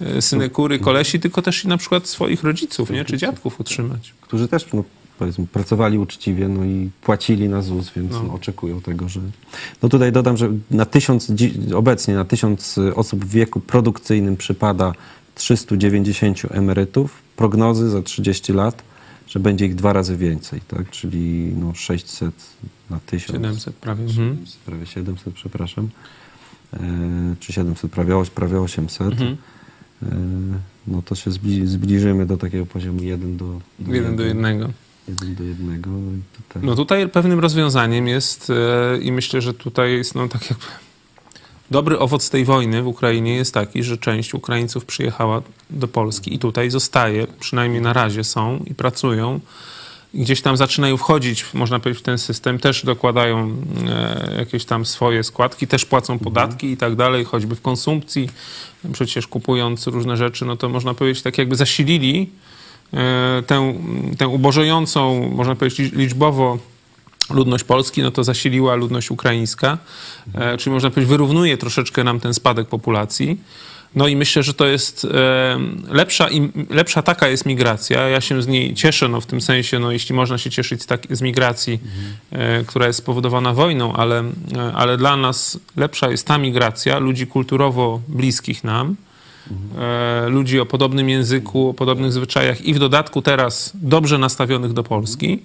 e, 0.00 0.22
synekury, 0.22 0.78
kolesi, 0.78 1.20
tylko 1.20 1.42
też 1.42 1.64
i 1.64 1.68
na 1.68 1.76
przykład 1.76 2.06
swoich 2.06 2.42
rodziców, 2.42 2.90
nie? 2.90 3.04
czy 3.04 3.18
dziadków 3.18 3.60
utrzymać. 3.60 4.14
którzy 4.20 4.48
też 4.48 4.66
no, 4.72 4.84
powiedzmy, 5.18 5.46
pracowali 5.46 5.98
uczciwie 5.98 6.48
no 6.48 6.64
i 6.64 6.90
płacili 7.02 7.48
na 7.48 7.62
ZUS, 7.62 7.92
więc 7.96 8.12
No. 8.12 8.22
no. 8.22 8.34
oczekują 8.34 8.80
tego, 8.80 9.08
że... 9.08 9.20
No 9.82 9.88
tutaj 9.88 10.12
dodam, 10.12 10.36
że 10.36 10.50
na 10.70 10.84
tysiąc, 10.84 11.32
obecnie 11.74 12.14
na 12.14 12.24
tysiąc 12.24 12.78
y, 12.78 12.94
osób 12.94 13.24
w 13.24 13.28
wieku 13.28 13.60
produkcyjnym 13.60 14.36
przypada 14.36 14.92
390 15.34 16.42
emerytów. 16.50 17.22
Prognozy 17.36 17.90
za 17.90 18.02
30 18.02 18.52
lat 18.52 18.82
że 19.26 19.40
będzie 19.40 19.66
ich 19.66 19.74
dwa 19.74 19.92
razy 19.92 20.16
więcej, 20.16 20.60
tak? 20.68 20.90
czyli 20.90 21.52
no 21.56 21.74
600 21.74 22.34
na 22.90 23.00
1000. 23.00 23.32
700 23.32 23.76
prawie. 23.76 24.04
Mhm. 24.04 24.44
Prawie 24.66 24.86
700, 24.86 25.34
przepraszam. 25.34 25.88
E, 26.72 26.78
czy 27.40 27.52
700, 27.52 27.90
prawie, 27.90 28.14
prawie 28.34 28.60
800. 28.60 29.12
Mhm. 29.12 29.36
E, 30.02 30.06
no 30.86 31.02
to 31.02 31.14
się 31.14 31.30
zbli, 31.30 31.66
zbliżymy 31.66 32.26
do 32.26 32.36
takiego 32.36 32.66
poziomu 32.66 33.02
1 33.02 33.36
do, 33.36 33.44
do 33.78 33.94
jednego. 33.94 33.94
1 33.94 34.16
do 34.16 34.22
1. 34.22 34.72
I 35.08 36.42
tutaj... 36.42 36.62
No 36.62 36.74
tutaj 36.74 37.08
pewnym 37.08 37.40
rozwiązaniem 37.40 38.08
jest 38.08 38.50
e, 38.50 38.98
i 38.98 39.12
myślę, 39.12 39.40
że 39.40 39.54
tutaj 39.54 39.92
jest 39.92 40.14
no 40.14 40.28
tak 40.28 40.50
jakby 40.50 40.66
dobry 41.70 41.98
owoc 41.98 42.30
tej 42.30 42.44
wojny 42.44 42.82
w 42.82 42.86
Ukrainie 42.86 43.36
jest 43.36 43.54
taki, 43.54 43.82
że 43.82 43.98
część 43.98 44.34
Ukraińców 44.34 44.84
przyjechała 44.84 45.42
do 45.70 45.88
Polski 45.88 46.34
i 46.34 46.38
tutaj 46.38 46.70
zostaje, 46.70 47.26
przynajmniej 47.40 47.82
na 47.82 47.92
razie 47.92 48.24
są 48.24 48.64
i 48.66 48.74
pracują. 48.74 49.40
I 50.14 50.22
Gdzieś 50.22 50.42
tam 50.42 50.56
zaczynają 50.56 50.96
wchodzić, 50.96 51.46
można 51.54 51.78
powiedzieć, 51.78 52.02
w 52.02 52.04
ten 52.04 52.18
system, 52.18 52.58
też 52.58 52.84
dokładają 52.84 53.56
e, 53.88 54.34
jakieś 54.38 54.64
tam 54.64 54.86
swoje 54.86 55.24
składki, 55.24 55.66
też 55.66 55.84
płacą 55.84 56.18
podatki 56.18 56.70
i 56.70 56.76
tak 56.76 56.96
dalej, 56.96 57.24
choćby 57.24 57.56
w 57.56 57.60
konsumpcji, 57.60 58.28
przecież 58.92 59.26
kupując 59.26 59.86
różne 59.86 60.16
rzeczy, 60.16 60.44
no 60.44 60.56
to 60.56 60.68
można 60.68 60.94
powiedzieć, 60.94 61.22
tak 61.22 61.38
jakby 61.38 61.56
zasilili 61.56 62.30
tę, 63.46 63.74
tę 64.18 64.28
ubożejącą, 64.28 65.30
można 65.30 65.54
powiedzieć, 65.54 65.78
lic- 65.78 65.96
liczbowo 65.96 66.58
ludność 67.30 67.64
Polski, 67.64 68.02
no 68.02 68.10
to 68.10 68.24
zasiliła 68.24 68.74
ludność 68.74 69.10
ukraińska, 69.10 69.78
e, 70.34 70.56
czyli 70.56 70.74
można 70.74 70.90
powiedzieć, 70.90 71.08
wyrównuje 71.10 71.56
troszeczkę 71.56 72.04
nam 72.04 72.20
ten 72.20 72.34
spadek 72.34 72.68
populacji. 72.68 73.38
No 73.94 74.08
i 74.08 74.16
myślę, 74.16 74.42
że 74.42 74.54
to 74.54 74.66
jest 74.66 75.04
e, 75.04 75.58
lepsza, 75.88 76.28
lepsza 76.70 77.02
taka 77.02 77.28
jest 77.28 77.46
migracja. 77.46 78.08
Ja 78.08 78.20
się 78.20 78.42
z 78.42 78.46
niej 78.46 78.74
cieszę, 78.74 79.08
no 79.08 79.20
w 79.20 79.26
tym 79.26 79.40
sensie, 79.40 79.78
no 79.78 79.92
jeśli 79.92 80.14
można 80.14 80.38
się 80.38 80.50
cieszyć 80.50 80.82
z, 80.82 80.86
tak, 80.86 81.06
z 81.10 81.22
migracji, 81.22 81.80
e, 82.30 82.64
która 82.64 82.86
jest 82.86 82.98
spowodowana 82.98 83.52
wojną, 83.52 83.92
ale, 83.92 84.20
e, 84.20 84.72
ale 84.74 84.96
dla 84.96 85.16
nas 85.16 85.58
lepsza 85.76 86.10
jest 86.10 86.26
ta 86.26 86.38
migracja 86.38 86.98
ludzi 86.98 87.26
kulturowo 87.26 88.00
bliskich 88.08 88.64
nam, 88.64 88.96
e, 89.78 90.28
ludzi 90.28 90.60
o 90.60 90.66
podobnym 90.66 91.08
języku, 91.08 91.68
o 91.68 91.74
podobnych 91.74 92.12
zwyczajach 92.12 92.60
i 92.60 92.74
w 92.74 92.78
dodatku 92.78 93.22
teraz 93.22 93.72
dobrze 93.74 94.18
nastawionych 94.18 94.72
do 94.72 94.82
Polski, 94.82 95.42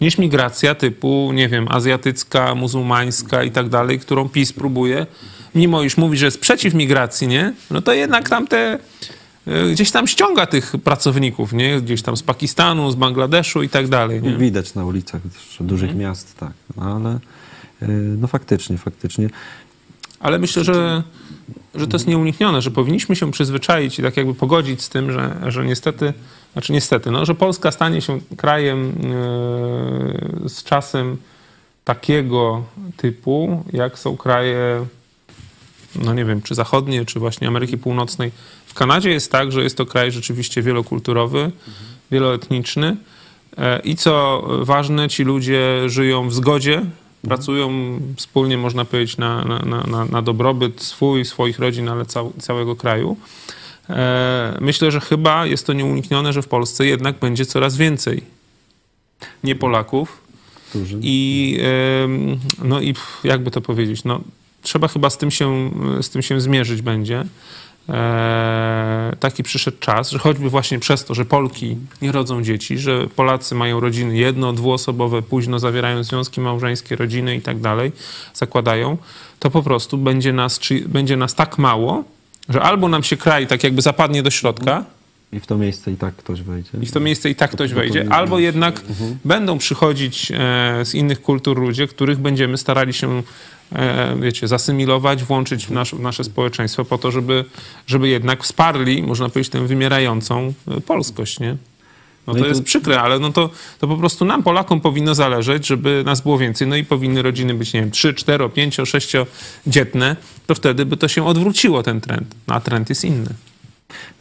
niż 0.00 0.18
migracja 0.18 0.74
typu, 0.74 1.30
nie 1.34 1.48
wiem, 1.48 1.66
azjatycka, 1.70 2.54
muzułmańska 2.54 3.42
i 3.42 3.50
tak 3.50 3.68
dalej, 3.68 3.98
którą 3.98 4.28
PiS 4.28 4.52
próbuje, 4.52 5.06
mimo 5.54 5.82
iż 5.82 5.96
mówi, 5.96 6.18
że 6.18 6.24
jest 6.26 6.40
przeciw 6.40 6.74
migracji, 6.74 7.28
nie? 7.28 7.52
No 7.70 7.82
to 7.82 7.92
jednak 7.92 8.28
tam 8.28 8.46
te 8.46 8.78
e, 9.46 9.70
gdzieś 9.72 9.90
tam 9.90 10.06
ściąga 10.06 10.46
tych 10.46 10.72
pracowników, 10.84 11.52
nie? 11.52 11.80
Gdzieś 11.80 12.02
tam 12.02 12.16
z 12.16 12.22
Pakistanu, 12.22 12.90
z 12.90 12.94
Bangladeszu 12.94 13.62
i 13.62 13.68
tak 13.68 13.88
dalej, 13.88 14.22
nie? 14.22 14.36
Widać 14.36 14.74
na 14.74 14.84
ulicach 14.84 15.20
dużych 15.60 15.90
Mhm. 15.90 16.08
miast, 16.08 16.36
tak. 16.38 16.52
No, 16.76 16.82
ale 16.82 17.14
y, 17.82 18.16
no 18.18 18.26
faktycznie, 18.26 18.78
faktycznie. 18.78 19.30
Ale 20.20 20.38
myślę, 20.38 20.64
że, 20.64 21.02
że 21.74 21.86
to 21.86 21.96
jest 21.96 22.06
nieuniknione, 22.06 22.62
że 22.62 22.70
powinniśmy 22.70 23.16
się 23.16 23.30
przyzwyczaić 23.30 23.98
i 23.98 24.02
tak 24.02 24.16
jakby 24.16 24.34
pogodzić 24.34 24.82
z 24.82 24.88
tym, 24.88 25.12
że, 25.12 25.36
że 25.46 25.64
niestety, 25.64 26.12
znaczy 26.52 26.72
niestety, 26.72 27.10
no, 27.10 27.24
że 27.24 27.34
Polska 27.34 27.70
stanie 27.70 28.00
się 28.00 28.20
krajem 28.36 28.88
e, 28.88 30.48
z 30.48 30.64
czasem 30.64 31.16
takiego 31.84 32.64
typu, 32.96 33.64
jak 33.72 33.98
są 33.98 34.16
kraje, 34.16 34.86
no 35.96 36.14
nie 36.14 36.24
wiem, 36.24 36.42
czy 36.42 36.54
zachodnie, 36.54 37.04
czy 37.04 37.18
właśnie 37.18 37.48
Ameryki 37.48 37.78
Północnej. 37.78 38.30
W 38.66 38.74
Kanadzie 38.74 39.10
jest 39.10 39.32
tak, 39.32 39.52
że 39.52 39.62
jest 39.62 39.76
to 39.76 39.86
kraj 39.86 40.12
rzeczywiście 40.12 40.62
wielokulturowy, 40.62 41.50
wieloetniczny 42.10 42.96
e, 43.58 43.80
i 43.80 43.96
co 43.96 44.42
ważne, 44.62 45.08
ci 45.08 45.24
ludzie 45.24 45.82
żyją 45.86 46.28
w 46.28 46.34
zgodzie, 46.34 46.82
pracują 47.22 47.70
wspólnie, 48.16 48.58
można 48.58 48.84
powiedzieć, 48.84 49.16
na, 49.16 49.44
na, 49.44 49.58
na- 49.86 50.04
na, 50.04 50.22
dobrobyt 50.22 50.82
swój, 50.82 51.24
swoich 51.24 51.58
rodzin, 51.58 51.88
ale 51.88 52.06
cał, 52.06 52.32
całego 52.40 52.76
kraju. 52.76 53.16
E, 53.90 54.58
Myślę, 54.60 54.90
że 54.90 55.00
chyba 55.00 55.46
jest 55.46 55.66
to 55.66 55.72
nieuniknione, 55.72 56.32
że 56.32 56.42
w 56.42 56.48
Polsce 56.48 56.86
jednak 56.86 57.18
będzie 57.18 57.46
coraz 57.46 57.76
więcej 57.76 58.22
nie 59.44 59.54
Polaków, 59.56 60.20
i 61.02 61.58
no 62.64 62.80
i 62.80 62.94
jakby 63.24 63.50
to 63.50 63.60
powiedzieć, 63.60 64.04
no 64.04 64.20
trzeba 64.62 64.88
chyba 64.88 65.10
z 65.10 65.18
tym 65.18 65.30
się, 65.30 65.70
z 66.02 66.10
tym 66.10 66.22
się 66.22 66.40
zmierzyć 66.40 66.82
będzie. 66.82 67.24
E, 67.88 69.16
taki 69.20 69.42
przyszedł 69.42 69.76
czas, 69.80 70.10
że 70.10 70.18
choćby 70.18 70.50
właśnie 70.50 70.78
przez 70.78 71.04
to, 71.04 71.14
że 71.14 71.24
Polki 71.24 71.76
nie 72.02 72.12
rodzą 72.12 72.42
dzieci, 72.42 72.78
że 72.78 73.06
Polacy 73.06 73.54
mają 73.54 73.80
rodziny 73.80 74.16
jedno, 74.16 74.52
dwuosobowe, 74.52 75.22
późno 75.22 75.58
zawierają 75.58 76.02
związki 76.02 76.40
małżeńskie, 76.40 76.96
rodziny 76.96 77.36
i 77.36 77.40
tak 77.40 77.60
dalej, 77.60 77.92
zakładają, 78.34 78.96
to 79.38 79.50
po 79.50 79.62
prostu 79.62 79.98
będzie 79.98 80.32
nas, 80.32 80.60
będzie 80.86 81.16
nas 81.16 81.34
tak 81.34 81.58
mało, 81.58 82.04
że 82.48 82.62
albo 82.62 82.88
nam 82.88 83.02
się 83.02 83.16
kraj 83.16 83.46
tak 83.46 83.64
jakby 83.64 83.82
zapadnie 83.82 84.22
do 84.22 84.30
środka, 84.30 84.84
I 85.32 85.40
w 85.40 85.46
to 85.46 85.58
miejsce 85.58 85.92
i 85.92 85.96
tak 85.96 86.16
ktoś 86.16 86.42
wejdzie. 86.42 86.70
i 86.82 86.86
w 86.86 86.92
to 86.92 87.00
miejsce 87.00 87.30
i 87.30 87.34
tak 87.34 87.50
ktoś 87.50 87.70
to 87.70 87.76
wejdzie, 87.76 88.06
albo 88.10 88.38
jednak 88.38 88.82
będą 89.24 89.58
przychodzić 89.58 90.32
e, 90.32 90.84
z 90.84 90.94
innych 90.94 91.22
kultur 91.22 91.60
ludzie, 91.60 91.86
których 91.86 92.18
będziemy 92.18 92.58
starali 92.58 92.92
się, 92.92 93.22
e, 93.72 94.16
wiecie, 94.20 94.48
zasymilować, 94.48 95.24
włączyć 95.24 95.66
w, 95.66 95.70
nasz, 95.70 95.94
w 95.94 96.00
nasze 96.00 96.24
społeczeństwo 96.24 96.84
po 96.84 96.98
to, 96.98 97.10
żeby, 97.10 97.44
żeby 97.86 98.08
jednak 98.08 98.42
wsparli, 98.42 99.02
można 99.02 99.28
powiedzieć, 99.28 99.52
tę 99.52 99.66
wymierającą 99.66 100.52
e, 100.68 100.80
polskość, 100.80 101.40
nie? 101.40 101.56
No 102.26 102.34
No 102.34 102.40
to 102.40 102.46
i 102.46 102.48
jest 102.48 102.62
przykre, 102.62 103.00
ale 103.00 103.18
no 103.18 103.32
to, 103.32 103.50
to 103.78 103.88
po 103.88 103.96
prostu 103.96 104.24
nam, 104.24 104.42
Polakom, 104.42 104.80
powinno 104.80 105.14
zależeć, 105.14 105.66
żeby 105.66 106.02
nas 106.06 106.20
było 106.20 106.38
więcej. 106.38 106.68
No 106.68 106.76
i 106.76 106.84
powinny 106.84 107.22
rodziny 107.22 107.54
być, 107.54 107.72
nie 107.72 107.80
wiem, 107.80 107.90
3, 107.90 108.14
4, 108.14 108.48
5, 108.48 108.76
6 108.84 109.12
dzietne, 109.66 110.16
to 110.46 110.54
wtedy 110.54 110.86
by 110.86 110.96
to 110.96 111.08
się 111.08 111.26
odwróciło, 111.26 111.82
ten 111.82 112.00
trend. 112.00 112.34
A 112.46 112.60
trend 112.60 112.88
jest 112.88 113.04
inny. 113.04 113.34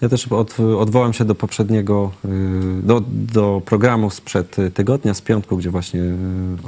Ja 0.01 0.09
też 0.09 0.27
od, 0.27 0.59
odwołam 0.59 1.13
się 1.13 1.25
do 1.25 1.35
poprzedniego, 1.35 2.11
y, 2.25 2.29
do, 2.83 3.03
do 3.09 3.61
programu 3.65 4.09
sprzed 4.09 4.55
tygodnia, 4.73 5.13
z 5.13 5.21
piątku, 5.21 5.57
gdzie 5.57 5.69
właśnie 5.69 6.01
y, 6.01 6.15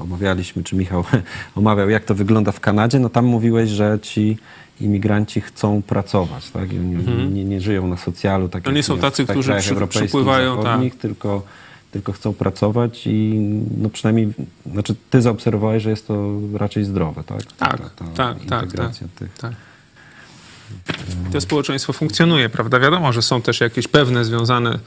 omawialiśmy, 0.02 0.64
czy 0.64 0.76
Michał 0.76 1.04
omawiał, 1.56 1.90
jak 1.90 2.06
to 2.06 2.16
wygląda 2.16 2.52
w 2.52 2.60
Kanadzie. 2.60 3.00
No 3.00 3.10
tam 3.10 3.26
mówiłeś, 3.26 3.70
że 3.70 4.00
ci 4.02 4.38
imigranci 4.82 5.42
chcą 5.42 5.82
pracoć, 5.82 6.50
tak? 6.54 6.74
I 6.74 6.80
oni 6.80 6.96
nie, 7.34 7.46
nie 7.46 7.62
żyją 7.62 7.88
na 7.88 7.98
socjalu, 7.98 8.50
tak 8.50 8.64
To 8.64 8.72
nie 8.72 8.84
są 8.84 8.98
tacy, 8.98 9.26
tak 9.26 9.34
którzy 9.34 9.54
przy- 9.54 9.88
przypływają, 9.88 10.64
tak. 10.64 10.82
tylko, 10.96 11.44
tylko 11.92 12.12
chcą 12.12 12.34
pracować 12.34 13.08
i 13.08 13.34
no 13.78 13.90
przynajmniej, 13.90 14.34
znaczy 14.72 14.96
ty 15.10 15.22
zaobserwowałeś, 15.22 15.84
że 15.84 15.90
jest 15.90 16.08
to 16.08 16.32
raczej 16.54 16.86
zdrowe, 16.86 17.24
tak? 17.24 17.44
Tak, 17.44 17.78
Ta- 17.80 17.90
ta 17.90 18.06
tak, 18.16 18.46
tak, 18.46 18.64
integracja 18.64 19.08
tych. 19.16 19.34
Tak. 19.38 19.54
To 21.32 21.41
społeczeństwo 21.41 21.93
funkcjonuje, 21.93 22.49
prawda? 22.49 22.79
Wiadomo, 22.79 23.13
że 23.13 23.21
są 23.21 23.41
też 23.41 23.62
jakieś 23.62 23.88
pewne 23.88 24.25
związane 24.25 24.79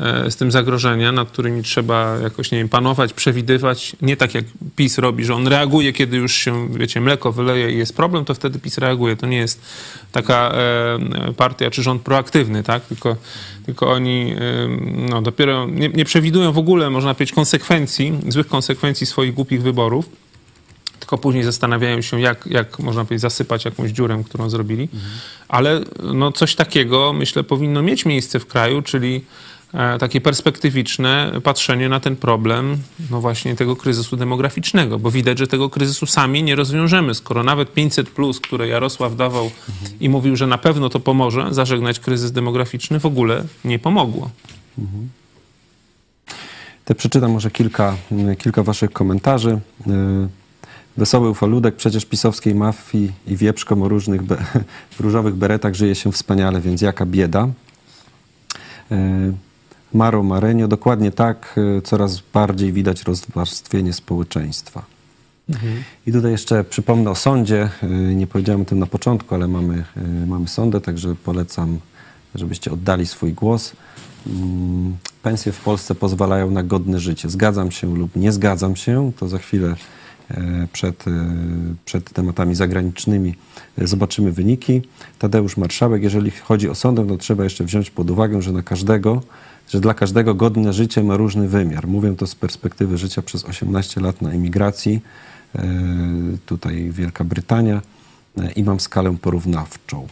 e, 0.00 0.30
z 0.30 0.36
tym 0.36 0.50
zagrożenia, 0.50 1.12
nad 1.12 1.30
którymi 1.30 1.62
trzeba 1.62 2.16
jakoś, 2.22 2.50
nie 2.50 2.58
wiem, 2.58 2.68
panować, 2.68 3.12
przewidywać. 3.12 3.96
Nie 4.02 4.16
tak 4.16 4.34
jak 4.34 4.44
PiS 4.76 4.98
robi, 4.98 5.24
że 5.24 5.34
on 5.34 5.48
reaguje, 5.48 5.92
kiedy 5.92 6.16
już 6.16 6.32
się, 6.34 6.68
wiecie, 6.68 7.00
mleko 7.00 7.32
wyleje 7.32 7.70
i 7.70 7.78
jest 7.78 7.96
problem, 7.96 8.24
to 8.24 8.34
wtedy 8.34 8.58
PiS 8.58 8.78
reaguje. 8.78 9.16
To 9.16 9.26
nie 9.26 9.36
jest 9.36 9.60
taka 10.12 10.52
e, 10.52 11.32
partia 11.36 11.70
czy 11.70 11.82
rząd 11.82 12.02
proaktywny, 12.02 12.62
tak? 12.62 12.84
Tylko, 12.84 13.16
tylko 13.66 13.92
oni 13.92 14.36
no, 15.10 15.22
dopiero 15.22 15.66
nie, 15.66 15.88
nie 15.88 16.04
przewidują 16.04 16.52
w 16.52 16.58
ogóle, 16.58 16.90
można 16.90 17.14
powiedzieć, 17.14 17.34
konsekwencji, 17.34 18.18
złych 18.28 18.46
konsekwencji 18.46 19.06
swoich 19.06 19.34
głupich 19.34 19.62
wyborów 19.62 20.25
tylko 21.06 21.18
później 21.18 21.44
zastanawiają 21.44 22.02
się, 22.02 22.20
jak, 22.20 22.46
jak 22.46 22.78
można 22.78 23.04
powiedzieć, 23.04 23.20
zasypać 23.20 23.64
jakąś 23.64 23.90
dziurę, 23.90 24.22
którą 24.24 24.50
zrobili. 24.50 24.88
Ale 25.48 25.80
no, 26.14 26.32
coś 26.32 26.54
takiego, 26.54 27.12
myślę, 27.12 27.44
powinno 27.44 27.82
mieć 27.82 28.04
miejsce 28.04 28.40
w 28.40 28.46
kraju, 28.46 28.82
czyli 28.82 29.24
e, 29.74 29.98
takie 29.98 30.20
perspektywiczne 30.20 31.32
patrzenie 31.44 31.88
na 31.88 32.00
ten 32.00 32.16
problem, 32.16 32.78
no 33.10 33.20
właśnie 33.20 33.56
tego 33.56 33.76
kryzysu 33.76 34.16
demograficznego, 34.16 34.98
bo 34.98 35.10
widać, 35.10 35.38
że 35.38 35.46
tego 35.46 35.70
kryzysu 35.70 36.06
sami 36.06 36.42
nie 36.42 36.54
rozwiążemy, 36.54 37.14
skoro 37.14 37.42
nawet 37.42 37.74
500, 37.74 38.10
plus, 38.10 38.40
które 38.40 38.68
Jarosław 38.68 39.16
dawał 39.16 39.50
i 40.00 40.08
mówił, 40.08 40.36
że 40.36 40.46
na 40.46 40.58
pewno 40.58 40.88
to 40.88 41.00
pomoże 41.00 41.46
zażegnać 41.50 42.00
kryzys 42.00 42.32
demograficzny, 42.32 43.00
w 43.00 43.06
ogóle 43.06 43.44
nie 43.64 43.78
pomogło. 43.78 44.30
Te 46.84 46.94
przeczytam 46.94 47.32
może 47.32 47.50
kilka, 47.50 47.96
mm, 48.12 48.36
kilka 48.36 48.62
waszych 48.62 48.92
komentarzy. 48.92 49.60
Wesoły 50.96 51.30
ufoludek, 51.30 51.76
przecież 51.76 52.06
pisowskiej 52.06 52.54
mafii 52.54 53.12
i 53.26 53.36
wieprzkom 53.36 53.82
o 53.82 53.88
różnych 53.88 54.22
be, 54.22 54.36
w 54.90 55.00
różowych 55.04 55.34
beretach 55.34 55.74
żyje 55.74 55.94
się 55.94 56.12
wspaniale, 56.12 56.60
więc 56.60 56.82
jaka 56.82 57.06
bieda. 57.06 57.48
Yy, 58.90 58.96
Maro 59.94 60.22
Marenio, 60.22 60.68
dokładnie 60.68 61.12
tak, 61.12 61.54
yy, 61.56 61.82
coraz 61.82 62.22
bardziej 62.34 62.72
widać 62.72 63.02
rozwarstwienie 63.02 63.92
społeczeństwa. 63.92 64.84
I 66.06 66.12
tutaj 66.12 66.32
jeszcze 66.32 66.64
przypomnę 66.64 67.10
o 67.10 67.14
sądzie. 67.14 67.70
Yy, 67.82 68.14
Nie 68.14 68.26
powiedziałem 68.26 68.62
o 68.62 68.64
tym 68.64 68.78
na 68.78 68.86
początku, 68.86 69.34
ale 69.34 69.48
mamy, 69.48 69.84
mamy 70.26 70.48
sądę, 70.48 70.80
także 70.80 71.14
polecam, 71.14 71.78
żebyście 72.34 72.72
oddali 72.72 73.06
swój 73.06 73.32
głos. 73.32 73.72
Mm, 74.26 74.96
pensje 75.22 75.52
w 75.52 75.60
Polsce 75.60 75.94
pozwalają 75.94 76.50
na 76.50 76.62
godne 76.62 77.00
życie. 77.00 77.28
Zgadzam 77.28 77.70
się 77.70 77.94
lub 77.94 78.16
nie 78.16 78.32
zgadzam 78.32 78.76
się, 78.76 79.12
to 79.18 79.28
za 79.28 79.38
chwilę 79.38 79.68
e, 79.68 79.76
przed, 80.72 81.08
e, 81.08 81.12
przed 81.84 82.12
tematami 82.12 82.54
zagranicznymi 82.54 83.34
e, 83.78 83.86
zobaczymy 83.86 84.32
wyniki. 84.32 84.82
Tadeusz 85.18 85.56
Marszałek, 85.56 86.02
jeżeli 86.02 86.30
chodzi 86.30 86.68
o 86.68 86.74
sądę, 86.74 87.06
to 87.06 87.16
trzeba 87.16 87.44
jeszcze 87.44 87.64
wziąć 87.64 87.90
pod 87.90 88.10
uwagę, 88.10 88.42
że 88.42 88.52
na 88.52 88.62
każdego, 88.62 89.22
że 89.68 89.80
dla 89.80 89.94
każdego 89.94 90.34
godne 90.34 90.72
życie 90.72 91.02
ma 91.02 91.16
różny 91.16 91.48
wymiar. 91.48 91.88
Mówię 91.88 92.16
to 92.16 92.26
z 92.26 92.34
perspektywy 92.34 92.98
życia 92.98 93.22
przez 93.22 93.44
18 93.44 94.00
lat 94.00 94.22
na 94.22 94.30
emigracji, 94.30 95.00
e, 95.54 95.64
tutaj 96.46 96.90
Wielka 96.90 97.24
Brytania 97.24 97.82
e, 98.38 98.52
i 98.52 98.64
mam 98.64 98.80
skalę 98.80 99.16
porównawczą. 99.22 100.06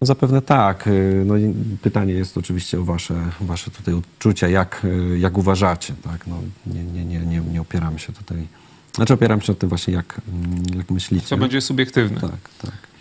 No 0.00 0.06
zapewne 0.06 0.42
tak. 0.42 0.88
No, 1.24 1.34
pytanie 1.82 2.12
jest 2.12 2.38
oczywiście 2.38 2.80
o 2.80 2.84
wasze, 2.84 3.14
wasze 3.40 3.70
tutaj 3.70 3.94
odczucia, 3.94 4.48
jak, 4.48 4.86
jak 5.18 5.38
uważacie. 5.38 5.94
Tak? 6.02 6.26
No, 6.26 6.36
nie, 6.66 6.84
nie, 6.84 7.04
nie, 7.04 7.18
nie, 7.20 7.40
nie 7.40 7.60
opieram 7.60 7.98
się 7.98 8.12
tutaj. 8.12 8.46
Znaczy 8.94 9.14
opieram 9.14 9.40
się 9.40 9.52
na 9.52 9.58
tym 9.58 9.68
właśnie, 9.68 9.94
jak, 9.94 10.20
mm, 10.28 10.64
jak 10.76 10.90
myślicie. 10.90 11.28
To 11.28 11.36
będzie 11.36 11.60
subiektywne. 11.60 12.20
Tak, 12.20 12.50
tak. 12.62 12.92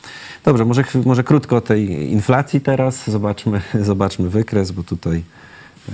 Dobrze, 0.46 0.66
może, 0.66 0.84
może 1.06 1.24
krótko 1.24 1.56
o 1.56 1.62
tej 1.62 2.12
inflacji 2.12 2.62
teraz. 2.62 3.10
Zobaczmy, 3.10 3.62
zobaczmy 3.82 4.30
wykres, 4.30 4.72
bo 4.72 4.84
tutaj 4.84 5.24
y, 5.90 5.92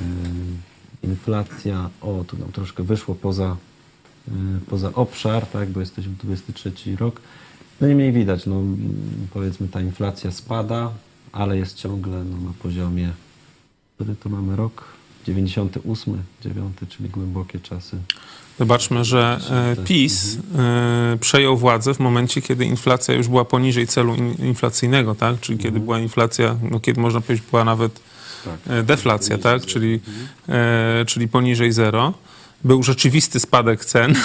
inflacja, 1.03 1.89
o 2.01 2.23
tu 2.27 2.37
nam 2.37 2.51
troszkę 2.51 2.83
wyszło 2.83 3.15
poza, 3.15 3.57
y, 4.27 4.31
poza 4.69 4.93
obszar, 4.93 5.45
tak, 5.45 5.69
bo 5.69 5.79
jesteśmy 5.79 6.13
23 6.23 6.71
rok. 6.99 7.21
No 7.81 7.87
niemniej 7.87 8.11
widać, 8.11 8.45
no 8.45 8.61
powiedzmy 9.33 9.67
ta 9.67 9.81
inflacja 9.81 10.31
spada, 10.31 10.91
ale 11.31 11.57
jest 11.57 11.77
ciągle 11.77 12.23
no, 12.23 12.37
na 12.47 12.53
poziomie, 12.59 13.11
który 13.95 14.15
to 14.15 14.29
mamy 14.29 14.55
rok? 14.55 14.83
98, 15.25 16.23
9, 16.41 16.77
czyli 16.89 17.09
głębokie 17.09 17.59
czasy. 17.59 17.97
Zobaczmy, 18.59 19.05
że 19.05 19.39
e, 19.79 19.83
PiS 19.83 20.37
e, 20.55 21.17
przejął 21.19 21.57
władzę 21.57 21.93
w 21.93 21.99
momencie, 21.99 22.41
kiedy 22.41 22.65
inflacja 22.65 23.13
już 23.13 23.27
była 23.27 23.45
poniżej 23.45 23.87
celu 23.87 24.15
in, 24.15 24.35
inflacyjnego, 24.39 25.15
tak? 25.15 25.39
Czyli 25.39 25.59
kiedy 25.59 25.79
była 25.79 25.99
inflacja, 25.99 26.55
no 26.71 26.79
kiedy 26.79 27.01
można 27.01 27.21
powiedzieć 27.21 27.45
była 27.51 27.63
nawet 27.63 27.99
Tak. 28.45 28.77
e, 28.77 28.83
deflacja, 28.83 29.37
tak? 29.37 29.65
Czyli, 29.65 29.99
czyli 31.07 31.27
poniżej 31.27 31.71
zero. 31.71 32.13
Był 32.63 32.83
rzeczywisty 32.83 33.39
spadek 33.39 33.85
cen. 33.85 34.15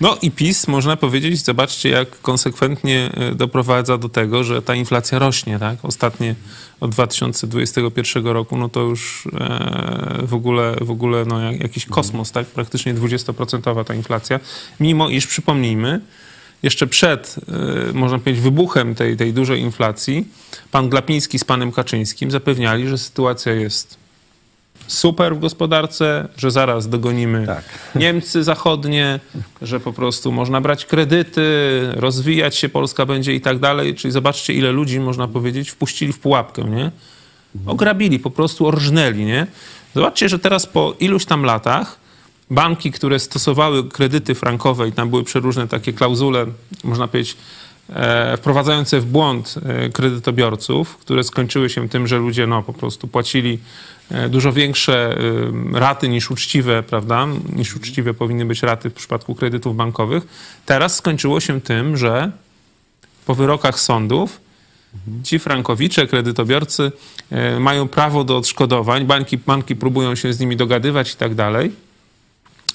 No 0.00 0.16
i 0.22 0.30
PiS, 0.30 0.68
można 0.68 0.96
powiedzieć, 0.96 1.44
zobaczcie, 1.44 1.88
jak 1.88 2.20
konsekwentnie 2.20 3.10
e, 3.14 3.34
doprowadza 3.34 3.98
do 3.98 4.08
tego, 4.08 4.44
że 4.44 4.62
ta 4.62 4.74
inflacja 4.74 5.18
rośnie, 5.18 5.58
tak? 5.58 5.78
Ostatnie 5.82 6.34
od 6.80 6.90
2021 6.90 8.26
roku, 8.26 8.58
no 8.58 8.68
to 8.68 8.80
już 8.80 9.28
e, 9.40 10.26
w 10.26 10.34
ogóle, 10.34 10.76
w 10.80 10.90
ogóle 10.90 11.24
no, 11.24 11.40
jak- 11.40 11.60
jakiś 11.60 11.86
kosmos, 11.86 12.32
tak? 12.32 12.46
Praktycznie 12.46 12.94
20% 12.94 13.84
ta 13.84 13.94
inflacja. 13.94 14.40
Mimo 14.80 15.08
iż, 15.08 15.26
przypomnijmy, 15.26 16.00
jeszcze 16.62 16.86
przed, 16.86 17.36
e, 17.88 17.92
można 17.92 18.18
powiedzieć, 18.18 18.42
wybuchem 18.42 18.94
tej, 18.94 19.16
tej 19.16 19.32
dużej 19.32 19.60
inflacji, 19.60 20.28
pan 20.70 20.88
Glapiński 20.88 21.38
z 21.38 21.44
panem 21.44 21.72
Kaczyńskim 21.72 22.30
zapewniali, 22.30 22.88
że 22.88 22.98
sytuacja 22.98 23.52
jest 23.52 24.05
super 24.86 25.36
w 25.36 25.38
gospodarce, 25.38 26.28
że 26.36 26.50
zaraz 26.50 26.88
dogonimy 26.88 27.46
Tak. 27.46 27.64
Niemcy 27.94 28.44
zachodnie, 28.44 29.20
że 29.62 29.80
po 29.80 29.92
prostu 29.92 30.32
można 30.32 30.60
brać 30.60 30.86
kredyty, 30.86 31.42
rozwijać 31.94 32.56
się 32.56 32.68
Polska 32.68 33.06
będzie 33.06 33.34
i 33.34 33.40
tak 33.40 33.58
dalej. 33.58 33.94
Czyli 33.94 34.12
zobaczcie, 34.12 34.54
ile 34.54 34.72
ludzi, 34.72 35.00
można 35.00 35.28
powiedzieć, 35.28 35.70
wpuścili 35.70 36.12
w 36.12 36.18
pułapkę, 36.18 36.64
nie? 36.64 36.90
Ograbili, 37.66 38.18
po 38.18 38.30
prostu 38.30 38.66
orżnęli, 38.66 39.24
nie? 39.24 39.46
Zobaczcie, 39.94 40.28
że 40.28 40.38
teraz 40.38 40.66
po 40.66 40.94
iluś 41.00 41.24
tam 41.24 41.44
latach 41.44 41.98
banki, 42.50 42.92
które 42.92 43.18
stosowały 43.18 43.88
kredyty 43.88 44.34
frankowe 44.34 44.88
i 44.88 44.92
tam 44.92 45.10
były 45.10 45.24
przeróżne 45.24 45.68
takie 45.68 45.92
klauzule, 45.92 46.46
można 46.84 47.08
powiedzieć, 47.08 47.36
wprowadzające 48.36 49.00
w 49.00 49.06
błąd 49.06 49.54
e, 49.66 49.90
kredytobiorców, 49.90 50.96
które 50.96 51.24
skończyły 51.24 51.70
się 51.70 51.88
tym, 51.88 52.06
że 52.06 52.18
ludzie 52.18 52.46
no, 52.46 52.62
po 52.62 52.72
prostu 52.72 53.08
płacili 53.08 53.58
e, 54.10 54.28
dużo 54.28 54.52
większe 54.52 55.18
e, 55.74 55.78
raty 55.80 56.08
niż 56.08 56.30
uczciwe, 56.30 56.82
prawda? 56.82 57.26
Niż 57.56 57.76
uczciwe 57.76 58.14
powinny 58.14 58.44
być 58.44 58.62
raty 58.62 58.90
w 58.90 58.94
przypadku 58.94 59.34
kredytów 59.34 59.76
bankowych. 59.76 60.26
Teraz 60.66 60.96
skończyło 60.96 61.40
się 61.40 61.60
tym, 61.60 61.96
że 61.96 62.30
po 63.26 63.34
wyrokach 63.34 63.80
sądów 63.80 64.40
ci 65.22 65.38
frankowicze, 65.38 66.06
kredytobiorcy 66.06 66.92
e, 67.30 67.60
mają 67.60 67.88
prawo 67.88 68.24
do 68.24 68.36
odszkodowań, 68.36 69.04
banki, 69.04 69.38
banki 69.38 69.76
próbują 69.76 70.14
się 70.14 70.32
z 70.32 70.40
nimi 70.40 70.56
dogadywać 70.56 71.12
i 71.12 71.16
tak 71.16 71.34
dalej. 71.34 71.85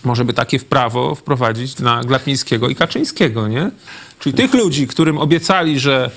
Może 0.03 0.25
by 0.25 0.33
takie 0.33 0.59
w 0.59 0.65
prawo 0.65 1.15
wprowadzić 1.15 1.79
na 1.79 2.03
Glapińskiego 2.03 2.69
i 2.69 2.75
Kaczyńskiego, 2.75 3.47
nie? 3.47 3.71
Czyli 4.19 4.35
tych 4.35 4.53
ludzi, 4.53 4.87
którym 4.87 5.17
obiecali, 5.17 5.79
że, 5.79 6.11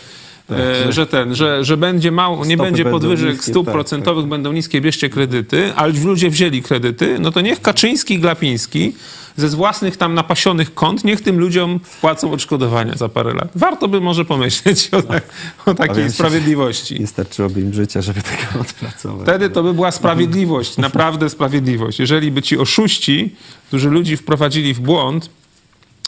e, 0.51 0.93
że 0.93 1.07
ten, 1.07 1.35
że, 1.35 1.65
że 1.65 1.77
będzie 1.77 2.11
mało, 2.11 2.45
nie 2.45 2.57
będzie 2.57 2.85
podwyżek 2.85 3.45
stóp 3.45 3.67
tak, 3.67 3.73
procentowych, 3.73 4.27
będą 4.27 4.53
niskie, 4.53 4.81
bierzcie 4.81 5.11
kredyty, 5.11 5.73
ale 5.77 5.93
ludzie 5.93 6.31
wzięli 6.31 6.63
kredyty, 6.63 7.19
no 7.19 7.33
to 7.33 7.41
niech 7.41 7.61
Kaczyński 7.61 8.15
i 8.15 8.19
Glapiński 8.19 8.93
ze 9.37 9.49
z 9.49 9.55
własnych 9.55 9.97
tam 9.97 10.15
napasionych 10.15 10.75
kont, 10.75 11.05
niech 11.05 11.21
tym 11.21 11.39
ludziom 11.39 11.81
płacą 12.01 12.33
odszkodowania 12.33 12.97
za 12.97 13.09
parę 13.09 13.35
lat. 13.35 13.49
Warto 13.55 13.89
by 13.89 14.01
może 14.01 14.25
pomyśleć 14.25 14.89
o, 14.93 15.03
tak, 15.03 15.25
o 15.67 15.75
takiej 15.75 16.13
sprawiedliwości. 16.13 17.01
Nie 17.01 17.07
starczyłoby 17.07 17.61
im 17.61 17.75
życia, 17.75 18.03
żeby 18.03 18.23
tego 18.23 18.61
odpracować. 18.61 19.23
Wtedy 19.23 19.51
to 19.51 19.63
by 19.63 19.75
była 19.75 19.91
sprawiedliwość, 19.91 20.77
naprawdę 20.77 21.31
sprawiedliwość. 21.31 22.01
Jeżeli 22.01 22.31
by 22.31 22.43
ci 22.43 22.59
oszuści, 22.59 23.37
którzy 23.69 23.91
ludzi 23.91 24.17
wprowadzili 24.17 24.75
w 24.75 24.81
błąd 24.81 25.31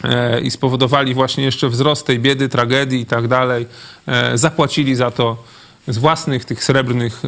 e, 0.03 0.41
i 0.41 0.51
spowodowali 0.51 1.13
właśnie 1.13 1.43
jeszcze 1.43 1.69
wzrost 1.69 2.05
tej 2.05 2.19
biedy, 2.19 2.49
tragedii 2.49 3.01
i 3.01 3.05
tak 3.05 3.27
dalej, 3.27 3.65
e, 4.07 4.37
zapłacili 4.37 4.95
za 4.95 5.11
to 5.11 5.43
z 5.87 5.97
własnych 5.97 6.45
tych 6.45 6.63
srebrnych, 6.63 7.21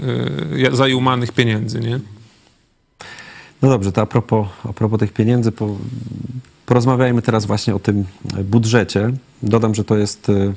e, 0.72 0.76
zajumanych 0.76 1.32
pieniędzy, 1.32 1.80
nie? 1.80 2.00
No 3.62 3.70
dobrze, 3.70 3.92
to 3.92 4.02
a 4.02 4.06
propos, 4.06 4.48
a 4.64 4.74
propos 4.74 5.00
tych 5.00 5.14
pieniędzy, 5.14 5.52
po, 5.52 5.78
porozmawiajmy 6.66 7.22
teraz 7.22 7.46
właśnie 7.46 7.76
o 7.76 7.80
tym 7.80 8.06
budżecie. 8.44 9.12
Dodam, 9.44 9.76
że 9.76 9.84
to 9.84 9.98
jest 9.98 10.30
e, 10.30 10.54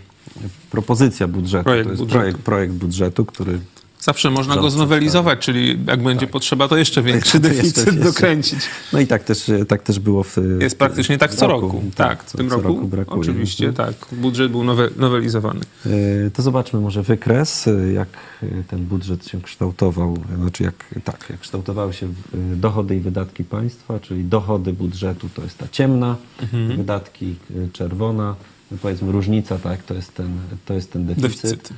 propozycja 0.70 1.28
budżetu. 1.28 1.64
Projekt 1.64 1.86
to 1.86 1.90
jest 1.90 2.02
budżetu. 2.02 2.18
Projekt, 2.18 2.38
projekt 2.38 2.74
budżetu, 2.74 3.24
który 3.24 3.60
Zawsze 4.02 4.30
można 4.30 4.56
go 4.56 4.70
znowelizować, 4.70 5.38
czyli 5.38 5.78
jak 5.86 6.02
będzie 6.02 6.26
potrzeba, 6.26 6.68
to 6.68 6.76
jeszcze 6.76 7.02
większy 7.02 7.40
To 7.40 7.46
jeszcze- 7.48 7.62
deficyt 7.62 7.86
jeszcze. 7.86 8.00
dokręcić. 8.02 8.60
No 8.92 9.00
i 9.00 9.06
tak 9.06 9.24
też, 9.24 9.50
tak 9.68 9.82
też 9.82 9.98
było 9.98 10.22
w 10.22 10.36
Jest 10.60 10.78
praktycznie 10.78 11.18
tak 11.18 11.34
co 11.34 11.46
roku. 11.46 11.82
Tak, 11.96 12.24
co, 12.24 12.30
w 12.30 12.36
tym 12.36 12.50
co 12.50 12.60
roku, 12.60 12.88
brakuje. 12.88 13.20
oczywiście, 13.20 13.68
Mhm. 13.68 13.88
tak. 13.94 14.06
Budżet 14.18 14.50
był 14.50 14.64
nowe, 14.64 14.88
nowelizowany. 14.96 15.60
E, 15.86 15.90
To 16.30 16.42
zobaczmy 16.42 16.80
może 16.80 17.02
wykres, 17.02 17.68
e, 17.68 17.92
jak 17.92 18.08
ten 18.68 18.84
budżet 18.84 19.26
się 19.28 19.40
kształtował, 19.42 20.18
znaczy 20.36 20.62
jak, 20.62 20.74
tak, 21.04 21.26
jak 21.30 21.40
kształtowały 21.40 21.92
się 21.92 22.06
e, 22.06 22.10
dochody 22.56 22.96
i 22.96 23.00
wydatki 23.00 23.44
państwa, 23.44 24.00
czyli 24.00 24.24
dochody 24.24 24.72
budżetu 24.72 25.28
to 25.34 25.42
jest 25.42 25.58
ta 25.58 25.68
ciemna, 25.68 26.16
Mhm. 26.42 26.76
wydatki 26.76 27.34
czerwona, 27.72 28.34
no 28.70 28.78
powiedzmy 28.82 29.12
różnica, 29.12 29.58
tak, 29.58 29.82
to 29.82 29.94
jest 29.94 30.14
ten, 30.14 30.30
to 30.66 30.74
jest 30.74 30.92
ten 30.92 31.06
deficyt. 31.06 31.30
Deficyt. 31.42 31.72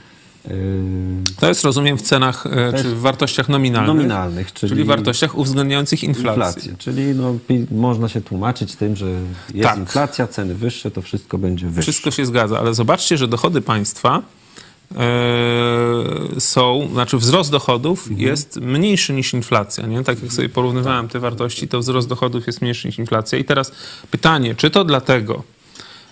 To 1.40 1.48
jest, 1.48 1.64
rozumiem, 1.64 1.98
w 1.98 2.02
cenach, 2.02 2.46
e, 2.46 2.72
czy 2.82 2.94
w 2.94 3.00
wartościach 3.00 3.48
nominalnych. 3.48 3.96
Nominalnych, 3.96 4.52
czyli, 4.52 4.70
Czyli 4.70 4.84
wartościach 4.84 5.38
uwzględniających 5.38 6.04
inflację. 6.04 6.32
inflację. 6.32 6.74
Czyli 6.78 7.02
no, 7.14 7.34
można 7.70 8.08
się 8.08 8.20
tłumaczyć 8.20 8.74
tym, 8.76 8.96
że 8.96 9.06
jest 9.54 9.68
Tak. 9.68 9.78
inflacja, 9.78 10.26
ceny 10.26 10.54
wyższe, 10.54 10.90
to 10.90 11.02
wszystko 11.02 11.38
będzie 11.38 11.66
wyższe. 11.66 11.82
Wszystko 11.82 12.10
się 12.10 12.26
zgadza, 12.26 12.58
ale 12.58 12.74
zobaczcie, 12.74 13.16
że 13.18 13.28
dochody 13.28 13.60
państwa 13.60 14.22
e, 14.96 16.40
są, 16.40 16.88
znaczy 16.92 17.18
wzrost 17.18 17.50
dochodów 17.50 18.00
Mhm. 18.10 18.20
jest 18.28 18.56
mniejszy 18.56 19.12
niż 19.12 19.32
inflacja. 19.34 19.86
Nie? 19.86 20.04
Tak 20.04 20.22
jak 20.22 20.32
sobie 20.32 20.48
porównywałem 20.48 21.08
te 21.08 21.20
wartości, 21.20 21.68
to 21.68 21.78
wzrost 21.80 22.08
dochodów 22.08 22.46
jest 22.46 22.62
mniejszy 22.62 22.88
niż 22.88 22.98
inflacja. 22.98 23.38
I 23.38 23.44
teraz 23.44 23.72
pytanie, 24.10 24.54
czy 24.54 24.70
to 24.70 24.84
dlatego, 24.84 25.42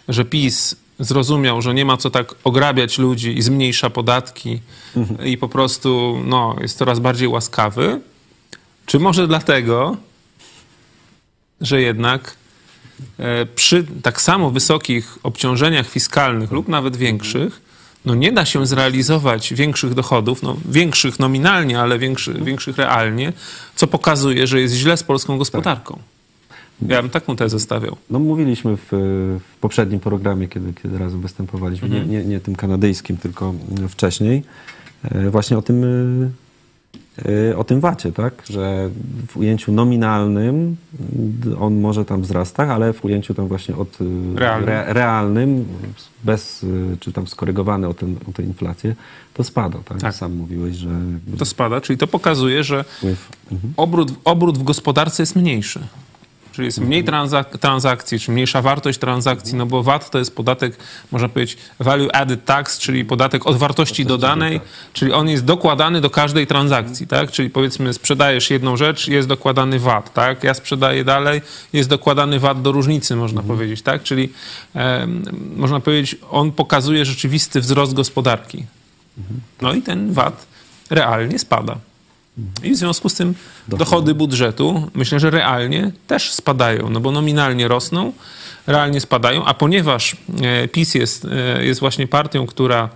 że 0.09 0.25
PiS 0.25 0.77
zrozumiał, 0.99 1.63
że 1.63 1.75
nie 1.75 1.85
ma 1.85 1.97
co 1.97 2.11
tak 2.11 2.35
ograbiać 2.45 2.99
ludzi 2.99 3.39
i 3.39 3.43
zmniejsza 3.43 3.91
podatki 3.91 4.61
Mhm. 4.97 5.29
i 5.29 5.37
po 5.39 5.49
prostu 5.49 6.21
no, 6.25 6.57
jest 6.61 6.79
coraz 6.79 6.99
bardziej 7.01 7.29
łaskawy, 7.29 8.01
czy 8.87 8.99
może 8.99 9.29
dlatego, 9.29 9.97
że 11.61 11.81
jednak 11.81 12.37
e, 13.19 13.47
przy 13.47 13.85
tak 14.03 14.23
samo 14.23 14.51
wysokich 14.51 15.19
obciążeniach 15.23 15.89
fiskalnych 15.89 16.51
lub 16.51 16.69
nawet 16.69 16.97
większych, 16.97 17.61
no 18.05 18.15
nie 18.15 18.33
da 18.33 18.45
się 18.45 18.67
zrealizować 18.67 19.55
większych 19.55 19.95
dochodów, 19.95 20.43
no 20.43 20.57
większych 20.69 21.19
nominalnie, 21.19 21.81
ale 21.81 21.99
większy, 21.99 22.35
większych 22.35 22.77
realnie, 22.77 23.33
co 23.75 23.87
pokazuje, 23.87 24.47
że 24.47 24.61
jest 24.61 24.75
źle 24.75 24.97
z 24.97 25.03
polską 25.03 25.39
gospodarką. 25.39 25.99
Ja 26.89 27.03
bym 27.03 27.11
taką 27.11 27.37
tezę 27.37 27.61
stawiał. 27.61 27.97
No 28.11 28.19
mówiliśmy 28.19 28.77
w, 28.77 28.89
w 29.41 29.57
poprzednim 29.61 30.01
programie, 30.01 30.49
kiedy, 30.49 30.73
kiedy 30.83 30.99
razem 30.99 31.21
występowaliśmy, 31.21 31.89
nie, 31.89 32.05
nie, 32.07 32.25
nie 32.25 32.41
tym 32.41 32.57
kanadyjskim, 32.57 33.17
tylko 33.17 33.55
wcześniej, 33.89 34.43
e, 35.05 35.31
właśnie 35.31 35.59
o 35.59 35.63
tym, 35.63 35.85
e, 37.27 37.31
y, 37.51 37.57
o 37.57 37.65
tym 37.65 37.81
wacie, 37.81 38.13
tak? 38.13 38.43
Że 38.51 38.91
w 39.29 39.37
ujęciu 39.37 39.73
nominalnym 39.73 40.77
on 41.61 41.81
może 41.81 42.05
tam 42.05 42.23
wzrastać, 42.23 42.69
ale 42.69 42.93
w 42.93 43.05
ujęciu 43.05 43.35
tam 43.35 43.49
właśnie 43.49 43.77
od 43.77 43.99
Realnym. 44.35 44.69
Re, 44.69 44.93
realnym, 44.93 45.65
bez, 46.25 46.67
czy 47.01 47.13
tam 47.13 47.27
skorygowany 47.27 47.89
o, 47.89 47.95
ten, 47.95 48.17
o 48.29 48.33
tę 48.33 48.43
inflację, 48.43 48.95
to 49.35 49.45
spada, 49.45 49.79
tak? 49.85 50.01
Tak. 50.01 50.15
Sam 50.15 50.35
mówiłeś, 50.35 50.77
że 50.77 50.91
To 51.39 51.45
spada, 51.45 51.81
czyli 51.81 51.99
to 51.99 52.07
pokazuje, 52.07 52.65
że. 52.65 52.85
Mhm. 53.53 53.75
obrót, 53.77 54.13
obrót 54.25 54.59
w 54.59 54.63
gospodarce 54.63 55.23
jest 55.23 55.37
mniejszy. 55.37 55.81
Czyli 56.53 56.67
jest 56.67 56.81
mniej 56.81 57.05
transak- 57.05 57.59
transakcji, 57.59 58.21
czy 58.21 58.33
mniejsza 58.33 58.63
wartość 58.63 58.99
transakcji, 58.99 59.55
no 59.55 59.67
bo 59.67 59.83
VAT 59.83 60.11
to 60.11 60.19
jest 60.19 60.37
podatek, 60.37 60.77
można 61.13 61.29
powiedzieć, 61.29 61.57
value 61.79 62.17
added 62.17 62.45
tax, 62.45 62.79
czyli 62.79 63.05
podatek 63.05 63.47
od 63.47 63.57
wartości 63.57 64.05
dodanej, 64.07 64.61
czyli 64.93 65.13
on 65.13 65.29
jest 65.29 65.45
dokładany 65.45 66.01
do 66.01 66.11
każdej 66.11 66.47
transakcji, 66.47 67.07
tak? 67.07 67.31
Czyli 67.31 67.51
powiedzmy 67.51 67.93
sprzedajesz 67.93 68.51
jedną 68.51 68.77
rzecz, 68.77 69.09
jest 69.09 69.29
dokładany 69.29 69.79
VAT, 69.79 70.13
tak? 70.13 70.45
Ja 70.45 70.55
sprzedaję 70.55 71.05
dalej, 71.05 71.43
jest 71.73 71.89
dokładany 71.89 72.39
VAT 72.41 72.63
do 72.63 72.73
różnicy, 72.73 73.17
można 73.17 73.43
powiedzieć, 73.43 73.83
tak? 73.83 74.03
Czyli 74.03 74.33
em, 74.75 75.23
można 75.57 75.81
powiedzieć, 75.81 76.17
on 76.31 76.53
pokazuje 76.53 77.05
rzeczywisty 77.05 77.61
wzrost 77.61 77.95
gospodarki. 77.95 78.65
No 79.63 79.75
i 79.75 79.83
ten 79.83 80.13
VAT 80.13 80.47
realnie 80.91 81.39
spada. 81.39 81.77
I 82.63 82.71
w 82.71 82.77
związku 82.77 83.09
z 83.09 83.15
tym 83.15 83.35
dochody 83.69 84.15
budżetu 84.15 84.91
myślę, 84.95 85.21
że 85.21 85.31
realnie 85.31 85.93
też 86.07 86.33
spadają, 86.33 86.91
no 86.91 87.01
bo 87.01 87.11
nominalnie 87.11 87.69
rosną, 87.69 88.13
realnie 88.67 89.01
spadają, 89.01 89.45
a 89.45 89.55
ponieważ 89.55 90.17
e, 90.43 90.69
PiS 90.69 90.95
jest, 90.95 91.25
e, 91.25 91.65
jest 91.65 91.81
właśnie 91.81 92.07
partią, 92.07 92.47
która 92.47 92.89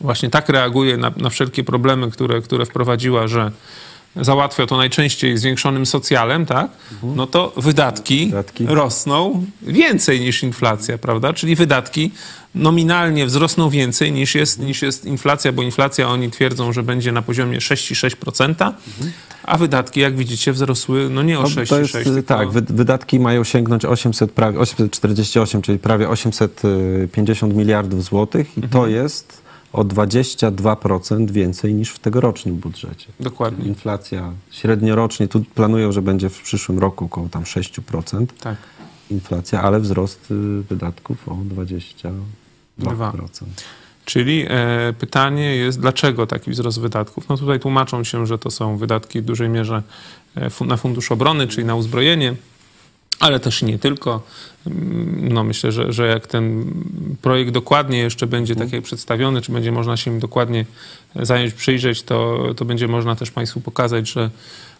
właśnie 0.00 0.30
tak 0.30 0.48
reaguje 0.48 0.96
na, 0.96 1.12
na 1.16 1.30
wszelkie 1.30 1.64
problemy, 1.64 2.10
które, 2.10 2.42
które 2.42 2.66
wprowadziła, 2.66 3.28
że 3.28 3.50
załatwia 4.20 4.66
to 4.66 4.76
najczęściej 4.76 5.38
zwiększonym 5.38 5.86
socjalem, 5.86 6.46
tak? 6.46 6.70
No 7.02 7.26
to 7.26 7.52
wydatki, 7.56 8.26
Wydatki. 8.26 8.66
rosną 8.66 9.44
więcej 9.62 10.20
niż 10.20 10.42
inflacja, 10.42 10.98
prawda? 10.98 11.32
Czyli 11.32 11.56
wydatki 11.56 12.10
nominalnie 12.54 13.26
wzrosną 13.26 13.70
więcej 13.70 14.12
niż 14.12 14.34
jest, 14.34 14.58
niż 14.58 14.82
jest 14.82 15.04
inflacja, 15.04 15.52
bo 15.52 15.62
inflacja 15.62 16.08
oni 16.08 16.30
twierdzą, 16.30 16.72
że 16.72 16.82
będzie 16.82 17.12
na 17.12 17.22
poziomie 17.22 17.58
6,6%, 17.58 18.72
a 19.42 19.56
wydatki, 19.58 20.00
jak 20.00 20.16
widzicie, 20.16 20.52
wzrosły 20.52 21.08
no 21.10 21.22
nie 21.22 21.38
o 21.38 21.42
No, 21.42 21.48
6,6%. 21.48 21.68
to 21.68 21.78
jest, 21.78 21.92
tylko- 22.04 22.22
tak, 22.22 22.50
wy- 22.50 22.60
wydatki 22.74 23.20
mają 23.20 23.44
sięgnąć 23.44 23.84
800, 23.84 24.32
prawie 24.32 24.58
848, 24.58 25.62
czyli 25.62 25.78
prawie 25.78 26.08
850 26.08 27.54
miliardów 27.54 28.04
złotych 28.04 28.46
i 28.58 28.60
Mhm. 28.60 28.72
to 28.72 28.86
jest 28.86 29.45
o 29.76 29.84
22% 29.84 31.30
więcej 31.30 31.74
niż 31.74 31.90
w 31.90 31.98
tegorocznym 31.98 32.56
budżecie. 32.56 33.06
Dokładnie, 33.20 33.64
Inflacja 33.64 34.32
średniorocznie, 34.50 35.28
tu 35.28 35.44
planują, 35.54 35.92
że 35.92 36.02
będzie 36.02 36.28
w 36.28 36.42
przyszłym 36.42 36.78
roku 36.78 37.04
około 37.04 37.28
tam 37.28 37.42
6% 37.42 38.26
tak. 38.40 38.56
inflacja, 39.10 39.62
ale 39.62 39.80
wzrost 39.80 40.30
y, 40.30 40.62
wydatków 40.62 41.28
o 41.28 41.32
22%. 41.32 42.10
Czyli 44.04 44.46
e, 44.48 44.92
pytanie 44.98 45.56
jest, 45.56 45.80
dlaczego 45.80 46.26
taki 46.26 46.50
wzrost 46.50 46.80
wydatków? 46.80 47.28
No 47.28 47.36
tutaj 47.36 47.60
tłumaczą 47.60 48.04
się, 48.04 48.26
że 48.26 48.38
to 48.38 48.50
są 48.50 48.76
wydatki 48.76 49.20
w 49.20 49.24
dużej 49.24 49.48
mierze 49.48 49.82
e, 50.36 50.64
na 50.64 50.76
fundusz 50.76 51.12
obrony, 51.12 51.46
czyli 51.46 51.66
na 51.66 51.74
uzbrojenie, 51.74 52.34
ale 53.20 53.40
też 53.40 53.62
i 53.62 53.64
nie 53.64 53.78
tylko. 53.78 54.22
Mm, 54.66 55.28
No 55.32 55.44
myślę, 55.44 55.72
że, 55.72 55.92
że 55.92 56.06
jak 56.06 56.26
ten 56.26 56.64
projekt 57.22 57.50
dokładnie 57.50 57.98
jeszcze 57.98 58.26
będzie 58.26 58.56
tak 58.56 58.72
jak 58.72 58.82
przedstawiony, 58.82 59.42
czy 59.42 59.52
będzie 59.52 59.72
można 59.72 59.96
się 59.96 60.10
im 60.10 60.20
dokładnie 60.20 60.64
zająć, 61.16 61.54
przyjrzeć, 61.54 62.02
to, 62.02 62.46
to 62.56 62.64
będzie 62.64 62.88
można 62.88 63.16
też 63.16 63.30
Państwu 63.30 63.60
pokazać, 63.60 64.08
że, 64.08 64.30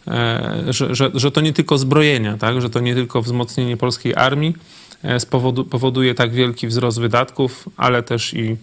e, 0.09 0.65
że, 0.69 0.95
że, 0.95 1.11
że 1.15 1.31
to 1.31 1.41
nie 1.41 1.53
tylko 1.53 1.79
zbrojenia, 1.79 2.37
tak? 2.37 2.61
że 2.61 2.71
to 2.71 2.81
nie 2.81 2.95
tylko 2.95 3.23
wzmocnienie 3.23 3.77
polskiej 3.77 4.15
armii 4.15 4.57
e, 5.03 5.21
spowodu, 5.21 5.65
powoduje 5.65 6.15
tak 6.15 6.33
wielki 6.33 6.67
wzrost 6.67 7.01
wydatków, 7.01 7.69
ale 7.77 8.03
też 8.03 8.35
i 8.35 8.57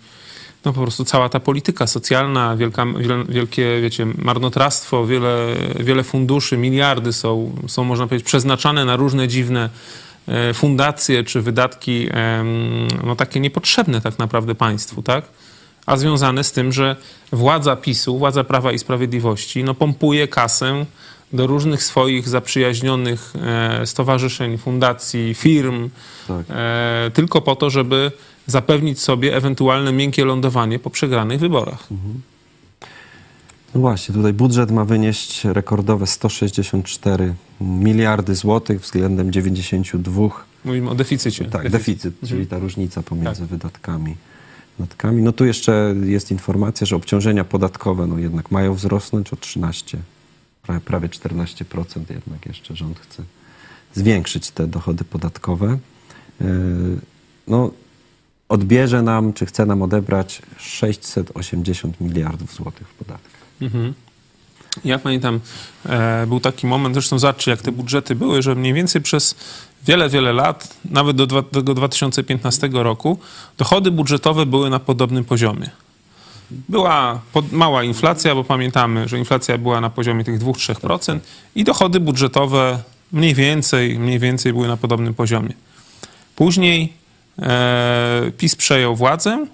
no 0.66 0.74
po 0.74 0.82
prostu 0.82 1.06
cała 1.06 1.30
ta 1.30 1.40
polityka 1.40 1.88
socjalna, 1.88 2.58
wielka, 2.58 2.86
wiel- 2.86 3.26
wielkie, 3.30 3.82
wiecie, 3.82 4.06
marnotrawstwo, 4.18 5.06
wiele, 5.06 5.56
wiele 5.80 6.04
funduszy, 6.04 6.58
miliardy 6.58 7.14
są, 7.14 7.56
są, 7.68 7.84
można 7.84 8.08
powiedzieć, 8.08 8.28
przeznaczane 8.28 8.86
na 8.86 8.96
różne 8.96 9.28
dziwne 9.28 9.70
e, 10.28 10.54
fundacje 10.54 11.24
czy 11.24 11.42
wydatki, 11.42 12.10
no 13.04 13.16
takie 13.16 13.40
niepotrzebne 13.40 14.02
tak 14.02 14.20
naprawdę 14.20 14.56
państwu, 14.56 15.02
tak? 15.02 15.26
A 15.86 15.98
związane 15.98 16.44
z 16.44 16.52
tym, 16.52 16.72
że 16.72 16.96
władza 17.32 17.76
PiSu, 17.76 18.18
władza 18.18 18.44
Prawa 18.44 18.72
i 18.72 18.80
Sprawiedliwości, 18.80 19.64
no 19.64 19.74
pompuje 19.74 20.28
kasę 20.28 20.86
do 21.34 21.48
różnych 21.48 21.84
swoich 21.84 22.30
zaprzyjaźnionych 22.30 23.34
e, 23.42 23.86
stowarzyszeń, 23.86 24.58
fundacji, 24.58 25.34
firm, 25.34 25.90
Tak. 26.28 26.46
e, 26.50 27.12
tylko 27.14 27.42
po 27.42 27.56
to, 27.56 27.70
żeby 27.70 28.12
zapewnić 28.48 29.00
sobie 29.00 29.36
ewentualne 29.36 29.92
miękkie 29.92 30.26
lądowanie 30.26 30.80
po 30.80 30.90
przegranych 30.90 31.40
wyborach. 31.40 31.88
No 33.76 33.82
właśnie, 33.82 34.16
tutaj 34.16 34.34
budżet 34.34 34.72
ma 34.72 34.86
wynieść 34.86 35.46
rekordowe 35.46 36.08
164 36.08 37.34
miliardy 37.62 38.36
złotych 38.36 38.82
względem 38.82 39.32
92 39.32 40.30
Mówimy 40.66 40.90
o 40.90 40.96
deficycie. 40.96 41.46
Tak, 41.46 41.70
deficyt, 41.70 42.14
czyli 42.28 42.48
ta 42.48 42.60
różnica 42.60 43.04
pomiędzy 43.04 43.42
Tak. 43.42 43.50
wydatkami. 43.50 44.16
wydatkami. 44.80 45.22
No 45.24 45.32
tu 45.32 45.46
jeszcze 45.46 45.96
jest 46.04 46.32
informacja, 46.32 46.88
że 46.88 46.96
obciążenia 46.96 47.44
podatkowe 47.44 48.08
no 48.08 48.18
jednak 48.18 48.52
mają 48.52 48.74
wzrosnąć 48.74 49.34
o 49.34 49.36
13, 49.36 49.98
prawie, 50.64 50.82
prawie 50.82 51.10
14% 51.10 52.02
jednak 52.10 52.46
jeszcze 52.46 52.76
rząd 52.76 53.00
chce 53.00 53.24
zwiększyć 53.94 54.52
te 54.52 54.68
dochody 54.68 55.04
podatkowe. 55.04 55.78
Yy, 56.42 56.48
No 57.48 57.72
odbierze 58.50 59.02
nam, 59.02 59.34
czy 59.34 59.46
chce 59.46 59.66
nam 59.66 59.82
odebrać 59.82 60.42
680 60.58 62.02
miliardów 62.02 62.54
złotych 62.56 62.88
w 62.88 62.94
podatkach. 62.94 63.42
Mhm. 63.62 63.94
Ja 64.86 65.00
pamiętam, 65.00 65.40
e, 65.86 66.28
był 66.28 66.40
taki 66.40 66.68
moment, 66.68 66.96
zresztą 66.96 67.20
zobaczcie, 67.20 67.52
jak 67.52 67.62
te 67.62 67.72
budżety 67.72 68.16
były, 68.16 68.42
że 68.42 68.56
mniej 68.56 68.74
więcej 68.74 69.02
przez 69.02 69.36
wiele, 69.88 70.10
wiele 70.10 70.34
lat, 70.34 70.78
nawet 70.86 71.18
do, 71.18 71.42
do 71.42 71.74
2015 71.74 72.70
roku, 72.74 73.20
dochody 73.58 73.92
budżetowe 73.92 74.46
były 74.46 74.70
na 74.70 74.80
podobnym 74.80 75.26
poziomie. 75.26 75.70
Była 76.70 77.22
mała 77.52 77.84
inflacja, 77.84 78.36
bo 78.36 78.44
pamiętamy, 78.44 79.08
że 79.08 79.20
inflacja 79.20 79.58
była 79.58 79.82
na 79.82 79.90
poziomie 79.90 80.24
tych 80.24 80.40
2-3% 80.40 81.20
i 81.56 81.64
dochody 81.64 82.00
budżetowe 82.00 82.80
mniej 83.12 83.34
więcej, 83.36 84.00
mniej 84.00 84.20
więcej 84.20 84.54
były 84.54 84.68
na 84.68 84.78
podobnym 84.78 85.14
poziomie. 85.14 85.54
Później 86.36 86.94
e, 87.40 88.32
PiS 88.38 88.56
przejął 88.56 88.96
władzę 88.96 89.46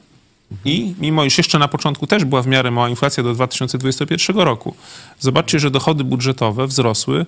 i 0.66 0.95
mimo 1.00 1.24
iż 1.24 1.38
jeszcze 1.38 1.60
na 1.60 1.68
początku 1.68 2.08
też 2.08 2.26
była 2.26 2.41
w 2.41 2.47
miarę 2.47 2.72
mała 2.72 2.89
inflacja 2.89 3.24
do 3.24 3.34
2021 3.34 4.38
roku, 4.38 4.76
zobaczcie, 5.20 5.60
że 5.60 5.72
dochody 5.72 6.04
budżetowe 6.04 6.68
wzrosły, 6.68 7.26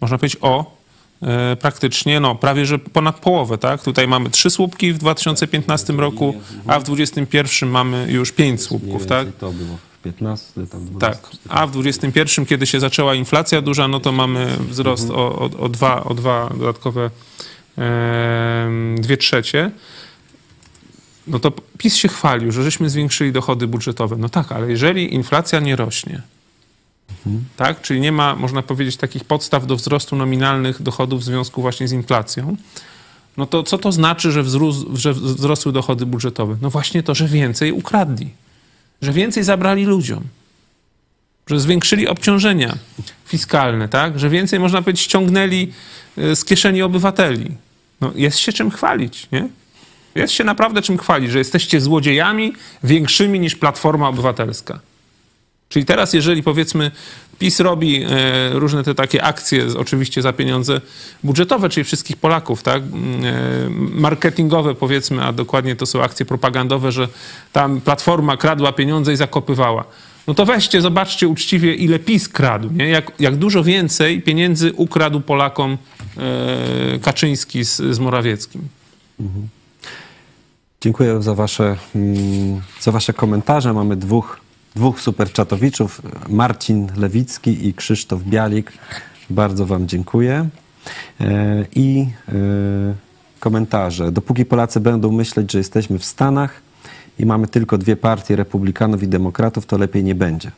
można 0.00 0.18
powiedzieć, 0.18 0.38
o 0.40 0.81
praktycznie, 1.60 2.20
no 2.20 2.34
prawie 2.34 2.66
że 2.66 2.78
ponad 2.78 3.20
połowę, 3.20 3.58
tak? 3.58 3.82
Tutaj 3.82 4.08
mamy 4.08 4.30
trzy 4.30 4.50
słupki 4.50 4.92
w 4.92 4.98
2015 4.98 5.92
roku, 5.92 6.34
a 6.66 6.80
w 6.80 6.82
2021 6.82 7.68
mamy 7.68 8.06
już 8.10 8.32
pięć 8.32 8.62
słupków, 8.62 9.06
tak? 9.06 9.28
To 9.40 9.52
było 9.52 9.76
w 9.98 10.02
15, 10.02 10.66
tam 10.66 10.84
12. 10.84 10.98
Tak, 11.00 11.30
a 11.48 11.66
w 11.66 11.70
21, 11.70 12.46
kiedy 12.46 12.66
się 12.66 12.80
zaczęła 12.80 13.14
inflacja 13.14 13.62
duża, 13.62 13.88
no 13.88 14.00
to 14.00 14.12
mamy 14.12 14.56
wzrost 14.68 15.10
o, 15.10 15.14
o, 15.14 15.50
o, 15.58 15.68
dwa, 15.68 16.04
o 16.04 16.14
dwa 16.14 16.50
dodatkowe 16.58 17.10
em, 17.76 19.00
dwie 19.00 19.16
trzecie. 19.16 19.70
No 21.26 21.38
to 21.38 21.52
PiS 21.78 21.96
się 21.96 22.08
chwalił, 22.08 22.52
że 22.52 22.62
żeśmy 22.62 22.90
zwiększyli 22.90 23.32
dochody 23.32 23.66
budżetowe. 23.66 24.16
No 24.16 24.28
tak, 24.28 24.52
ale 24.52 24.70
jeżeli 24.70 25.14
inflacja 25.14 25.60
nie 25.60 25.76
rośnie, 25.76 26.22
tak, 27.56 27.80
czyli 27.82 28.00
nie 28.00 28.12
ma, 28.12 28.36
można 28.36 28.62
powiedzieć, 28.62 28.96
takich 28.96 29.24
podstaw 29.24 29.66
do 29.66 29.76
wzrostu 29.76 30.16
nominalnych 30.16 30.82
dochodów 30.82 31.20
w 31.20 31.24
związku 31.24 31.62
właśnie 31.62 31.88
z 31.88 31.92
inflacją, 31.92 32.56
no 33.36 33.46
to 33.46 33.62
co 33.62 33.78
to 33.78 33.92
znaczy, 33.92 34.32
że, 34.32 34.42
wzrósł, 34.42 34.96
że 34.96 35.12
wzrosły 35.12 35.72
dochody 35.72 36.06
budżetowe? 36.06 36.56
No 36.62 36.70
właśnie 36.70 37.02
to, 37.02 37.14
że 37.14 37.28
więcej 37.28 37.72
ukradli, 37.72 38.30
że 39.02 39.12
więcej 39.12 39.44
zabrali 39.44 39.84
ludziom 39.84 40.24
że 41.46 41.60
zwiększyli 41.60 42.08
obciążenia 42.08 42.76
fiskalne, 43.26 43.88
tak? 43.88 44.18
Że 44.18 44.30
więcej, 44.30 44.60
można 44.60 44.82
powiedzieć, 44.82 45.04
ściągnęli 45.04 45.72
y, 46.18 46.36
z 46.36 46.44
kieszeni 46.44 46.82
obywateli. 46.82 47.50
No, 48.00 48.12
jest 48.14 48.38
się 48.38 48.52
czym 48.52 48.70
chwalić, 48.70 49.28
nie? 49.32 49.48
Jest 50.14 50.32
się 50.32 50.44
naprawdę 50.44 50.82
czym 50.82 50.98
chwalić, 50.98 51.30
że 51.30 51.38
jesteście 51.38 51.80
złodziejami 51.80 52.52
większymi 52.84 53.40
niż 53.40 53.56
Platforma 53.56 54.08
Obywatelska. 54.08 54.80
Czyli 55.72 55.84
teraz, 55.84 56.12
jeżeli 56.12 56.42
powiedzmy 56.42 56.90
PiS 57.38 57.60
robi 57.60 58.02
e, 58.02 58.08
różne 58.52 58.84
te 58.84 58.94
takie 58.94 59.24
akcje, 59.24 59.66
oczywiście 59.78 60.22
za 60.22 60.32
pieniądze 60.32 60.80
budżetowe, 61.24 61.68
czyli 61.68 61.84
wszystkich 61.84 62.16
Polaków, 62.16 62.62
tak, 62.62 62.82
e, 62.82 62.86
marketingowe 63.94 64.74
powiedzmy, 64.74 65.22
a 65.24 65.32
dokładnie 65.32 65.76
to 65.76 65.86
są 65.86 66.02
akcje 66.02 66.26
propagandowe, 66.26 66.92
że 66.92 67.08
tam 67.52 67.80
Platforma 67.80 68.36
kradła 68.36 68.72
pieniądze 68.72 69.12
i 69.12 69.16
zakopywała. 69.16 69.84
no 70.26 70.34
to 70.34 70.46
weźcie, 70.46 70.80
zobaczcie 70.80 71.28
uczciwie, 71.28 71.74
ile 71.74 71.98
PiS 71.98 72.28
kradł, 72.28 72.70
nie? 72.72 72.88
Jak, 72.88 73.12
jak 73.18 73.36
dużo 73.36 73.64
więcej 73.64 74.22
pieniędzy 74.22 74.72
ukradł 74.72 75.20
Polakom 75.20 75.78
e, 76.16 76.98
Kaczyński 76.98 77.64
z, 77.64 77.76
z 77.76 77.98
Morawieckim. 77.98 78.68
Dziękuję 80.80 81.22
za 81.22 81.34
wasze, 81.34 81.76
mm, 81.94 82.60
za 82.80 82.92
wasze 82.92 83.12
komentarze. 83.12 83.72
Mamy 83.72 83.96
dwóch, 83.96 84.41
dwóch 84.74 85.00
superczatowiczów, 85.00 86.02
Marcin 86.28 86.88
Lewicki 86.96 87.68
i 87.68 87.74
Krzysztof 87.74 88.22
Bialik. 88.22 88.72
Bardzo 89.30 89.66
wam 89.66 89.88
dziękuję. 89.88 90.48
E, 91.20 91.64
I 91.74 92.06
e, 92.28 92.32
komentarze. 93.40 94.12
Dopóki 94.12 94.44
Polacy 94.44 94.80
będą 94.80 95.12
myśleć, 95.12 95.52
że 95.52 95.58
jesteśmy 95.58 95.98
w 95.98 96.04
Stanach 96.04 96.60
i 97.18 97.26
mamy 97.26 97.48
tylko 97.48 97.78
dwie 97.78 97.96
partie, 97.96 98.36
republikanów 98.36 99.02
i 99.02 99.08
demokratów, 99.08 99.66
to 99.66 99.78
lepiej 99.78 100.04
nie 100.04 100.14
będzie. 100.14 100.50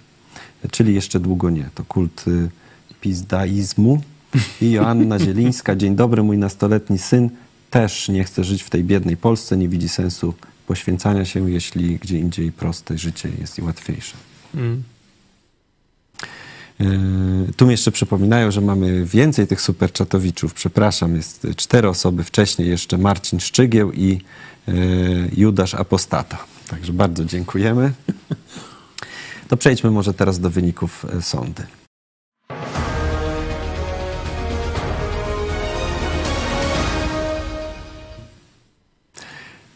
Czyli 0.70 0.94
jeszcze 0.94 1.20
długo 1.20 1.50
nie. 1.50 1.68
To 1.74 1.84
kult 1.84 2.24
y, 2.28 2.48
pizdaizmu. 3.00 4.00
I 4.60 4.70
Joanna 4.70 5.18
Zielińska. 5.18 5.76
Dzień 5.76 5.96
dobry, 5.96 6.22
mój 6.22 6.38
nastoletni 6.38 6.98
syn 6.98 7.30
też 7.70 8.08
nie 8.08 8.24
chce 8.24 8.44
żyć 8.44 8.62
w 8.62 8.70
tej 8.70 8.84
biednej 8.84 9.16
Polsce, 9.16 9.56
nie 9.56 9.68
widzi 9.68 9.88
sensu 9.88 10.34
poświęcania 10.66 11.24
się, 11.24 11.50
jeśli 11.50 11.96
gdzie 11.96 12.18
indziej 12.18 12.52
proste 12.52 12.98
życie 12.98 13.28
jest 13.40 13.58
i 13.58 13.62
łatwiejsze. 13.62 14.16
Mm. 14.54 14.82
Yy, 16.78 17.52
Tu 17.56 17.66
mi 17.66 17.70
jeszcze 17.70 17.92
przypominają, 17.92 18.50
że 18.50 18.60
mamy 18.60 19.04
więcej 19.04 19.46
tych 19.46 19.60
superczatowiczów. 19.60 20.54
Przepraszam, 20.54 21.16
jest 21.16 21.46
cztery 21.56 21.88
osoby 21.88 22.24
wcześniej, 22.24 22.68
jeszcze 22.68 22.98
Marcin 22.98 23.40
Szczygieł 23.40 23.92
i 23.92 24.20
yy, 24.66 25.30
Judasz 25.36 25.74
Apostata. 25.74 26.38
Także 26.68 26.92
bardzo 26.92 27.24
dziękujemy. 27.24 27.92
To 29.48 29.56
przejdźmy 29.56 29.90
może 29.90 30.14
teraz 30.14 30.40
do 30.40 30.50
wyników 30.50 31.06
e, 31.18 31.22
sądy. 31.22 31.62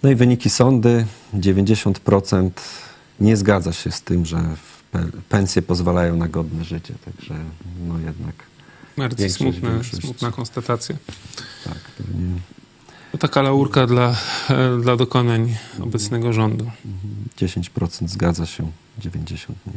No 0.03 0.11
i 0.11 0.15
wyniki 0.15 0.51
sądy. 0.51 1.07
90% 1.35 2.51
nie 3.21 3.37
zgadza 3.37 3.73
się 3.73 3.91
z 3.91 4.03
tym, 4.03 4.27
że 4.27 4.57
pensje 5.29 5.63
pozwalają 5.63 6.17
na 6.17 6.29
godne 6.29 6.65
życie. 6.65 6.95
Także 7.05 7.35
no 7.89 7.99
jednak 7.99 8.35
Bardzo 8.97 9.23
większość. 9.23 10.03
smutna 10.05 10.31
konstatacja. 10.31 10.97
tak. 11.65 11.79
To 11.99 12.03
nie, 12.03 12.41
To 13.13 13.19
taka 13.19 13.43
laurka 13.43 13.87
dla, 13.87 14.17
e, 14.51 14.79
dla 14.83 14.97
dokonań 14.97 15.55
obecnego 15.81 16.33
rządu. 16.33 16.71
10% 17.37 18.09
zgadza 18.09 18.47
się, 18.47 18.71
90% 19.01 19.49
nie. 19.67 19.73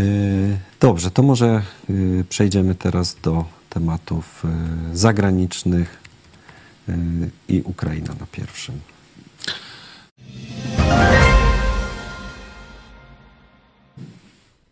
Yy, 0.00 0.58
Dobrze, 0.80 1.10
to 1.10 1.22
może 1.22 1.62
yy, 1.88 2.24
przejdziemy 2.28 2.74
teraz 2.74 3.16
do 3.22 3.44
tematów 3.70 4.42
zagranicznych 4.92 5.98
i 7.48 7.62
Ukraina 7.64 8.14
na 8.20 8.26
pierwszym. 8.32 8.80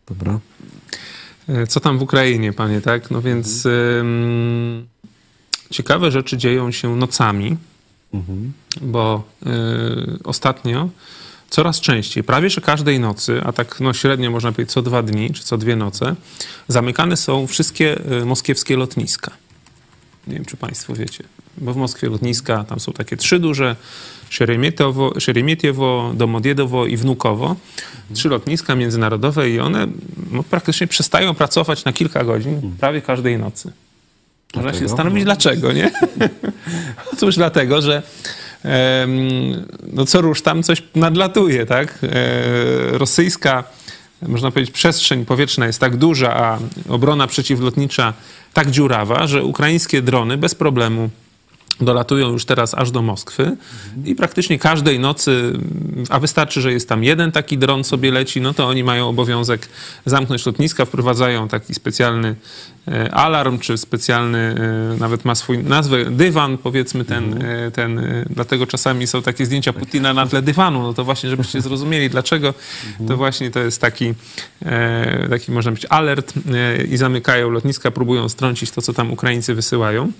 Dobra. 0.08 0.40
E, 1.48 1.66
Co 1.66 1.80
tam 1.80 1.98
w 1.98 2.02
Ukrainie, 2.02 2.52
panie, 2.52 2.80
tak? 2.80 3.10
No 3.10 3.22
więc 3.22 3.66
ym, 3.66 4.86
ciekawe 5.70 6.10
rzeczy 6.10 6.36
dzieją 6.36 6.70
się 6.72 6.96
nocami, 6.96 7.56
Mhm. 8.14 8.52
bo 8.80 9.24
y, 9.46 9.50
ostatnio 10.24 10.88
coraz 11.50 11.80
częściej, 11.80 12.24
prawie 12.24 12.50
że 12.50 12.60
każdej 12.60 13.00
nocy, 13.00 13.40
a 13.44 13.52
tak 13.52 13.80
no, 13.80 13.92
średnio 13.94 14.30
można 14.30 14.52
powiedzieć 14.52 14.72
co 14.72 14.82
dwa 14.82 15.02
dni 15.02 15.30
czy 15.30 15.42
co 15.44 15.58
dwie 15.58 15.76
noce, 15.76 16.14
zamykane 16.68 17.16
są 17.16 17.46
wszystkie 17.46 18.12
y, 18.22 18.24
moskiewskie 18.24 18.76
lotniska. 18.76 19.30
Nie 20.26 20.34
wiem, 20.34 20.44
czy 20.44 20.56
państwo 20.56 20.94
wiecie, 20.94 21.24
bo 21.58 21.72
w 21.72 21.76
Moskwie 21.76 22.08
lotniska, 22.08 22.64
tam 22.64 22.80
są 22.80 22.92
takie 22.92 23.16
trzy 23.16 23.38
duże, 23.38 23.76
Szeremietowo, 24.30 25.20
Szeremietiewo, 25.20 26.12
Domodiedowo 26.14 26.86
i 26.86 26.96
Wnukowo. 26.96 27.56
Trzy 28.14 28.28
lotniska 28.28 28.74
międzynarodowe 28.74 29.50
i 29.50 29.60
one 29.60 29.86
no, 30.30 30.42
praktycznie 30.42 30.86
przestają 30.86 31.34
pracować 31.34 31.84
na 31.84 31.92
kilka 31.92 32.24
godzin 32.24 32.72
prawie 32.80 33.02
każdej 33.02 33.38
nocy. 33.38 33.72
Można 34.56 34.74
się 34.74 34.88
zastanowić 34.88 35.24
dlaczego, 35.24 35.72
nie? 35.72 35.90
Cóż, 37.18 37.36
dlatego, 37.36 37.82
że 37.82 38.02
no 39.92 40.06
co 40.06 40.20
rusz 40.20 40.42
tam 40.42 40.62
coś 40.62 40.82
nadlatuje, 40.94 41.66
tak? 41.66 41.98
E, 42.02 42.98
rosyjska, 42.98 43.64
można 44.22 44.50
powiedzieć, 44.50 44.74
przestrzeń 44.74 45.24
powietrzna 45.24 45.66
jest 45.66 45.80
tak 45.80 45.96
duża, 45.96 46.36
a 46.36 46.58
obrona 46.88 47.26
przeciwlotnicza 47.26 48.12
tak 48.52 48.70
dziurawa, 48.70 49.26
że 49.26 49.44
ukraińskie 49.44 50.02
drony 50.02 50.36
bez 50.36 50.54
problemu 50.54 51.10
dolatują 51.80 52.30
już 52.30 52.44
teraz 52.44 52.74
aż 52.74 52.90
do 52.90 53.02
Moskwy. 53.02 53.56
I 54.04 54.14
praktycznie 54.14 54.58
każdej 54.58 55.00
nocy, 55.00 55.58
a 56.10 56.20
wystarczy, 56.20 56.60
że 56.60 56.72
jest 56.72 56.88
tam 56.88 57.04
jeden 57.04 57.32
taki 57.32 57.58
dron 57.58 57.84
sobie 57.84 58.10
leci, 58.10 58.40
no 58.40 58.54
to 58.54 58.66
oni 58.66 58.84
mają 58.84 59.08
obowiązek 59.08 59.68
zamknąć 60.06 60.46
lotniska, 60.46 60.84
wprowadzają 60.84 61.48
taki 61.48 61.74
specjalny 61.74 62.36
e, 62.88 63.14
alarm, 63.14 63.58
czy 63.58 63.78
specjalny, 63.78 64.38
e, 64.94 64.96
nawet 65.00 65.24
ma 65.24 65.34
swój 65.34 65.58
nazwę, 65.58 66.04
dywan 66.04 66.58
powiedzmy 66.58 67.04
ten, 67.04 67.42
e, 67.42 67.70
ten 67.70 68.00
dlatego 68.30 68.66
czasami 68.66 69.06
są 69.06 69.22
takie 69.22 69.46
zdjęcia 69.46 69.72
Putina 69.72 70.14
na 70.14 70.26
tle 70.26 70.42
dywanu, 70.42 70.82
no 70.82 70.94
to 70.94 71.04
właśnie, 71.04 71.30
żebyście 71.30 71.60
zrozumieli 71.66 72.10
dlaczego, 72.10 72.54
to 73.08 73.16
właśnie 73.16 73.50
to 73.50 73.60
jest 73.60 73.80
taki, 73.80 74.14
taki 75.30 75.52
można 75.52 75.72
być 75.72 75.86
alert 75.88 76.32
i 76.90 76.96
zamykają 76.96 77.50
lotniska, 77.50 77.90
próbują 77.90 78.28
strącić 78.28 78.70
to, 78.70 78.82
co 78.82 78.92
tam 78.92 79.12
Ukraińcy 79.12 79.54
wysyłają. 79.54 80.12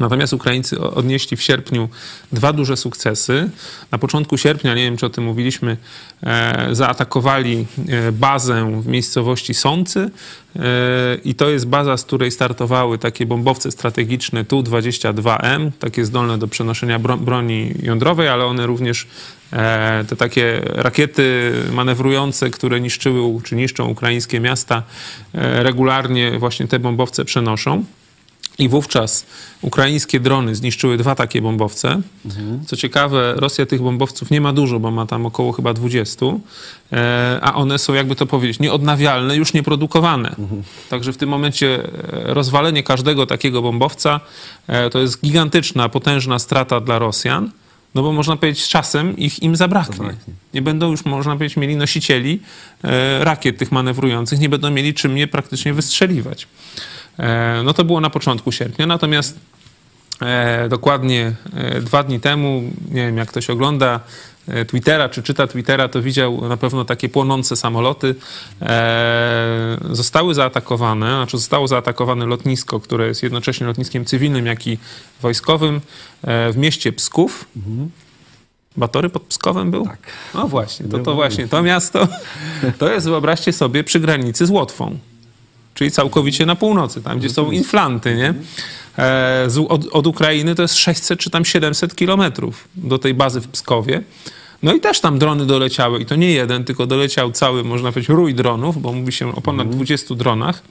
Natomiast 0.00 0.32
Ukraińcy 0.32 0.80
odnieśli 0.80 1.36
w 1.36 1.42
sierpniu 1.42 1.88
dwa 2.32 2.52
duże 2.52 2.76
sukcesy. 2.76 3.50
Na 3.90 3.98
początku 3.98 4.38
sierpnia, 4.38 4.74
nie 4.74 4.82
wiem 4.82 4.96
czy 4.96 5.06
o 5.06 5.10
tym 5.10 5.24
mówiliśmy, 5.24 5.76
e, 6.22 6.68
zaatakowali 6.72 7.66
e, 7.88 8.12
bazę 8.12 8.80
w 8.82 8.86
miejscowości 8.86 9.54
Sący 9.54 10.10
e, 10.56 10.60
i 11.24 11.34
to 11.34 11.50
jest 11.50 11.66
baza, 11.66 11.96
z 11.96 12.04
której 12.04 12.30
startowały 12.30 12.98
takie 12.98 13.26
bombowce 13.26 13.70
strategiczne 13.70 14.44
Tu-22M, 14.44 15.70
takie 15.78 16.04
zdolne 16.04 16.38
do 16.38 16.48
przenoszenia 16.48 16.98
bro- 16.98 17.18
broni 17.18 17.74
jądrowej, 17.82 18.28
ale 18.28 18.46
one 18.46 18.66
również 18.66 19.06
te 20.08 20.16
takie 20.16 20.60
rakiety 20.64 21.52
manewrujące, 21.72 22.50
które 22.50 22.80
niszczyły 22.80 23.42
czy 23.42 23.56
niszczą 23.56 23.88
ukraińskie 23.88 24.40
miasta, 24.40 24.82
regularnie 25.34 26.38
właśnie 26.38 26.68
te 26.68 26.78
bombowce 26.78 27.24
przenoszą. 27.24 27.84
I 28.60 28.68
wówczas 28.68 29.26
ukraińskie 29.62 30.20
drony 30.20 30.54
zniszczyły 30.54 30.96
dwa 30.96 31.14
takie 31.14 31.42
bombowce. 31.42 32.00
Co 32.66 32.76
ciekawe, 32.76 33.34
Rosja 33.36 33.66
tych 33.66 33.82
bombowców 33.82 34.30
nie 34.30 34.40
ma 34.40 34.52
dużo, 34.52 34.80
bo 34.80 34.90
ma 34.90 35.06
tam 35.06 35.26
około 35.26 35.52
chyba 35.52 35.74
20, 35.74 36.26
e, 36.92 37.38
a 37.42 37.54
one 37.54 37.78
są, 37.78 37.94
jakby 37.94 38.16
to 38.16 38.26
powiedzieć, 38.26 38.58
nieodnawialne, 38.58 39.36
już 39.36 39.52
nieprodukowane. 39.52 40.36
Także 40.90 41.12
w 41.12 41.16
tym 41.16 41.28
momencie 41.28 41.84
e, 41.84 42.34
rozwalenie 42.34 42.82
każdego 42.82 43.26
takiego 43.26 43.62
bombowca 43.62 44.20
e, 44.66 44.90
to 44.90 44.98
jest 44.98 45.22
gigantyczna, 45.22 45.88
potężna 45.88 46.38
strata 46.38 46.80
dla 46.80 46.98
Rosjan. 46.98 47.50
No 47.94 48.02
bo 48.02 48.12
można 48.12 48.36
powiedzieć, 48.36 48.64
z 48.64 48.68
czasem 48.68 49.16
ich 49.16 49.42
im 49.42 49.56
zabraknie. 49.56 49.96
Zabraknie. 49.96 50.34
Nie 50.54 50.62
będą 50.62 50.90
już, 50.90 51.04
można 51.04 51.32
powiedzieć, 51.36 51.56
mieli 51.56 51.76
nosicieli 51.76 52.40
rakiet 53.20 53.58
tych 53.58 53.72
manewrujących, 53.72 54.40
nie 54.40 54.48
będą 54.48 54.70
mieli 54.70 54.94
czym 54.94 55.18
je 55.18 55.26
praktycznie 55.26 55.74
wystrzeliwać. 55.74 56.46
E, 57.20 57.62
No 57.64 57.74
to 57.74 57.84
było 57.84 58.00
na 58.00 58.10
początku 58.10 58.52
sierpnia, 58.52 58.86
natomiast 58.86 59.38
e, 60.22 60.68
dokładnie 60.68 61.32
e, 61.54 61.80
dwa 61.80 62.02
dni 62.02 62.20
temu, 62.20 62.62
nie 62.90 63.06
wiem 63.06 63.16
jak 63.16 63.28
ktoś 63.28 63.50
ogląda 63.50 64.00
Twittera 64.66 65.08
czy 65.08 65.22
czyta 65.22 65.46
Twittera, 65.46 65.88
to 65.88 66.02
widział 66.02 66.48
na 66.48 66.56
pewno 66.56 66.84
takie 66.84 67.08
płonące 67.08 67.56
samoloty. 67.56 68.14
Zostały 69.90 70.34
zaatakowane, 70.34 71.06
znaczy 71.06 71.38
zostało 71.38 71.68
zaatakowane 71.68 72.26
lotnisko, 72.26 72.80
które 72.80 73.06
jest 73.06 73.22
jednocześnie 73.22 73.66
lotniskiem 73.66 74.04
cywilnym, 74.04 74.46
jak 74.46 74.66
i 74.66 74.78
wojskowym 75.22 75.80
w 76.24 76.52
mieście 76.56 76.92
Psków. 76.92 77.44
Batory 78.76 79.08
pod 79.08 79.22
Pskowem 79.22 79.70
był? 79.70 79.84
Tak. 79.84 79.98
No 80.34 80.48
właśnie, 80.48 80.88
to, 80.88 80.98
to 80.98 81.14
właśnie, 81.14 81.48
to 81.48 81.62
miasto, 81.62 82.08
to 82.78 82.92
jest, 82.92 83.06
wyobraźcie 83.06 83.52
sobie, 83.52 83.84
przy 83.84 84.00
granicy 84.00 84.46
z 84.46 84.50
Łotwą 84.50 84.98
czyli 85.74 85.90
całkowicie 85.90 86.46
na 86.46 86.56
północy, 86.56 87.02
tam 87.02 87.18
gdzie 87.18 87.30
są 87.30 87.50
inflanty, 87.50 88.14
nie? 88.14 88.34
E, 88.98 89.48
od, 89.68 89.86
od 89.86 90.06
Ukrainy 90.06 90.54
to 90.54 90.62
jest 90.62 90.76
600 90.76 91.20
czy 91.20 91.30
tam 91.30 91.44
700 91.44 91.94
kilometrów 91.94 92.68
do 92.74 92.98
tej 92.98 93.14
bazy 93.14 93.40
w 93.40 93.48
Pskowie. 93.48 94.02
No 94.62 94.74
i 94.74 94.80
też 94.80 95.00
tam 95.00 95.18
drony 95.18 95.46
doleciały 95.46 96.00
i 96.00 96.06
to 96.06 96.16
nie 96.16 96.32
jeden, 96.32 96.64
tylko 96.64 96.86
doleciał 96.86 97.32
cały, 97.32 97.64
można 97.64 97.92
powiedzieć, 97.92 98.08
rój 98.08 98.34
dronów, 98.34 98.82
bo 98.82 98.92
mówi 98.92 99.12
się 99.12 99.36
o 99.36 99.40
ponad 99.40 99.68
20 99.68 100.14
dronach. 100.14 100.62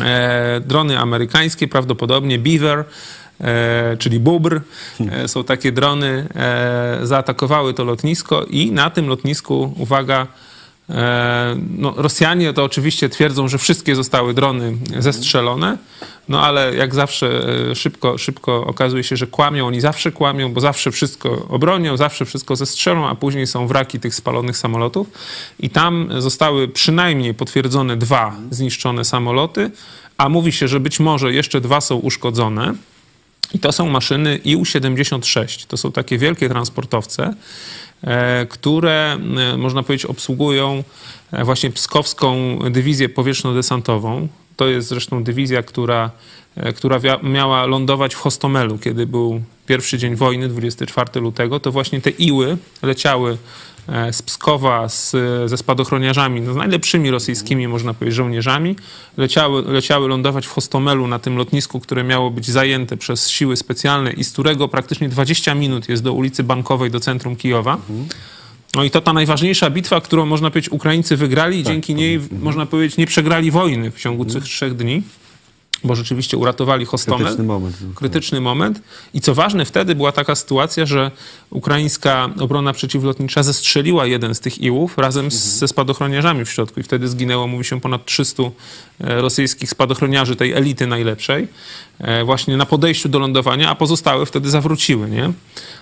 E, 0.00 0.60
drony 0.66 0.98
amerykańskie, 0.98 1.68
prawdopodobnie 1.68 2.38
Beaver, 2.38 2.84
e, 3.40 3.96
czyli 3.96 4.20
Bubr, 4.20 4.60
e, 5.00 5.28
są 5.28 5.44
takie 5.44 5.72
drony, 5.72 6.28
e, 6.34 6.98
zaatakowały 7.02 7.74
to 7.74 7.84
lotnisko 7.84 8.44
i 8.44 8.72
na 8.72 8.90
tym 8.90 9.08
lotnisku, 9.08 9.74
uwaga, 9.76 10.26
no, 11.68 11.94
Rosjanie 11.96 12.52
to 12.52 12.64
oczywiście 12.64 13.08
twierdzą, 13.08 13.48
że 13.48 13.58
wszystkie 13.58 13.96
zostały 13.96 14.34
drony 14.34 14.76
zestrzelone, 14.98 15.78
no 16.28 16.42
ale 16.42 16.74
jak 16.74 16.94
zawsze 16.94 17.48
e, 17.70 17.74
szybko, 17.74 18.18
szybko 18.18 18.66
okazuje 18.66 19.04
się, 19.04 19.16
że 19.16 19.26
kłamią, 19.26 19.66
oni 19.66 19.80
zawsze 19.80 20.12
kłamią, 20.12 20.52
bo 20.52 20.60
zawsze 20.60 20.90
wszystko 20.90 21.46
obronią, 21.48 21.96
zawsze 21.96 22.24
wszystko 22.24 22.56
zestrzelą, 22.56 23.08
a 23.08 23.14
później 23.14 23.46
są 23.46 23.66
wraki 23.66 24.00
tych 24.00 24.14
spalonych 24.14 24.56
samolotów. 24.56 25.06
I 25.60 25.70
tam 25.70 26.08
zostały 26.18 26.68
przynajmniej 26.68 27.34
potwierdzone 27.34 27.96
dwa 27.96 28.36
zniszczone 28.50 29.04
samoloty, 29.04 29.70
a 30.16 30.28
mówi 30.28 30.52
się, 30.52 30.68
że 30.68 30.80
być 30.80 31.00
może 31.00 31.32
jeszcze 31.32 31.60
dwa 31.60 31.80
są 31.80 31.96
uszkodzone. 31.96 32.74
I 33.54 33.58
to 33.58 33.72
są 33.72 33.88
maszyny 33.88 34.38
IU-76. 34.44 35.66
To 35.66 35.76
są 35.76 35.92
takie 35.92 36.18
wielkie 36.18 36.48
transportowce, 36.48 37.24
e, 37.24 37.34
które, 38.48 39.18
e, 39.52 39.56
można 39.56 39.82
powiedzieć, 39.82 40.06
obsługują 40.06 40.84
e, 41.32 41.44
właśnie 41.44 41.70
Pskowską 41.70 42.58
Dywizję 42.70 43.08
Powietrzno-Desantową. 43.08 44.28
To 44.56 44.68
jest 44.68 44.88
zresztą 44.88 45.24
dywizja, 45.24 45.62
która, 45.62 46.10
która 46.76 47.00
miała 47.22 47.66
lądować 47.66 48.14
w 48.14 48.18
Hostomelu, 48.18 48.78
kiedy 48.78 49.06
był 49.06 49.42
pierwszy 49.66 49.98
dzień 49.98 50.16
wojny, 50.16 50.48
24 50.48 51.20
lutego. 51.20 51.60
To 51.60 51.72
właśnie 51.72 52.00
te 52.00 52.10
Iły 52.10 52.56
leciały 52.82 53.30
E, 53.32 53.67
z 54.12 54.22
Pskowa 54.22 54.88
z, 54.88 55.16
ze 55.50 55.56
spadochroniarzami, 55.56 56.40
no, 56.40 56.52
z 56.52 56.56
najlepszymi 56.56 57.10
rosyjskimi, 57.10 57.68
można 57.68 57.94
powiedzieć, 57.94 58.16
żołnierzami. 58.16 58.76
Leciały, 59.16 59.62
leciały 59.62 60.08
lądować 60.08 60.46
w 60.46 60.50
Hostomelu 60.50 61.06
na 61.06 61.18
tym 61.18 61.36
lotnisku, 61.36 61.80
które 61.80 62.04
miało 62.04 62.30
być 62.30 62.50
zajęte 62.50 62.96
przez 62.96 63.30
siły 63.30 63.56
specjalne 63.56 64.12
i 64.12 64.24
z 64.24 64.32
którego 64.32 64.68
praktycznie 64.68 65.08
20 65.08 65.54
minut 65.54 65.88
jest 65.88 66.02
do 66.02 66.12
ulicy 66.12 66.44
Bankowej, 66.44 66.90
do 66.90 67.00
centrum 67.00 67.36
Kijowa. 67.36 67.78
No 68.74 68.84
i 68.84 68.90
to 68.90 69.00
ta 69.00 69.12
najważniejsza 69.12 69.70
bitwa, 69.70 70.00
którą 70.00 70.26
można 70.26 70.50
powiedzieć 70.50 70.72
Ukraińcy 70.72 71.16
wygrali 71.16 71.60
i 71.60 71.62
tak, 71.62 71.72
dzięki 71.72 71.94
niej, 71.94 72.20
można 72.40 72.66
powiedzieć, 72.66 72.96
nie 72.96 73.06
przegrali 73.06 73.50
wojny 73.50 73.90
w 73.90 74.00
ciągu 74.00 74.24
tych 74.24 74.44
trzech 74.44 74.76
dni 74.76 75.02
bo 75.84 75.94
rzeczywiście 75.94 76.36
uratowali 76.36 76.86
Hostomel. 76.86 77.26
Krytyczny 77.26 77.44
moment. 77.44 77.76
Krytyczny 77.94 78.40
moment. 78.40 78.82
I 79.14 79.20
co 79.20 79.34
ważne, 79.34 79.64
wtedy 79.64 79.94
była 79.94 80.12
taka 80.12 80.34
sytuacja, 80.34 80.86
że 80.86 81.10
ukraińska 81.50 82.28
obrona 82.40 82.72
przeciwlotnicza 82.72 83.42
zestrzeliła 83.42 84.06
jeden 84.06 84.34
z 84.34 84.40
tych 84.40 84.62
iłów 84.62 84.98
razem 84.98 85.24
mhm. 85.24 85.42
ze 85.42 85.68
spadochroniarzami 85.68 86.44
w 86.44 86.50
środku. 86.50 86.80
I 86.80 86.82
wtedy 86.82 87.08
zginęło, 87.08 87.46
mówi 87.46 87.64
się, 87.64 87.80
ponad 87.80 88.06
300 88.06 88.42
e, 88.42 88.50
rosyjskich 89.20 89.70
spadochroniarzy 89.70 90.36
tej 90.36 90.52
elity 90.52 90.86
najlepszej 90.86 91.48
e, 91.98 92.24
właśnie 92.24 92.56
na 92.56 92.66
podejściu 92.66 93.08
do 93.08 93.18
lądowania, 93.18 93.70
a 93.70 93.74
pozostałe 93.74 94.26
wtedy 94.26 94.50
zawróciły, 94.50 95.10
nie? 95.10 95.32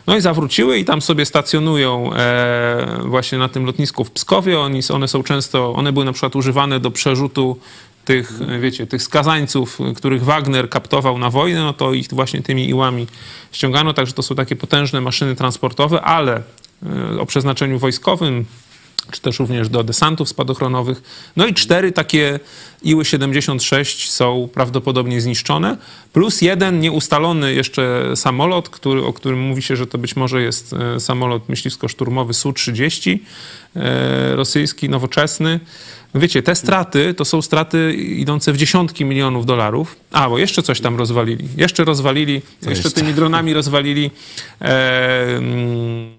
No 0.07 0.17
i 0.17 0.21
zawróciły 0.21 0.79
i 0.79 0.85
tam 0.85 1.03
sobie 1.03 1.27
stacjonują 1.27 2.15
e, 2.15 2.99
właśnie 3.05 3.39
na 3.39 3.49
tym 3.49 3.65
lotnisku 3.65 4.05
w 4.05 4.11
Pskowie. 4.11 4.61
Oni, 4.61 4.81
one 4.93 5.09
są 5.09 5.23
często, 5.23 5.75
one 5.75 5.93
były 5.93 6.05
na 6.05 6.13
przykład 6.13 6.37
używane 6.37 6.81
do 6.81 6.91
przerzutu 6.91 7.57
tych, 8.07 8.33
wiecie, 8.61 8.87
tych 8.87 9.03
skazańców, 9.03 9.79
których 9.97 10.25
Wagner 10.25 10.69
kaptował 10.69 11.19
na 11.19 11.31
wojnę, 11.31 11.61
no 11.61 11.73
to 11.73 11.95
ich 11.95 12.09
właśnie 12.09 12.43
tymi 12.43 12.69
iłami 12.69 13.07
ściągano, 13.53 13.93
także 13.93 14.13
to 14.13 14.23
są 14.23 14.35
takie 14.35 14.57
potężne 14.57 15.01
maszyny 15.01 15.37
transportowe, 15.37 16.03
ale 16.03 16.43
e, 17.15 17.21
o 17.21 17.27
przeznaczeniu 17.27 17.79
wojskowym, 17.79 18.45
czy 19.11 19.21
też 19.21 19.39
również 19.39 19.69
do 19.69 19.85
desantów 19.85 20.29
spadochronowych. 20.29 21.03
No 21.37 21.47
i 21.47 21.55
cztery 21.55 21.93
takie 21.93 22.41
Iły-76 22.83 24.09
są 24.09 24.49
prawdopodobnie 24.55 25.21
zniszczone, 25.21 25.77
plus 26.13 26.43
jeden 26.43 26.81
nieustalony 26.81 27.55
jeszcze 27.55 28.13
samolot, 28.17 28.69
który, 28.69 29.05
o 29.05 29.13
którym 29.13 29.41
mówi 29.41 29.63
się, 29.63 29.77
że 29.77 29.87
to 29.87 29.99
być 29.99 30.17
może 30.17 30.43
jest 30.43 30.73
e, 30.73 31.01
samolot 31.01 31.49
myśliwsko-szturmowy 31.49 32.35
Su-30, 32.35 33.19
e, 33.77 34.37
rosyjski, 34.37 34.89
nowoczesny. 34.89 35.61
Wiecie, 36.15 36.43
te 36.43 36.55
straty 36.55 37.15
to 37.15 37.25
są 37.25 37.43
straty 37.43 37.95
idące 37.95 38.53
w 38.53 38.57
dziesiątki 38.57 39.05
milionów 39.05 39.47
dolarów. 39.47 39.97
A, 40.13 40.29
bo 40.29 40.39
jeszcze 40.39 40.63
coś 40.63 40.81
tam 40.81 40.97
rozwalili. 40.97 41.49
Jeszcze 41.57 41.85
rozwalili, 41.85 42.43
Co 42.61 42.71
jeszcze 42.71 42.91
tymi 42.91 43.15
dronami 43.15 43.55
rozwalili 43.55 44.11
e, 44.61 45.37
mm, 45.37 46.16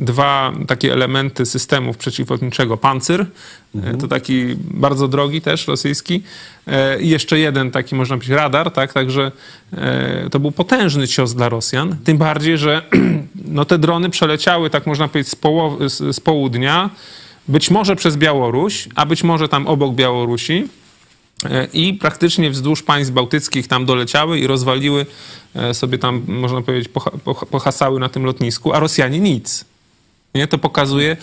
dwa 0.00 0.52
takie 0.66 0.92
elementy 0.92 1.46
systemów 1.46 1.96
przeciwlotniczego. 1.96 2.76
Pancyr, 2.76 3.20
e, 3.20 3.26
mhm. 3.74 3.98
to 3.98 4.08
taki 4.08 4.56
bardzo 4.56 5.08
drogi 5.08 5.40
też, 5.40 5.66
rosyjski. 5.68 6.22
E, 6.66 7.00
I 7.00 7.08
jeszcze 7.08 7.38
jeden 7.38 7.70
taki, 7.70 7.94
można 7.94 8.16
powiedzieć, 8.16 8.36
radar, 8.36 8.70
tak? 8.70 8.92
Także 8.92 9.32
e, 9.72 10.30
to 10.30 10.40
był 10.40 10.52
potężny 10.52 11.08
cios 11.08 11.34
dla 11.34 11.48
Rosjan. 11.48 11.96
Tym 12.04 12.18
bardziej, 12.18 12.58
że 12.58 12.82
no, 13.56 13.64
te 13.64 13.78
drony 13.78 14.10
przeleciały, 14.10 14.70
tak 14.70 14.86
można 14.86 15.08
powiedzieć, 15.08 15.32
z, 15.32 15.36
połow- 15.36 15.88
z, 15.88 16.16
z 16.16 16.20
południa, 16.20 16.90
być 17.48 17.70
może 17.70 17.96
przez 17.96 18.16
Białoruś, 18.16 18.88
a 18.94 19.06
być 19.06 19.24
może 19.24 19.48
tam 19.48 19.66
obok 19.66 19.94
Białorusi 19.94 20.68
i 21.72 21.94
praktycznie 21.94 22.50
wzdłuż 22.50 22.82
państw 22.82 23.12
bałtyckich 23.12 23.68
tam 23.68 23.86
doleciały 23.86 24.38
i 24.38 24.46
rozwaliły 24.46 25.06
sobie 25.72 25.98
tam, 25.98 26.22
można 26.28 26.62
powiedzieć, 26.62 26.88
pohasały 27.50 28.00
na 28.00 28.08
tym 28.08 28.24
lotnisku, 28.24 28.72
a 28.72 28.80
Rosjanie 28.80 29.20
nic. 29.20 29.64
Nie? 30.38 30.46
To 30.46 30.58
pokazuje, 30.58 31.16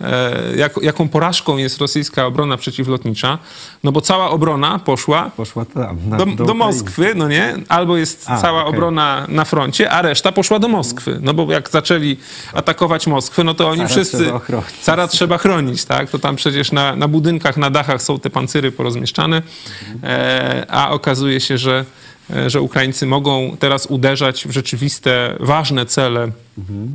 e, 0.00 0.56
jak, 0.56 0.82
jaką 0.82 1.08
porażką 1.08 1.56
jest 1.56 1.78
rosyjska 1.78 2.26
obrona 2.26 2.56
przeciwlotnicza, 2.56 3.38
no 3.84 3.92
bo 3.92 4.00
cała 4.00 4.30
obrona 4.30 4.78
poszła, 4.78 5.30
poszła 5.36 5.64
tam, 5.64 5.98
na, 6.08 6.16
do, 6.16 6.26
do, 6.26 6.44
do 6.44 6.54
Moskwy, 6.54 7.14
no 7.14 7.28
nie? 7.28 7.54
Albo 7.68 7.96
jest 7.96 8.24
a, 8.26 8.40
cała 8.40 8.60
okay. 8.60 8.74
obrona 8.74 9.26
na 9.28 9.44
froncie, 9.44 9.90
a 9.90 10.02
reszta 10.02 10.32
poszła 10.32 10.58
do 10.58 10.68
Moskwy. 10.68 11.18
No 11.22 11.34
bo 11.34 11.52
jak 11.52 11.70
zaczęli 11.70 12.16
atakować 12.52 13.06
Moskwę, 13.06 13.44
no 13.44 13.54
to 13.54 13.68
oni 13.68 13.76
cara 13.76 13.88
wszyscy... 13.88 14.16
Trzeba 14.16 14.62
cara 14.82 15.08
trzeba 15.08 15.38
chronić, 15.38 15.84
tak? 15.84 16.10
To 16.10 16.18
tam 16.18 16.36
przecież 16.36 16.72
na, 16.72 16.96
na 16.96 17.08
budynkach, 17.08 17.56
na 17.56 17.70
dachach 17.70 18.02
są 18.02 18.18
te 18.18 18.30
pancery 18.30 18.72
porozmieszczane, 18.72 19.42
e, 20.02 20.66
a 20.68 20.90
okazuje 20.90 21.40
się, 21.40 21.58
że 21.58 21.84
że 22.46 22.60
Ukraińcy 22.60 23.06
mogą 23.06 23.56
teraz 23.58 23.86
uderzać 23.86 24.46
w 24.48 24.50
rzeczywiste, 24.50 25.36
ważne 25.40 25.86
cele 25.86 26.32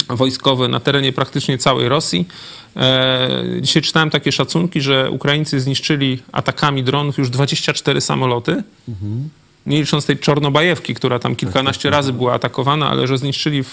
wojskowe 0.10 0.68
na 0.68 0.80
terenie 0.80 1.14
praktycznie 1.14 1.58
całej 1.58 1.90
Rosji. 1.90 2.28
E, 2.76 3.30
dzisiaj 3.62 3.82
czytałem 3.82 4.10
takie 4.10 4.32
szacunki, 4.32 4.82
że 4.82 5.12
Ukraińcy 5.12 5.60
zniszczyli 5.60 6.24
atakami 6.32 6.84
dronów 6.84 7.18
już 7.18 7.30
24 7.30 8.02
samoloty. 8.02 8.64
Mhm 8.88 9.30
nie 9.66 9.80
licząc 9.80 10.06
tej 10.06 10.18
Czornobajewki, 10.18 10.94
która 10.94 11.20
tam 11.20 11.36
kilkanaście 11.36 11.90
razy 11.90 12.14
była 12.14 12.34
atakowana, 12.34 12.90
ale 12.90 13.08
że 13.08 13.18
zniszczyli 13.18 13.64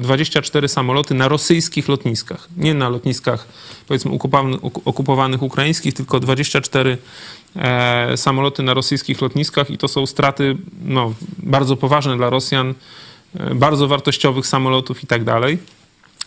24 0.00 0.68
samoloty 0.68 1.14
na 1.14 1.28
rosyjskich 1.28 1.88
lotniskach. 1.88 2.48
Nie 2.56 2.74
na 2.74 2.88
lotniskach, 2.88 3.46
powiedzmy, 3.88 4.10
okupowanych 4.84 5.42
ukraińskich, 5.42 5.94
tylko 5.94 6.20
24 6.20 6.98
e, 7.56 8.16
samoloty 8.16 8.62
na 8.62 8.74
rosyjskich 8.74 9.20
lotniskach 9.20 9.70
i 9.70 9.78
to 9.78 9.88
są 9.88 10.06
straty 10.06 10.56
no, 10.84 11.14
bardzo 11.38 11.76
poważne 11.76 12.16
dla 12.16 12.30
Rosjan, 12.30 12.74
e, 13.34 13.54
bardzo 13.54 13.88
wartościowych 13.88 14.46
samolotów 14.46 15.04
i 15.04 15.06
tak 15.06 15.24
dalej. 15.24 15.58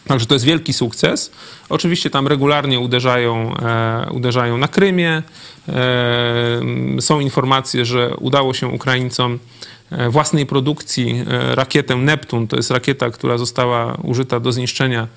Także 0.07 0.25
to 0.25 0.35
jest 0.35 0.45
wielki 0.45 0.73
sukces. 0.73 1.31
Oczywiście 1.69 2.09
tam 2.09 2.27
regularnie 2.27 2.79
uderzają, 2.79 3.57
e, 3.57 4.07
uderzają 4.11 4.57
na 4.57 4.67
Krymie. 4.67 5.23
E, 5.69 7.01
są 7.01 7.19
informacje, 7.19 7.85
że 7.85 8.15
udało 8.15 8.53
się 8.53 8.67
Ukraińcom 8.67 9.39
e, 9.91 10.09
własnej 10.09 10.45
produkcji 10.45 11.23
e, 11.27 11.55
rakietę 11.55 11.95
Neptun, 11.95 12.47
to 12.47 12.55
jest 12.55 12.71
rakieta, 12.71 13.09
która 13.09 13.37
została 13.37 13.97
użyta 14.03 14.39
do 14.39 14.51
zniszczenia 14.51 15.07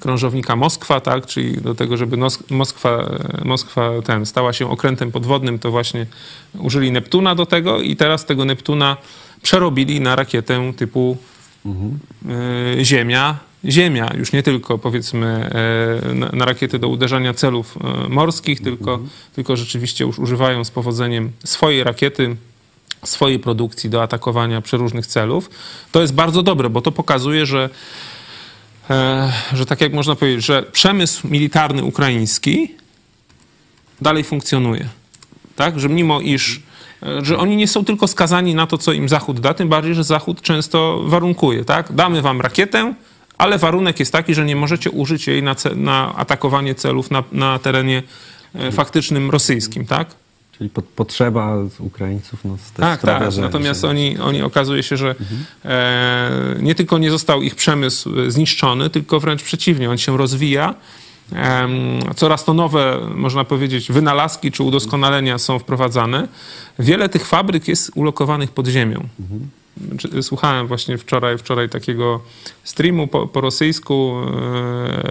krążownika 0.00 0.56
Moskwa, 0.56 1.00
tak, 1.00 1.26
czyli 1.26 1.56
do 1.56 1.74
tego, 1.74 1.96
żeby 1.96 2.16
Moskwa, 2.50 3.10
Moskwa 3.44 3.90
ten, 4.04 4.26
stała 4.26 4.52
się 4.52 4.70
okrętem 4.70 5.12
podwodnym, 5.12 5.58
to 5.58 5.70
właśnie 5.70 6.06
użyli 6.58 6.92
Neptuna 6.92 7.34
do 7.34 7.46
tego 7.46 7.80
i 7.80 7.96
teraz 7.96 8.26
tego 8.26 8.44
Neptuna 8.44 8.96
przerobili 9.42 10.00
na 10.00 10.16
rakietę 10.16 10.72
typu 10.76 11.16
mhm. 11.66 11.98
Ziemia, 12.84 13.38
Ziemia, 13.64 14.10
już 14.18 14.32
nie 14.32 14.42
tylko 14.42 14.78
powiedzmy 14.78 15.50
e, 16.06 16.14
na, 16.14 16.30
na 16.32 16.44
rakiety 16.44 16.78
do 16.78 16.88
uderzania 16.88 17.34
celów 17.34 17.76
e, 17.76 18.08
morskich, 18.08 18.60
tylko, 18.60 18.92
mhm. 18.92 19.10
tylko 19.34 19.56
rzeczywiście 19.56 20.04
już 20.04 20.18
używają 20.18 20.64
z 20.64 20.70
powodzeniem 20.70 21.32
swojej 21.44 21.84
rakiety, 21.84 22.36
swojej 23.04 23.38
produkcji 23.38 23.90
do 23.90 24.02
atakowania 24.02 24.60
przeróżnych 24.60 25.06
celów. 25.06 25.50
To 25.92 26.00
jest 26.00 26.14
bardzo 26.14 26.42
dobre, 26.42 26.70
bo 26.70 26.80
to 26.82 26.92
pokazuje, 26.92 27.46
że, 27.46 27.70
e, 28.90 29.32
że 29.52 29.66
tak 29.66 29.80
jak 29.80 29.92
można 29.92 30.16
powiedzieć, 30.16 30.44
że 30.44 30.62
przemysł 30.62 31.28
militarny 31.28 31.84
ukraiński 31.84 32.74
dalej 34.00 34.24
funkcjonuje. 34.24 34.88
Tak? 35.56 35.80
Że 35.80 35.88
mimo 35.88 36.20
iż 36.20 36.60
że 37.22 37.38
oni 37.38 37.56
nie 37.56 37.68
są 37.68 37.84
tylko 37.84 38.08
skazani 38.08 38.54
na 38.54 38.66
to, 38.66 38.78
co 38.78 38.92
im 38.92 39.08
Zachód 39.08 39.40
da, 39.40 39.54
tym 39.54 39.68
bardziej, 39.68 39.94
że 39.94 40.04
Zachód 40.04 40.42
często 40.42 41.02
warunkuje. 41.06 41.64
Tak? 41.64 41.92
Damy 41.92 42.22
wam 42.22 42.40
rakietę, 42.40 42.94
ale 43.40 43.58
warunek 43.58 44.00
jest 44.00 44.12
taki, 44.12 44.34
że 44.34 44.44
nie 44.44 44.56
możecie 44.56 44.90
użyć 44.90 45.26
jej 45.26 45.42
na, 45.42 45.56
na 45.76 46.14
atakowanie 46.16 46.74
celów 46.74 47.10
na, 47.10 47.24
na 47.32 47.58
terenie 47.58 48.02
e, 48.54 48.72
faktycznym 48.72 49.30
rosyjskim, 49.30 49.86
tak? 49.86 50.08
Czyli 50.58 50.70
potrzeba 50.96 51.56
Ukraińców 51.78 52.44
no, 52.44 52.56
Tak, 52.76 53.00
tak. 53.00 53.32
Że, 53.32 53.40
Natomiast 53.40 53.80
że... 53.80 53.88
Oni, 53.88 54.18
oni 54.18 54.42
okazuje 54.42 54.82
się, 54.82 54.96
że 54.96 55.08
mhm. 55.08 55.44
e, 55.64 56.62
nie 56.62 56.74
tylko 56.74 56.98
nie 56.98 57.10
został 57.10 57.42
ich 57.42 57.54
przemysł 57.54 58.20
e, 58.20 58.30
zniszczony, 58.30 58.90
tylko 58.90 59.20
wręcz 59.20 59.42
przeciwnie, 59.42 59.90
on 59.90 59.98
się 59.98 60.16
rozwija 60.16 60.74
Coraz 62.16 62.44
to 62.44 62.54
nowe, 62.54 63.00
można 63.14 63.44
powiedzieć, 63.44 63.92
wynalazki 63.92 64.52
czy 64.52 64.62
udoskonalenia 64.62 65.38
są 65.38 65.58
wprowadzane. 65.58 66.28
Wiele 66.78 67.08
tych 67.08 67.26
fabryk 67.26 67.68
jest 67.68 67.90
ulokowanych 67.94 68.50
pod 68.50 68.66
ziemią. 68.66 69.08
Słuchałem 70.22 70.66
właśnie 70.66 70.98
wczoraj, 70.98 71.38
wczoraj 71.38 71.68
takiego 71.68 72.20
streamu 72.64 73.06
po, 73.06 73.26
po 73.26 73.40
rosyjsku, 73.40 74.16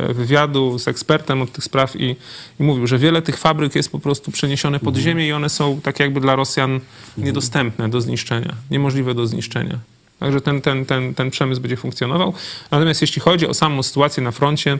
e, 0.10 0.14
wywiadu 0.14 0.80
z 0.80 0.88
ekspertem 0.88 1.42
od 1.42 1.52
tych 1.52 1.64
spraw 1.64 1.96
i, 1.96 2.16
i, 2.60 2.64
mówił, 2.64 2.88
że 2.88 2.98
wiele 2.98 3.22
tych 3.22 3.38
fabryk 3.38 3.76
jest 3.76 3.92
po 3.92 4.00
prostu 4.00 4.32
przeniesione 4.32 4.80
pod 4.80 4.96
ziemię 4.96 5.28
i 5.28 5.34
one 5.34 5.50
są 5.50 5.82
tak 5.82 6.00
jakby 6.00 6.22
dla 6.22 6.36
Rosjan 6.36 6.80
niedostępne 7.18 7.90
do 7.90 8.02
zniszczenia, 8.02 8.56
niemożliwe 8.72 9.14
do 9.14 9.28
zniszczenia. 9.28 9.80
Także 10.20 10.42
ten, 10.42 10.62
ten, 10.62 10.86
ten, 10.86 11.14
ten 11.14 11.32
przemysł 11.32 11.62
będzie 11.62 11.78
funkcjonował. 11.78 12.34
Natomiast 12.72 13.02
jeśli 13.02 13.22
chodzi 13.22 13.48
o 13.48 13.54
samą 13.54 13.84
sytuację 13.84 14.24
na 14.24 14.32
froncie, 14.32 14.78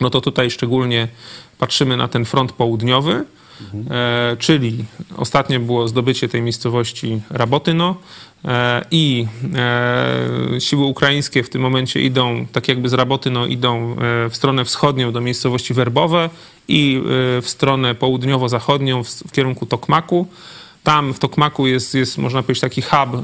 no 0.00 0.10
to 0.10 0.20
tutaj 0.20 0.50
szczególnie 0.50 1.08
patrzymy 1.58 1.96
na 1.96 2.08
ten 2.08 2.24
front 2.24 2.52
południowy, 2.52 3.24
e, 3.90 4.36
czyli 4.38 4.84
ostatnie 5.16 5.60
było 5.60 5.88
zdobycie 5.88 6.28
tej 6.28 6.42
miejscowości 6.42 7.20
Rabotyno 7.30 7.96
e, 8.44 8.84
i 8.90 9.26
e, 9.54 10.60
siły 10.60 10.84
ukraińskie 10.84 11.42
w 11.42 11.48
tym 11.48 11.62
momencie 11.62 12.00
idą, 12.00 12.46
tak 12.52 12.68
jakby 12.68 12.88
z 12.88 12.92
Rabotyno 12.92 13.46
idą 13.46 13.92
e, 13.92 14.30
w 14.30 14.36
stronę 14.36 14.64
wschodnią 14.64 15.12
do 15.12 15.20
miejscowości 15.20 15.74
Werbowe 15.74 16.30
i 16.68 16.96
e, 16.96 17.42
w 17.42 17.48
stronę 17.48 17.94
południowo-zachodnią 17.94 19.04
w, 19.04 19.08
w 19.08 19.32
kierunku 19.32 19.66
Tokmaku. 19.66 20.26
Tam 20.84 21.14
w 21.14 21.18
Tokmaku 21.18 21.66
jest, 21.66 21.94
jest 21.94 22.18
można 22.18 22.42
powiedzieć, 22.42 22.60
taki 22.60 22.82
hub 22.82 22.92
e, 22.92 23.20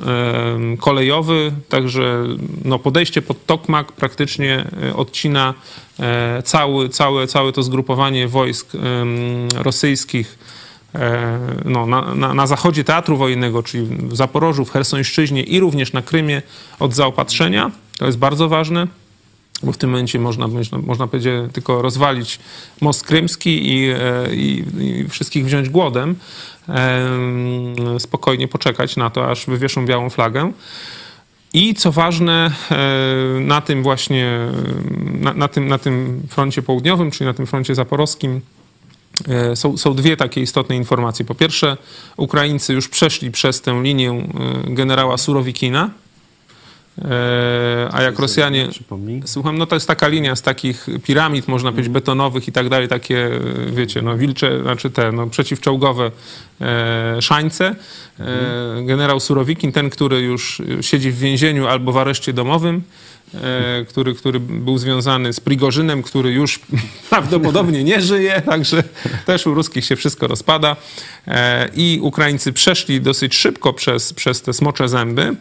kolejowy, 0.78 1.52
także 1.68 2.24
no, 2.64 2.78
podejście 2.78 3.22
pod 3.22 3.46
Tokmak 3.46 3.92
praktycznie 3.92 4.64
e, 4.82 4.96
odcina 4.96 5.54
e, 5.98 6.42
cały, 6.42 6.88
całe, 6.88 7.26
całe 7.26 7.52
to 7.52 7.62
zgrupowanie 7.62 8.28
wojsk 8.28 8.72
rosyjskich 9.54 10.38
no, 11.64 11.86
na, 11.86 12.14
na, 12.14 12.34
na, 12.34 12.46
zachodzie 12.46 12.84
teatru 12.84 13.16
wojennego, 13.16 13.62
czyli 13.62 13.86
w 13.86 14.16
Zaporożu, 14.16 14.64
w 14.64 14.70
Hersońszczyźnie 14.70 15.42
i 15.42 15.60
również 15.60 15.92
na 15.92 16.02
Krymie 16.02 16.42
od 16.78 16.94
zaopatrzenia. 16.94 17.70
To 17.98 18.06
jest 18.06 18.18
bardzo 18.18 18.48
ważne 18.48 18.86
bo 19.62 19.72
w 19.72 19.76
tym 19.76 19.90
momencie 19.90 20.18
można, 20.18 20.48
można 20.82 21.06
powiedzieć 21.06 21.34
tylko 21.52 21.82
rozwalić 21.82 22.38
most 22.80 23.04
krymski 23.04 23.72
i, 23.72 23.92
i, 24.32 24.64
i 24.78 25.08
wszystkich 25.08 25.44
wziąć 25.44 25.68
głodem 25.68 26.16
spokojnie 27.98 28.48
poczekać 28.48 28.96
na 28.96 29.10
to, 29.10 29.30
aż 29.30 29.46
wywieszą 29.46 29.86
białą 29.86 30.10
flagę. 30.10 30.52
I 31.52 31.74
co 31.74 31.92
ważne, 31.92 32.50
na 33.40 33.60
tym 33.60 33.82
właśnie, 33.82 34.38
na, 35.20 35.34
na, 35.34 35.48
tym, 35.48 35.68
na 35.68 35.78
tym 35.78 36.22
froncie 36.28 36.62
południowym, 36.62 37.10
czyli 37.10 37.26
na 37.26 37.34
tym 37.34 37.46
froncie 37.46 37.74
zaporowskim, 37.74 38.40
e, 39.28 39.56
są, 39.56 39.76
są 39.76 39.94
dwie 39.94 40.16
takie 40.16 40.40
istotne 40.40 40.76
informacje. 40.76 41.24
Po 41.24 41.34
pierwsze, 41.34 41.76
Ukraińcy 42.16 42.72
już 42.72 42.88
przeszli 42.88 43.30
przez 43.30 43.60
tę 43.60 43.82
linię 43.82 44.10
e, 44.10 44.24
generała 44.74 45.18
Surowikina, 45.18 45.90
E, 45.90 46.09
a 47.92 48.02
jak 48.02 48.18
Rosjanie. 48.18 48.68
Słucham, 49.24 49.58
no 49.58 49.66
to 49.66 49.76
jest 49.76 49.86
taka 49.86 50.08
linia 50.08 50.36
z 50.36 50.42
takich 50.42 50.86
piramid, 51.04 51.48
można 51.48 51.70
powiedzieć, 51.70 51.92
betonowych 51.92 52.48
i 52.48 52.52
tak 52.52 52.68
dalej, 52.68 52.88
takie, 52.88 53.26
e, 53.26 53.40
wiecie, 53.72 54.02
no 54.02 54.16
wilcze, 54.16 54.62
znaczy 54.62 54.90
te 54.90 55.12
no, 55.12 55.26
przeciwczołgowe 55.26 56.10
e, 56.60 57.22
szańce. 57.22 57.74
E, 58.20 58.82
generał 58.84 59.20
Surowikin, 59.20 59.72
ten, 59.72 59.90
który 59.90 60.20
już 60.20 60.62
siedzi 60.80 61.10
w 61.10 61.18
więzieniu 61.18 61.66
albo 61.66 61.92
w 61.92 61.96
areszcie 61.96 62.32
domowym, 62.32 62.82
e, 63.34 63.84
który, 63.88 64.14
który 64.14 64.40
był 64.40 64.78
związany 64.78 65.32
z 65.32 65.40
Prigorzynem, 65.40 66.02
który 66.02 66.32
już 66.32 66.60
prawdopodobnie 67.10 67.84
nie 67.84 68.00
żyje, 68.00 68.42
także 68.46 68.84
też 69.26 69.46
u 69.46 69.54
ruskich 69.54 69.84
się 69.84 69.96
wszystko 69.96 70.26
rozpada. 70.26 70.76
E, 71.26 71.68
I 71.74 71.98
Ukraińcy 72.02 72.52
przeszli 72.52 73.00
dosyć 73.00 73.34
szybko 73.34 73.72
przez, 73.72 74.12
przez 74.12 74.42
te 74.42 74.52
smocze 74.52 74.88
zęby 74.88 75.36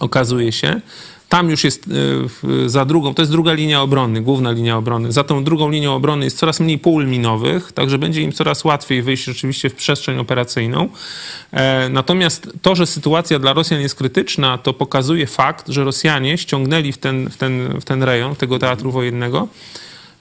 okazuje 0.00 0.52
się. 0.52 0.80
Tam 1.28 1.50
już 1.50 1.64
jest 1.64 1.84
e, 2.64 2.68
za 2.68 2.84
drugą, 2.84 3.14
to 3.14 3.22
jest 3.22 3.32
druga 3.32 3.52
linia 3.52 3.82
obrony, 3.82 4.20
główna 4.20 4.50
linia 4.50 4.76
obrony. 4.76 5.12
Za 5.12 5.24
tą 5.24 5.44
drugą 5.44 5.70
linią 5.70 5.94
obrony 5.94 6.24
jest 6.24 6.38
coraz 6.38 6.60
mniej 6.60 6.78
pól 6.78 7.06
minowych, 7.06 7.72
także 7.72 7.98
będzie 7.98 8.22
im 8.22 8.32
coraz 8.32 8.64
łatwiej 8.64 9.02
wyjść 9.02 9.24
rzeczywiście 9.24 9.70
w 9.70 9.74
przestrzeń 9.74 10.18
operacyjną. 10.18 10.88
E, 11.52 11.88
natomiast 11.88 12.52
to, 12.62 12.74
że 12.74 12.86
sytuacja 12.86 13.38
dla 13.38 13.52
Rosjan 13.52 13.80
jest 13.80 13.94
krytyczna, 13.94 14.58
to 14.58 14.72
pokazuje 14.72 15.26
fakt, 15.26 15.68
że 15.68 15.84
Rosjanie 15.84 16.38
ściągnęli 16.38 16.92
w 16.92 16.98
ten, 16.98 17.30
w 17.30 17.36
ten, 17.36 17.80
w 17.80 17.84
ten 17.84 18.02
rejon 18.02 18.36
tego 18.36 18.58
teatru 18.58 18.92
wojennego 18.92 19.48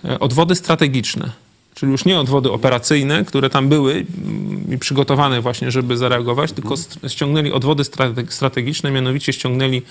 e, 0.06 0.20
odwody 0.20 0.56
strategiczne 0.56 1.32
czyli 1.80 1.92
już 1.92 2.06
nie 2.06 2.20
odwody 2.20 2.52
operacyjne, 2.52 3.26
które 3.26 3.50
tam 3.50 3.70
były 3.70 4.06
i 4.72 4.78
przygotowane 4.78 5.42
właśnie, 5.42 5.72
żeby 5.72 5.98
zareagować, 5.98 6.52
tylko 6.52 6.76
ściągnęli 7.08 7.52
odwody 7.52 7.84
strategiczne, 8.30 8.92
mianowicie 8.92 9.34
ściągnęli 9.34 9.82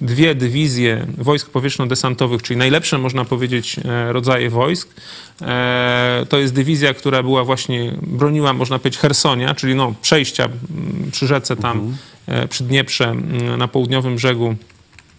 dwie 0.00 0.34
dywizje 0.34 1.06
wojsk 1.18 1.50
powietrzno-desantowych, 1.50 2.42
czyli 2.42 2.58
najlepsze, 2.58 2.98
można 2.98 3.24
powiedzieć, 3.24 3.76
e, 3.84 4.12
rodzaje 4.12 4.50
wojsk. 4.50 4.88
E, 5.42 6.26
to 6.28 6.38
jest 6.38 6.54
dywizja, 6.54 6.94
która 6.94 7.22
była 7.22 7.44
właśnie, 7.44 7.92
broniła, 8.02 8.52
można 8.52 8.78
powiedzieć, 8.78 9.00
Hersonia, 9.00 9.54
czyli 9.54 9.74
no, 9.74 9.94
przejścia 10.02 10.48
przy 11.12 11.26
rzece 11.26 11.56
tam, 11.56 11.96
mhm. 12.26 12.48
przy 12.48 12.64
Dnieprze, 12.64 13.14
na 13.58 13.68
południowym 13.68 14.16
brzegu 14.16 14.54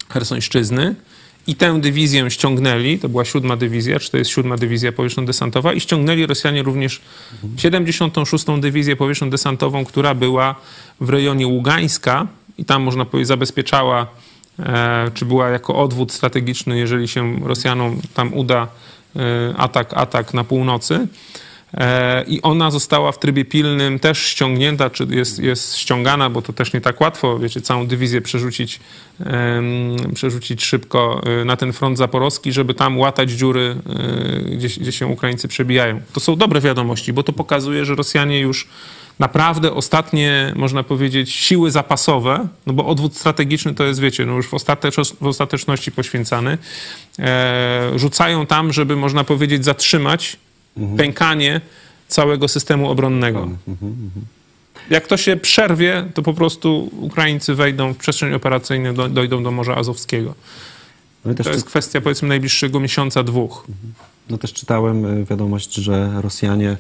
Hersońszczyzny 0.09 0.95
i 1.49 1.55
tę 1.55 1.81
dywizję 1.81 2.31
ściągnęli, 2.31 2.99
to 2.99 3.09
była 3.09 3.25
siódma 3.25 3.55
dywizja, 3.55 3.99
czy 3.99 4.11
to 4.11 4.17
jest 4.17 4.31
siódma 4.31 4.57
dywizja 4.57 4.91
powietrzno-desantowa 4.91 5.73
i 5.73 5.79
ściągnęli 5.79 6.25
Rosjanie 6.25 6.63
również 6.63 7.01
76. 7.57 8.45
dywizję 8.59 8.95
powietrzno-desantową, 8.95 9.85
która 9.85 10.15
była 10.15 10.55
w 11.01 11.09
rejonie 11.09 11.47
Ługańska 11.47 12.27
i 12.57 12.65
tam 12.65 12.83
można 12.83 13.05
powiedzieć 13.05 13.27
zabezpieczała, 13.27 14.07
e, 14.59 15.11
czy 15.13 15.25
była 15.25 15.49
jako 15.49 15.75
odwód 15.75 16.11
strategiczny, 16.11 16.79
jeżeli 16.79 17.07
się 17.07 17.39
Rosjanom 17.43 18.01
tam 18.13 18.33
uda 18.33 18.67
e, 19.15 19.19
atak, 19.57 19.93
atak 19.93 20.33
na 20.33 20.43
północy. 20.43 21.07
E, 21.73 22.23
I 22.27 22.41
ona 22.41 22.71
została 22.71 23.11
w 23.11 23.19
trybie 23.19 23.45
pilnym 23.45 23.99
też 23.99 24.19
ściągnięta, 24.27 24.89
czy 24.89 25.07
jest, 25.09 25.39
jest 25.39 25.77
ściągana, 25.77 26.29
bo 26.29 26.41
to 26.41 26.53
też 26.53 26.73
nie 26.73 26.81
tak 26.81 27.01
łatwo, 27.01 27.39
wiecie, 27.39 27.61
całą 27.61 27.87
dywizję 27.87 28.21
przerzucić, 28.21 28.79
przerzucić 30.13 30.63
szybko 30.63 31.21
e, 31.41 31.45
na 31.45 31.57
ten 31.57 31.73
front 31.73 31.97
zaporowski, 31.97 32.51
żeby 32.51 32.73
tam 32.73 32.97
łatać 32.97 33.31
dziury, 33.31 33.75
e, 34.49 34.55
gdzie, 34.55 34.67
gdzie 34.67 34.91
się 34.91 35.07
Ukraińcy 35.07 35.47
przebijają. 35.47 36.01
To 36.13 36.19
są 36.19 36.35
dobre 36.35 36.61
wiadomości, 36.61 37.13
bo 37.13 37.23
to 37.23 37.33
pokazuje, 37.33 37.85
że 37.85 37.95
Rosjanie 37.95 38.39
już 38.39 38.67
naprawdę 39.19 39.73
ostatnie, 39.73 40.53
można 40.55 40.83
powiedzieć, 40.83 41.31
siły 41.31 41.71
zapasowe, 41.71 42.47
no 42.67 42.73
bo 42.73 42.85
odwód 42.85 43.17
strategiczny 43.17 43.73
to 43.73 43.83
jest, 43.83 43.99
wiecie, 43.99 44.25
no 44.25 44.33
już 44.33 44.47
w, 44.47 44.53
ostatecz- 44.53 45.15
w 45.21 45.27
ostateczności 45.27 45.91
poświęcany, 45.91 46.57
rzucają 47.95 48.45
tam, 48.45 48.73
żeby, 48.73 48.95
można 48.95 49.23
powiedzieć, 49.23 49.65
zatrzymać 49.65 50.37
mhm. 50.77 50.97
pękanie 50.97 51.61
całego 52.07 52.47
systemu 52.47 52.89
obronnego. 52.89 53.43
Mhm. 53.67 54.11
Jak 54.89 55.07
to 55.07 55.17
się 55.17 55.37
przerwie, 55.37 56.05
to 56.13 56.21
po 56.21 56.33
prostu 56.33 56.89
Ukraińcy 56.99 57.55
wejdą 57.55 57.93
w 57.93 57.97
przestrzeń 57.97 58.33
operacyjną, 58.33 58.93
do, 58.93 59.09
dojdą 59.09 59.43
do 59.43 59.51
Morza 59.51 59.75
Azowskiego. 59.75 60.35
No 61.25 61.33
to 61.33 61.49
jest 61.49 61.63
czy... 61.63 61.69
kwestia 61.69 62.01
powiedzmy 62.01 62.27
najbliższego 62.27 62.79
miesiąca, 62.79 63.23
dwóch. 63.23 63.67
No 64.29 64.37
też 64.37 64.53
czytałem 64.53 65.05
y, 65.05 65.25
wiadomość, 65.25 65.73
że 65.73 66.11
Rosjanie 66.21 66.77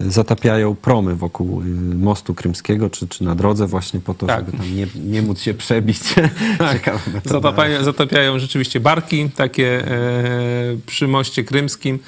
zatapiają 0.00 0.74
promy 0.74 1.14
wokół 1.14 1.62
y, 1.62 1.64
mostu 1.94 2.34
krymskiego, 2.34 2.90
czy, 2.90 3.08
czy 3.08 3.24
na 3.24 3.34
drodze 3.34 3.66
właśnie 3.66 4.00
po 4.00 4.14
to, 4.14 4.26
tak. 4.26 4.46
żeby 4.46 4.58
tam 4.58 4.76
nie, 4.76 4.86
nie 4.94 5.22
móc 5.22 5.40
się 5.40 5.54
przebić. 5.54 6.00
Tak. 6.58 6.90
Zatapiają, 7.24 7.84
zatapiają 7.84 8.38
rzeczywiście 8.38 8.80
barki 8.80 9.30
takie 9.30 9.86
e, 9.86 10.76
przy 10.86 11.08
moście 11.08 11.44
krymskim 11.44 11.98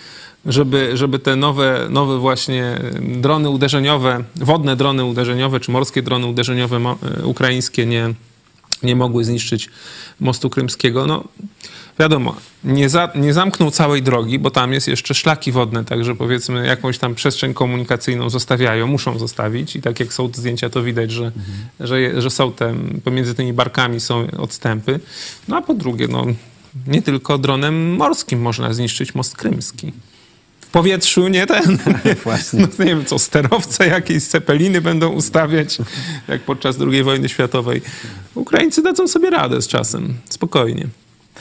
żeby, 0.47 0.97
żeby 0.97 1.19
te 1.19 1.37
nowe, 1.37 1.87
nowe 1.91 2.19
właśnie 2.19 2.79
drony 3.01 3.51
uderzeniowe, 3.51 4.25
wodne 4.37 4.77
drony 4.77 5.05
uderzeniowe, 5.05 5.61
czy 5.61 5.71
morskie 5.71 6.03
drony 6.03 6.27
uderzeniowe 6.27 6.77
e, 6.77 7.27
ukraińskie 7.27 7.87
nie, 7.87 8.15
nie 8.83 8.97
mogły 8.97 9.25
zniszczyć 9.25 9.71
mostu 10.21 10.51
krymskiego. 10.51 11.07
No, 11.07 11.25
wiadomo, 11.99 12.37
nie, 12.65 12.89
za, 12.89 13.13
nie 13.15 13.35
zamknął 13.35 13.71
całej 13.71 14.03
drogi, 14.03 14.39
bo 14.39 14.51
tam 14.51 14.73
jest 14.73 14.89
jeszcze 14.89 15.15
szlaki 15.15 15.53
wodne, 15.53 15.85
także 15.85 16.15
powiedzmy 16.15 16.67
jakąś 16.67 16.99
tam 16.99 17.15
przestrzeń 17.15 17.55
komunikacyjną 17.55 18.31
zostawiają, 18.31 18.87
muszą 18.87 19.19
zostawić 19.19 19.77
i 19.77 19.83
tak 19.83 20.01
jak 20.01 20.13
są 20.13 20.31
te 20.31 20.41
zdjęcia, 20.41 20.71
to 20.71 20.83
widać, 20.83 21.11
że, 21.11 21.25
mhm. 21.25 21.45
że, 21.81 22.23
że 22.23 22.31
są 22.31 22.53
te, 22.53 22.75
pomiędzy 23.05 23.35
tymi 23.35 23.53
barkami 23.53 24.01
są 24.01 24.27
odstępy. 24.39 25.01
No 25.49 25.57
a 25.57 25.63
po 25.63 25.75
drugie, 25.75 26.09
no, 26.09 26.27
nie 26.87 27.03
tylko 27.03 27.39
dronem 27.39 27.95
morskim 27.97 28.41
można 28.41 28.75
zniszczyć 28.75 29.15
most 29.15 29.37
krymski 29.37 29.93
powietrzu 30.73 31.29
nie 31.29 31.47
ten. 31.47 31.79
Właśnie. 32.25 32.61
No, 32.61 32.85
nie 32.85 32.91
wiem 32.91 33.05
co, 33.05 33.19
sterowce 33.19 33.87
jakieś, 33.87 34.25
cepeliny 34.25 34.81
będą 34.81 35.09
ustawiać, 35.09 35.79
jak 36.29 36.41
podczas 36.41 36.77
II 36.93 37.03
wojny 37.03 37.29
światowej. 37.29 37.83
Ukraińcy 38.35 38.83
dadzą 38.83 39.09
sobie 39.09 39.31
radę 39.31 39.63
z 39.63 39.69
czasem, 39.69 40.15
spokojnie. 40.29 40.87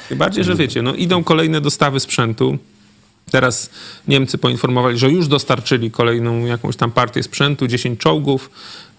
Tym 0.10 0.18
bardziej, 0.18 0.44
że 0.44 0.56
wiecie, 0.56 0.82
no 0.82 0.96
idą 0.96 1.24
kolejne 1.24 1.62
dostawy 1.62 2.00
sprzętu. 2.00 2.58
Teraz 3.32 3.70
Niemcy 4.08 4.38
poinformowali, 4.38 4.98
że 4.98 5.12
już 5.12 5.28
dostarczyli 5.28 5.92
kolejną 5.92 6.46
jakąś 6.46 6.76
tam 6.76 6.92
partię 6.92 7.24
sprzętu, 7.24 7.68
10 7.68 8.00
czołgów. 8.00 8.50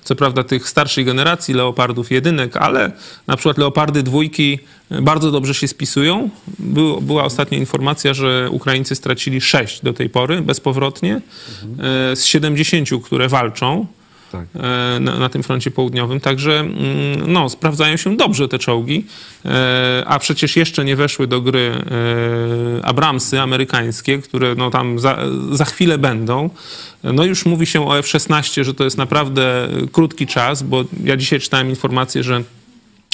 Co 0.05 0.17
prawda 0.17 0.45
tych 0.45 0.69
starszej 0.69 1.05
generacji 1.05 1.55
leopardów 1.55 2.11
jedynek, 2.11 2.57
ale 2.57 2.93
na 3.27 3.37
przykład 3.37 3.59
leopardy 3.59 4.03
dwójki 4.03 4.59
bardzo 4.91 5.31
dobrze 5.31 5.55
się 5.55 5.69
spisują. 5.69 6.31
Był, 6.59 7.01
była 7.01 7.25
ostatnia 7.25 7.59
informacja, 7.59 8.15
że 8.15 8.49
Ukraińcy 8.51 8.95
stracili 8.95 9.41
6 9.41 9.83
do 9.83 9.93
tej 9.93 10.11
pory 10.11 10.43
bezpowrotnie 10.43 11.21
mhm. 11.63 12.17
z 12.17 12.25
70, 12.25 12.89
które 13.05 13.29
walczą 13.29 13.87
tak. 14.33 14.47
E, 14.55 15.01
na, 15.01 15.19
na, 15.19 15.29
tym 15.29 15.43
froncie 15.43 15.71
południowym. 15.71 16.21
Także 16.21 16.61
mm, 16.61 17.33
no, 17.33 17.49
sprawdzają 17.49 17.97
się 17.97 18.17
dobrze 18.17 18.49
te 18.49 18.59
czołgi, 18.59 19.07
e, 19.45 20.03
a 20.07 20.19
przecież 20.19 20.57
jeszcze 20.57 20.85
nie 20.85 20.97
weszły 20.97 21.27
do 21.27 21.41
gry 21.41 21.73
e, 22.81 22.85
Abramsy 22.85 23.41
amerykańskie, 23.41 24.19
które 24.19 24.55
no, 24.55 24.71
tam 24.71 24.99
za, 24.99 25.19
za 25.53 25.65
chwilę 25.65 25.99
będą. 25.99 26.51
No 27.05 27.25
już 27.25 27.47
mówi 27.47 27.67
się 27.67 27.89
o 27.89 27.99
F-16, 27.99 28.65
że 28.65 28.75
to 28.75 28.85
jest 28.85 28.99
naprawdę 28.99 29.69
krótki 29.93 30.27
czas, 30.27 30.63
bo 30.63 30.85
ja 31.05 31.17
dzisiaj 31.17 31.41
czytałem 31.41 31.71
informację, 31.71 32.23
że 32.23 32.43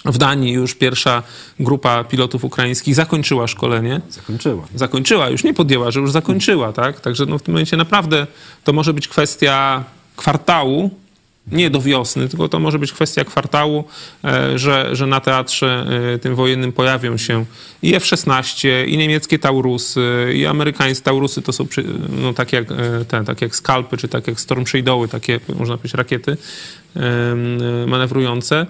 w 0.05 0.19
Danii 0.19 0.53
już 0.53 0.75
pierwsza 0.75 1.23
grupa 1.61 2.05
pilotów 2.05 2.45
ukraińskich 2.45 2.95
zakończyła 2.95 3.47
szkolenie. 3.47 4.01
Zakończyła. 4.11 4.65
Zakończyła, 4.75 5.29
już 5.29 5.45
nie 5.45 5.55
podjęła, 5.55 5.91
że 5.91 6.01
już 6.01 6.13
zakończyła, 6.13 6.73
tak? 6.73 7.01
Także 7.01 7.27
no 7.27 7.39
w 7.39 7.43
tym 7.43 7.55
momencie 7.55 7.77
naprawdę 7.77 8.27
to 8.65 8.73
może 8.73 8.95
być 8.95 9.09
kwestia 9.09 9.85
kwartału, 10.17 10.91
nie 11.53 11.71
do 11.71 11.81
wiosny, 11.81 12.29
tylko 12.29 12.49
to 12.49 12.59
może 12.59 12.79
być 12.79 12.93
kwestia 12.93 13.25
kwartału, 13.25 13.85
e, 14.25 14.59
że, 14.59 14.97
że 14.97 15.07
na 15.07 15.21
teatrze 15.21 15.87
e, 16.15 16.19
tym 16.19 16.35
wojennym 16.35 16.73
pojawią 16.73 17.17
się 17.17 17.45
i 17.83 17.95
F-16, 17.95 18.87
i 18.87 18.97
niemieckie 18.97 19.39
Taurusy, 19.39 20.33
i 20.35 20.47
amerykańskie 20.47 21.05
Taurusy, 21.05 21.43
to 21.43 21.53
są 21.53 21.67
no, 22.23 22.33
tak, 22.33 22.53
jak, 22.53 22.71
e, 22.71 23.05
te, 23.09 23.25
tak 23.25 23.43
jak 23.43 23.57
Skalpy, 23.57 23.97
czy 23.97 24.09
tak 24.09 24.27
jak 24.27 24.41
Storm 24.41 24.67
Shadowy, 24.67 25.09
takie 25.09 25.41
można 25.59 25.77
powiedzieć 25.77 25.95
rakiety 25.95 26.37
manewrujące 27.87 28.67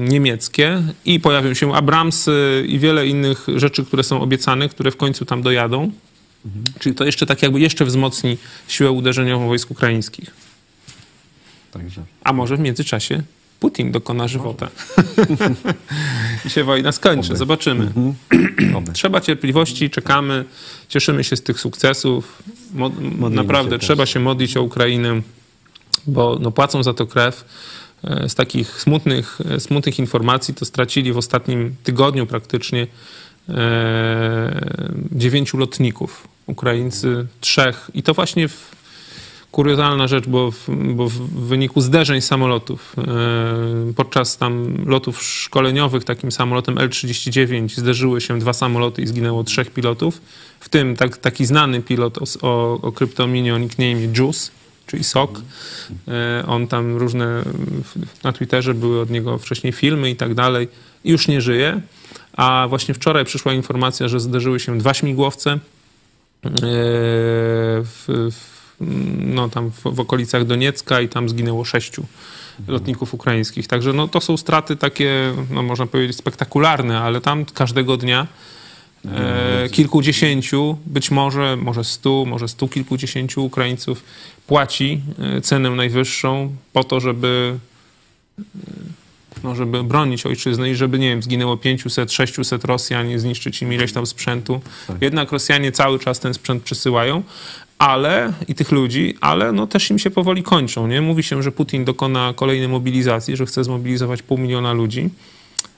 niemieckie 0.00 0.82
i 1.04 1.20
pojawią 1.20 1.54
się 1.54 1.74
Abramsy 1.74 2.64
i 2.68 2.78
wiele 2.78 3.06
innych 3.06 3.46
rzeczy, 3.56 3.84
które 3.84 4.02
są 4.02 4.20
obiecane, 4.20 4.68
które 4.68 4.90
w 4.90 4.96
końcu 4.96 5.24
tam 5.24 5.42
dojadą. 5.42 5.90
Mhm. 6.46 6.64
Czyli 6.78 6.94
to 6.94 7.04
jeszcze 7.04 7.26
tak 7.26 7.42
jakby 7.42 7.60
jeszcze 7.60 7.84
wzmocni 7.84 8.38
siłę 8.68 8.90
uderzeniową 8.90 9.46
wojsk 9.46 9.70
ukraińskich. 9.70 10.30
Także. 11.74 12.02
A 12.24 12.32
może 12.32 12.56
w 12.56 12.60
międzyczasie 12.60 13.22
Putin 13.60 13.92
dokona 13.92 14.28
żywota. 14.28 14.68
I 16.46 16.50
się 16.50 16.64
wojna 16.64 16.92
skończy. 16.92 17.28
Oby. 17.28 17.36
Zobaczymy. 17.36 17.84
Mhm. 17.84 18.14
Trzeba 18.92 19.20
cierpliwości, 19.20 19.90
czekamy, 19.90 20.44
cieszymy 20.88 21.24
się 21.24 21.36
z 21.36 21.42
tych 21.42 21.60
sukcesów. 21.60 22.42
Mo 23.18 23.30
naprawdę 23.30 23.76
się 23.76 23.78
trzeba 23.78 24.02
też. 24.02 24.12
się 24.12 24.20
modlić 24.20 24.56
o 24.56 24.62
Ukrainę, 24.62 25.20
bo 26.06 26.38
no, 26.40 26.50
płacą 26.50 26.82
za 26.82 26.94
to 26.94 27.06
krew. 27.06 27.44
E, 28.04 28.28
z 28.28 28.34
takich 28.34 28.80
smutnych, 28.80 29.38
e, 29.50 29.60
smutnych 29.60 29.98
informacji 29.98 30.54
to 30.54 30.64
stracili 30.64 31.12
w 31.12 31.18
ostatnim 31.18 31.76
tygodniu 31.84 32.26
praktycznie 32.26 32.86
e, 33.48 34.60
dziewięciu 35.12 35.58
lotników. 35.58 36.28
Ukraińcy 36.46 37.26
trzech. 37.40 37.90
I 37.94 38.02
to 38.02 38.14
właśnie 38.14 38.48
w 38.48 38.70
kuriozalna 39.54 40.08
rzecz, 40.08 40.26
bo 40.26 40.50
w, 40.50 40.68
bo 40.94 41.08
w 41.08 41.18
wyniku 41.30 41.80
zderzeń 41.80 42.20
samolotów, 42.20 42.96
e, 42.98 43.92
podczas 43.96 44.36
tam 44.36 44.76
lotów 44.86 45.22
szkoleniowych 45.22 46.04
takim 46.04 46.32
samolotem 46.32 46.78
L-39 46.78 47.68
zderzyły 47.68 48.20
się 48.20 48.38
dwa 48.38 48.52
samoloty 48.52 49.02
i 49.02 49.06
zginęło 49.06 49.44
trzech 49.44 49.70
pilotów, 49.70 50.20
w 50.60 50.68
tym 50.68 50.96
tak, 50.96 51.16
taki 51.16 51.46
znany 51.46 51.82
pilot 51.82 52.18
o, 52.18 52.24
o, 52.42 52.80
o 52.80 52.92
kryptominie 52.92 53.54
o 53.54 53.58
Juice, 54.18 54.50
czyli 54.86 55.04
SOK. 55.04 55.40
E, 56.08 56.44
on 56.46 56.66
tam 56.66 56.96
różne, 56.96 57.42
na 58.24 58.32
Twitterze 58.32 58.74
były 58.74 59.00
od 59.00 59.10
niego 59.10 59.38
wcześniej 59.38 59.72
filmy 59.72 60.10
i 60.10 60.16
tak 60.16 60.34
dalej. 60.34 60.68
I 61.04 61.10
już 61.10 61.28
nie 61.28 61.40
żyje. 61.40 61.80
A 62.32 62.66
właśnie 62.68 62.94
wczoraj 62.94 63.24
przyszła 63.24 63.52
informacja, 63.52 64.08
że 64.08 64.20
zderzyły 64.20 64.60
się 64.60 64.78
dwa 64.78 64.94
śmigłowce 64.94 65.50
e, 65.50 65.58
w, 67.82 68.04
w 68.08 68.53
no, 68.80 69.48
tam 69.48 69.70
w, 69.70 69.82
w, 69.82 70.00
okolicach 70.00 70.44
Doniecka 70.44 71.00
i 71.00 71.08
tam 71.08 71.28
zginęło 71.28 71.64
sześciu 71.64 72.06
lotników 72.68 73.14
ukraińskich. 73.14 73.66
Także 73.66 73.92
no, 73.92 74.08
to 74.08 74.20
są 74.20 74.36
straty 74.36 74.76
takie, 74.76 75.32
no, 75.50 75.62
można 75.62 75.86
powiedzieć, 75.86 76.16
spektakularne, 76.16 77.00
ale 77.00 77.20
tam 77.20 77.44
każdego 77.44 77.96
dnia 77.96 78.26
e, 79.04 79.68
kilkudziesięciu, 79.68 80.78
być 80.86 81.10
może, 81.10 81.56
może 81.56 81.84
stu, 81.84 82.26
może 82.26 82.48
stu 82.48 82.68
kilkudziesięciu 82.68 83.44
Ukraińców 83.44 84.04
płaci 84.46 85.00
e, 85.36 85.40
cenę 85.40 85.70
najwyższą 85.70 86.56
po 86.72 86.84
to, 86.84 87.00
żeby 87.00 87.58
no, 89.44 89.54
żeby 89.54 89.84
bronić 89.84 90.26
ojczyzny 90.26 90.70
i 90.70 90.74
żeby, 90.74 90.98
nie 90.98 91.08
wiem, 91.08 91.22
zginęło 91.22 91.56
500, 91.56 92.12
600 92.12 92.64
Rosjan, 92.64 93.18
zniszczyć 93.18 93.62
im 93.62 93.72
ileś 93.72 93.92
tam 93.92 94.06
sprzętu. 94.06 94.60
Tak. 94.86 95.02
Jednak 95.02 95.32
Rosjanie 95.32 95.72
cały 95.72 95.98
czas 95.98 96.20
ten 96.20 96.34
sprzęt 96.34 96.62
przesyłają, 96.62 97.22
ale 97.78 98.32
i 98.48 98.54
tych 98.54 98.72
ludzi, 98.72 99.14
ale 99.20 99.52
no 99.52 99.66
też 99.66 99.90
im 99.90 99.98
się 99.98 100.10
powoli 100.10 100.42
kończą. 100.42 100.86
Nie? 100.86 101.00
Mówi 101.00 101.22
się, 101.22 101.42
że 101.42 101.52
Putin 101.52 101.84
dokona 101.84 102.32
kolejnej 102.36 102.68
mobilizacji, 102.68 103.36
że 103.36 103.46
chce 103.46 103.64
zmobilizować 103.64 104.22
pół 104.22 104.38
miliona 104.38 104.72
ludzi, 104.72 105.10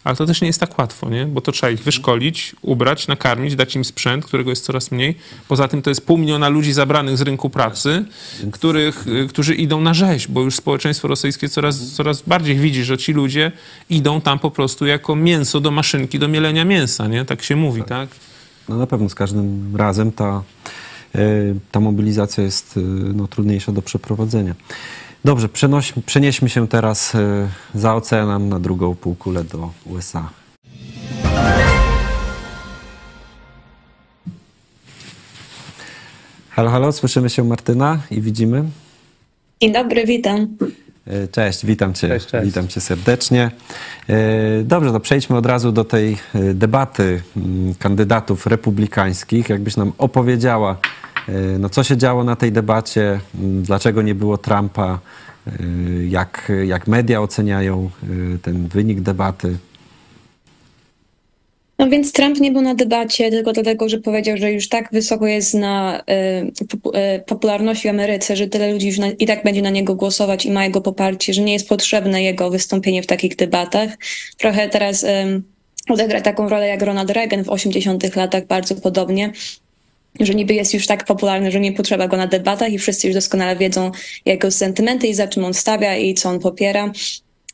ale 0.04 0.16
to 0.16 0.26
też 0.26 0.40
nie 0.40 0.46
jest 0.46 0.60
tak 0.60 0.78
łatwo, 0.78 1.10
nie? 1.10 1.26
bo 1.26 1.40
to 1.40 1.52
trzeba 1.52 1.70
ich 1.70 1.82
wyszkolić, 1.82 2.56
ubrać, 2.62 3.08
nakarmić, 3.08 3.56
dać 3.56 3.76
im 3.76 3.84
sprzęt, 3.84 4.24
którego 4.24 4.50
jest 4.50 4.64
coraz 4.64 4.90
mniej. 4.90 5.14
Poza 5.48 5.68
tym 5.68 5.82
to 5.82 5.90
jest 5.90 6.06
pół 6.06 6.18
miliona 6.18 6.48
ludzi 6.48 6.72
zabranych 6.72 7.18
z 7.18 7.20
rynku 7.20 7.50
pracy, 7.50 8.04
których, 8.52 9.06
y, 9.06 9.28
którzy 9.28 9.54
idą 9.54 9.80
na 9.80 9.94
rzeź, 9.94 10.28
bo 10.28 10.42
już 10.42 10.56
społeczeństwo 10.56 11.08
rosyjskie 11.08 11.48
coraz, 11.48 11.92
coraz 11.92 12.22
bardziej 12.22 12.56
widzi, 12.56 12.84
że 12.84 12.98
ci 12.98 13.12
ludzie 13.12 13.52
idą 13.90 14.20
tam 14.20 14.38
po 14.38 14.50
prostu 14.50 14.86
jako 14.86 15.16
mięso 15.16 15.60
do 15.60 15.70
maszynki 15.70 16.18
do 16.18 16.28
mielenia 16.28 16.64
mięsa, 16.64 17.08
nie? 17.08 17.24
Tak 17.24 17.42
się 17.42 17.56
mówi, 17.56 17.82
tak? 17.82 18.08
No 18.68 18.76
na 18.76 18.86
pewno 18.86 19.08
z 19.08 19.14
każdym 19.14 19.76
razem 19.76 20.12
ta 20.12 20.42
ta 21.72 21.80
mobilizacja 21.80 22.44
jest 22.44 22.76
e, 22.76 22.80
no, 23.14 23.28
trudniejsza 23.28 23.72
do 23.72 23.82
przeprowadzenia. 23.82 24.54
Dobrze, 25.24 25.48
przenoś, 25.48 25.92
przenieśmy 26.06 26.48
się 26.48 26.68
teraz 26.68 27.14
e, 27.14 27.48
za 27.74 27.94
oceanem 27.94 28.48
na 28.48 28.60
drugą 28.60 28.94
półkulę 28.94 29.44
do 29.44 29.70
USA. 29.86 30.28
Halo, 36.50 36.70
halo, 36.70 36.92
słyszymy 36.92 37.30
się 37.30 37.44
Martyna 37.44 37.98
i 38.10 38.20
widzimy? 38.20 38.64
Dzień 39.62 39.72
dobry, 39.72 40.06
witam. 40.06 40.56
Cześć, 41.32 41.66
witam 41.66 41.94
cię, 41.94 42.08
cześć, 42.08 42.26
cześć. 42.26 42.46
witam 42.46 42.68
cię 42.68 42.80
serdecznie. 42.80 43.50
Dobrze, 44.64 44.92
to 44.92 45.00
przejdźmy 45.00 45.36
od 45.36 45.46
razu 45.46 45.72
do 45.72 45.84
tej 45.84 46.16
debaty 46.54 47.22
mm, 47.36 47.74
kandydatów 47.74 48.46
republikańskich. 48.46 49.48
Jakbyś 49.48 49.76
nam 49.76 49.92
opowiedziała, 49.98 50.76
E, 51.28 51.58
no, 51.58 51.68
co 51.68 51.84
się 51.84 51.96
działo 51.96 52.24
na 52.24 52.36
tej 52.36 52.52
debacie? 52.52 53.20
Mm, 53.34 53.62
dlaczego 53.62 54.02
nie 54.02 54.14
było 54.14 54.38
Trumpa? 54.38 54.98
E, 55.46 55.50
jak, 56.08 56.52
jak 56.64 56.86
media 56.86 57.20
oceniają 57.20 57.90
e, 58.02 58.38
ten 58.38 58.68
wynik 58.68 59.00
debaty? 59.00 59.56
No 61.78 61.88
więc 61.88 62.12
Trump 62.12 62.40
nie 62.40 62.52
był 62.52 62.62
na 62.62 62.74
debacie 62.74 63.30
tylko 63.30 63.52
dlatego, 63.52 63.88
że 63.88 63.98
powiedział, 63.98 64.36
że 64.36 64.52
już 64.52 64.68
tak 64.68 64.88
wysoko 64.92 65.26
jest 65.26 65.54
na 65.54 66.02
y, 67.16 67.22
popularności 67.26 67.88
w 67.88 67.90
Ameryce, 67.90 68.36
że 68.36 68.48
tyle 68.48 68.72
ludzi 68.72 68.86
już 68.86 68.98
na, 68.98 69.10
i 69.10 69.26
tak 69.26 69.44
będzie 69.44 69.62
na 69.62 69.70
niego 69.70 69.94
głosować 69.94 70.46
i 70.46 70.50
ma 70.50 70.64
jego 70.64 70.80
poparcie, 70.80 71.34
że 71.34 71.42
nie 71.42 71.52
jest 71.52 71.68
potrzebne 71.68 72.22
jego 72.22 72.50
wystąpienie 72.50 73.02
w 73.02 73.06
takich 73.06 73.36
debatach. 73.36 73.90
Trochę 74.38 74.68
teraz 74.68 75.02
y, 75.02 75.42
odegra 75.88 76.20
taką 76.20 76.48
rolę 76.48 76.68
jak 76.68 76.82
Ronald 76.82 77.10
Reagan 77.10 77.44
w 77.44 77.48
80 77.48 78.16
latach, 78.16 78.46
bardzo 78.46 78.74
podobnie 78.74 79.32
że 80.20 80.34
niby 80.34 80.54
jest 80.54 80.74
już 80.74 80.86
tak 80.86 81.04
popularny, 81.04 81.50
że 81.50 81.60
nie 81.60 81.72
potrzeba 81.72 82.08
go 82.08 82.16
na 82.16 82.26
debatach 82.26 82.72
i 82.72 82.78
wszyscy 82.78 83.06
już 83.06 83.14
doskonale 83.14 83.56
wiedzą 83.56 83.90
jego 84.24 84.50
sentymenty 84.50 85.06
i 85.06 85.14
za 85.14 85.28
czym 85.28 85.44
on 85.44 85.54
stawia 85.54 85.96
i 85.96 86.14
co 86.14 86.28
on 86.28 86.40
popiera. 86.40 86.92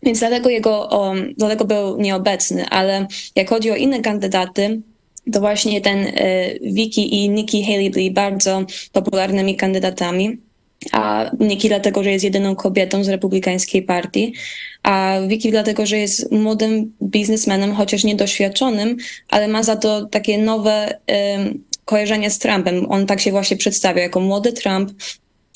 Więc 0.02 0.18
dlatego 0.18 0.50
jego, 0.50 0.90
o, 0.90 1.14
dlatego 1.36 1.64
był 1.64 2.00
nieobecny, 2.00 2.66
ale 2.66 3.06
jak 3.36 3.48
chodzi 3.48 3.70
o 3.70 3.76
inne 3.76 4.00
kandydaty, 4.00 4.80
to 5.32 5.40
właśnie 5.40 5.80
ten 5.80 5.98
y, 5.98 6.58
Vicky 6.62 7.00
i 7.00 7.30
Nikki 7.30 7.64
Haley 7.64 7.90
byli 7.90 8.10
bardzo 8.10 8.64
popularnymi 8.92 9.56
kandydatami. 9.56 10.38
A 10.92 11.30
Nikki 11.40 11.68
dlatego, 11.68 12.02
że 12.02 12.10
jest 12.10 12.24
jedyną 12.24 12.56
kobietą 12.56 13.04
z 13.04 13.08
republikańskiej 13.08 13.82
partii, 13.82 14.34
a 14.82 15.18
Vicky 15.28 15.50
dlatego, 15.50 15.86
że 15.86 15.98
jest 15.98 16.32
młodym 16.32 16.92
biznesmenem, 17.02 17.74
chociaż 17.74 18.04
niedoświadczonym, 18.04 18.96
ale 19.28 19.48
ma 19.48 19.62
za 19.62 19.76
to 19.76 20.06
takie 20.06 20.38
nowe 20.38 20.90
y, 20.90 20.94
kojarzenie 21.84 22.30
z 22.30 22.38
Trumpem. 22.38 22.90
On 22.90 23.06
tak 23.06 23.20
się 23.20 23.30
właśnie 23.30 23.56
przedstawia 23.56 24.02
jako 24.02 24.20
młody 24.20 24.52
Trump, 24.52 24.90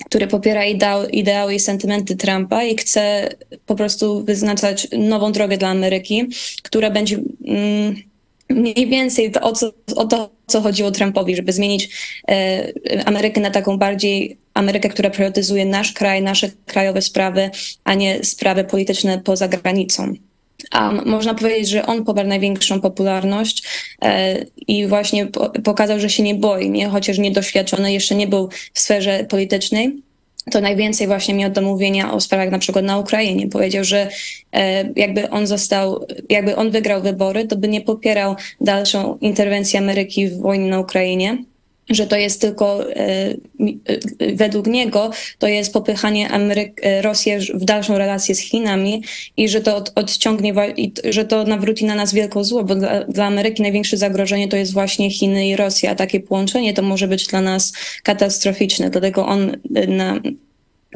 który 0.05 0.27
popiera 0.27 0.65
ideały, 0.65 1.55
i 1.55 1.61
sentymenty 1.61 2.17
Trumpa 2.17 2.65
i 2.65 2.77
chce 2.77 3.29
po 3.67 3.75
prostu 3.75 4.25
wyznaczać 4.25 4.89
nową 4.99 5.33
drogę 5.33 5.59
dla 5.59 5.69
Ameryki, 5.69 6.27
która 6.63 6.91
będzie 6.91 7.19
mm, 7.47 7.97
mniej 8.51 8.87
więcej 8.89 9.31
to, 9.31 9.41
o, 9.41 9.53
co, 9.53 9.73
o 9.97 10.05
to, 10.05 10.31
co 10.47 10.61
chodziło 10.61 10.91
Trumpowi, 10.91 11.37
żeby 11.37 11.53
zmienić 11.53 11.89
e, 12.29 12.73
Amerykę 13.05 13.41
na 13.41 13.51
taką 13.51 13.79
bardziej 13.79 14.39
Amerykę, 14.55 14.89
która 14.89 15.11
priorytetyzuje 15.11 15.67
nasz 15.67 15.93
kraj, 15.93 16.23
nasze 16.23 16.51
krajowe 16.67 17.03
sprawy, 17.03 17.51
a 17.85 17.95
nie 17.95 18.25
sprawy 18.25 18.65
polityczne 18.65 19.19
poza 19.19 19.49
granicą. 19.49 20.15
A 20.71 20.93
można 20.93 21.35
powiedzieć, 21.35 21.69
że 21.69 21.87
on 21.87 22.05
poparł 22.05 22.29
największą 22.29 22.81
popularność 22.81 23.63
e, 24.03 24.45
i 24.67 24.87
właśnie 24.87 25.27
po, 25.27 25.51
pokazał, 25.51 26.01
że 26.01 26.11
się 26.11 26.23
nie 26.23 26.35
boi, 26.35 26.71
nie? 26.71 26.89
chociaż 26.89 27.19
niedoświadczony, 27.19 27.93
jeszcze 27.93 28.15
nie 28.15 28.27
był 28.27 28.49
w 28.73 28.81
sferze 28.81 29.27
politycznej 29.29 30.07
to 30.51 30.61
najwięcej 30.61 31.07
właśnie 31.07 31.35
miał 31.35 31.51
do 31.51 31.63
mówienia 31.63 32.13
o 32.13 32.21
sprawach 32.21 32.51
na 32.51 32.59
przykład 32.59 32.85
na 32.85 32.99
Ukrainie. 32.99 33.49
Powiedział, 33.49 33.85
że 33.85 34.09
e, 34.53 34.93
jakby 34.97 35.31
on 35.31 35.47
został, 35.47 36.07
jakby 36.29 36.57
on 36.57 36.71
wygrał 36.71 37.03
wybory, 37.03 37.47
to 37.47 37.57
by 37.57 37.69
nie 37.69 37.81
popierał 37.81 38.37
dalszą 38.61 39.19
interwencję 39.21 39.81
Ameryki 39.81 40.29
w 40.29 40.41
wojnie 40.41 40.71
na 40.71 40.81
Ukrainie 40.81 41.39
że 41.89 42.07
to 42.07 42.16
jest 42.16 42.41
tylko 42.41 42.91
e, 42.91 42.97
e, 42.99 44.32
według 44.34 44.66
niego 44.66 45.11
to 45.39 45.49
jest 45.49 45.72
popychanie 45.72 46.28
Ameryk 46.28 46.80
Rosji 47.01 47.32
w 47.55 47.64
dalszą 47.64 47.99
relację 47.99 48.34
z 48.34 48.41
Chinami 48.41 49.03
i 49.37 49.49
że 49.49 49.61
to 49.61 49.76
od, 49.76 49.93
odciągnie, 49.95 50.55
że 51.05 51.24
to 51.24 51.45
nawróci 51.45 51.84
na 51.84 51.95
nas 51.95 52.14
wielką 52.14 52.45
zło, 52.45 52.64
bo 52.64 52.74
dla, 52.74 53.05
dla 53.05 53.24
Ameryki 53.26 53.62
największe 53.62 53.97
zagrożenie 53.97 54.49
to 54.49 54.57
jest 54.57 54.72
właśnie 54.72 55.11
Chiny 55.11 55.49
i 55.49 55.57
Rosja, 55.57 55.91
a 55.91 55.95
takie 55.95 56.20
połączenie 56.20 56.74
to 56.74 56.82
może 56.82 57.09
być 57.09 57.26
dla 57.26 57.41
nas 57.41 57.72
katastroficzne. 58.03 58.91
Dlatego 58.91 59.26
on 59.26 59.57
na, 59.89 60.20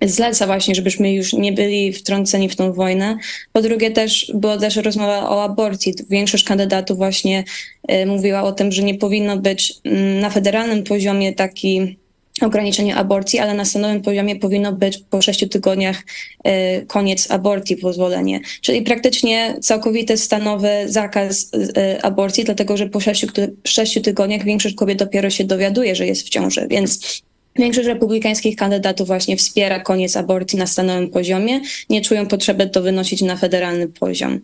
zleca 0.02 0.46
właśnie, 0.46 0.74
żebyśmy 0.74 1.12
już 1.12 1.32
nie 1.32 1.52
byli 1.52 1.92
wtrąceni 1.92 2.48
w 2.48 2.56
tą 2.56 2.72
wojnę. 2.72 3.18
Po 3.52 3.62
drugie 3.62 3.90
też 3.90 4.32
była 4.34 4.58
też 4.58 4.76
rozmowa 4.76 5.30
o 5.30 5.44
aborcji. 5.44 5.94
Większość 6.10 6.44
kandydatów 6.44 6.96
właśnie 6.96 7.44
y, 7.92 8.06
mówiła 8.06 8.42
o 8.42 8.52
tym, 8.52 8.72
że 8.72 8.82
nie 8.82 8.94
powinno 8.94 9.36
być 9.36 9.74
mm, 9.84 10.20
na 10.20 10.30
federalnym 10.30 10.82
poziomie 10.82 11.32
taki 11.32 11.96
ograniczenie 12.42 12.96
aborcji, 12.96 13.38
ale 13.38 13.54
na 13.54 13.64
stanowym 13.64 14.02
poziomie 14.02 14.36
powinno 14.36 14.72
być 14.72 14.98
po 15.10 15.22
sześciu 15.22 15.48
tygodniach 15.48 16.02
y, 16.46 16.86
koniec 16.86 17.30
aborcji, 17.30 17.76
pozwolenie. 17.76 18.40
Czyli 18.60 18.82
praktycznie 18.82 19.56
całkowity 19.60 20.16
stanowy 20.16 20.68
zakaz 20.86 21.50
y, 21.54 22.02
aborcji, 22.02 22.44
dlatego 22.44 22.76
że 22.76 22.86
po 22.86 23.00
sześciu, 23.00 23.26
sześciu 23.64 24.00
tygodniach 24.00 24.44
większość 24.44 24.74
kobiet 24.74 24.98
dopiero 24.98 25.30
się 25.30 25.44
dowiaduje, 25.44 25.96
że 25.96 26.06
jest 26.06 26.26
w 26.26 26.28
ciąży, 26.28 26.66
więc 26.70 27.22
Większość 27.56 27.88
republikańskich 27.88 28.56
kandydatów 28.56 29.06
właśnie 29.06 29.36
wspiera 29.36 29.80
koniec 29.80 30.16
aborcji 30.16 30.58
na 30.58 30.66
stanowym 30.66 31.10
poziomie, 31.10 31.60
nie 31.90 32.00
czują 32.00 32.26
potrzeby 32.26 32.66
to 32.66 32.82
wynosić 32.82 33.22
na 33.22 33.36
federalny 33.36 33.88
poziom. 33.88 34.40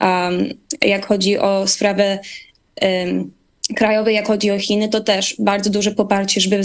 Um, 0.00 0.48
jak 0.82 1.06
chodzi 1.06 1.38
o 1.38 1.66
sprawę 1.66 2.18
um, 2.82 3.30
jak 4.06 4.26
chodzi 4.26 4.50
o 4.50 4.58
Chiny, 4.58 4.88
to 4.88 5.00
też 5.00 5.36
bardzo 5.38 5.70
duże 5.70 5.90
poparcie, 5.90 6.40
żeby 6.40 6.64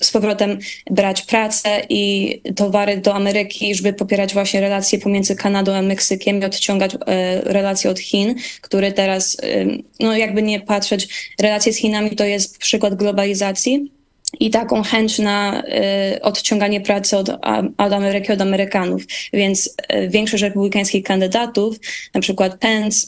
z 0.00 0.10
powrotem 0.12 0.58
brać 0.90 1.22
pracę 1.22 1.82
i 1.88 2.40
towary 2.56 2.96
do 2.96 3.14
Ameryki, 3.14 3.74
żeby 3.74 3.92
popierać 3.92 4.34
właśnie 4.34 4.60
relacje 4.60 4.98
pomiędzy 4.98 5.36
Kanadą 5.36 5.72
a 5.72 5.82
Meksykiem 5.82 6.40
i 6.40 6.44
odciągać 6.44 6.94
e, 6.94 7.40
relacje 7.40 7.90
od 7.90 7.98
Chin, 7.98 8.34
które 8.60 8.92
teraz, 8.92 9.36
e, 9.42 9.66
no 10.00 10.16
jakby 10.16 10.42
nie 10.42 10.60
patrzeć, 10.60 11.08
relacje 11.40 11.72
z 11.72 11.76
Chinami 11.76 12.16
to 12.16 12.24
jest 12.24 12.58
przykład 12.58 12.94
globalizacji 12.94 13.92
i 14.40 14.50
taką 14.50 14.82
chęć 14.82 15.18
na 15.18 15.62
y, 16.14 16.22
odciąganie 16.22 16.80
pracy 16.80 17.16
od, 17.16 17.28
od 17.78 17.92
Ameryki, 17.92 18.32
od 18.32 18.40
Amerykanów. 18.40 19.02
Więc 19.32 19.76
y, 19.92 20.08
większość 20.08 20.42
republikańskich 20.42 21.04
kandydatów, 21.04 21.76
na 22.14 22.20
przykład 22.20 22.58
Pence 22.58 23.06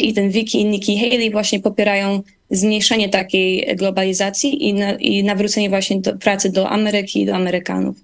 i 0.00 0.14
ten 0.14 0.30
Vicky 0.30 0.58
i 0.58 0.64
Nikki 0.64 0.98
Haley 0.98 1.30
właśnie 1.30 1.60
popierają 1.60 2.22
zmniejszenie 2.50 3.08
takiej 3.08 3.76
globalizacji 3.76 4.68
i, 4.68 4.74
na, 4.74 4.92
i 4.92 5.24
nawrócenie 5.24 5.68
właśnie 5.68 6.00
do 6.00 6.16
pracy 6.16 6.50
do 6.50 6.68
Ameryki 6.68 7.22
i 7.22 7.26
do 7.26 7.34
Amerykanów. 7.34 7.96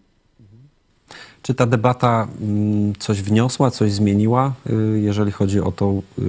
Czy 1.43 1.55
ta 1.55 1.67
debata 1.67 2.29
mm, 2.41 2.93
coś 2.99 3.23
wniosła, 3.23 3.71
coś 3.71 3.93
zmieniła, 3.93 4.53
y, 4.71 5.01
jeżeli 5.01 5.33
chodzi 5.33 5.61
o 5.61 5.73
to, 5.73 6.03
y, 6.19 6.23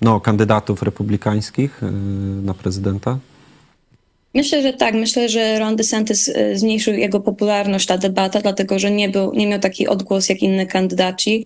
no, 0.00 0.20
kandydatów 0.20 0.82
republikańskich 0.82 1.82
y, 1.82 1.86
na 2.42 2.54
prezydenta? 2.54 3.18
Myślę, 4.34 4.62
że 4.62 4.72
tak. 4.72 4.94
Myślę, 4.94 5.28
że 5.28 5.58
Ron 5.58 5.76
DeSantis 5.76 6.28
y, 6.28 6.58
zmniejszył 6.58 6.94
jego 6.94 7.20
popularność, 7.20 7.86
ta 7.86 7.98
debata, 7.98 8.40
dlatego 8.40 8.78
że 8.78 8.90
nie, 8.90 9.08
był, 9.08 9.34
nie 9.34 9.46
miał 9.46 9.60
taki 9.60 9.88
odgłos 9.88 10.28
jak 10.28 10.42
inni 10.42 10.66
kandydaci. 10.66 11.44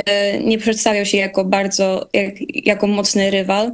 Y, 0.00 0.44
nie 0.44 0.58
przedstawiał 0.58 1.04
się 1.04 1.18
jako 1.18 1.44
bardzo, 1.44 2.08
jak, 2.12 2.34
jako 2.66 2.86
mocny 2.86 3.30
rywal. 3.30 3.72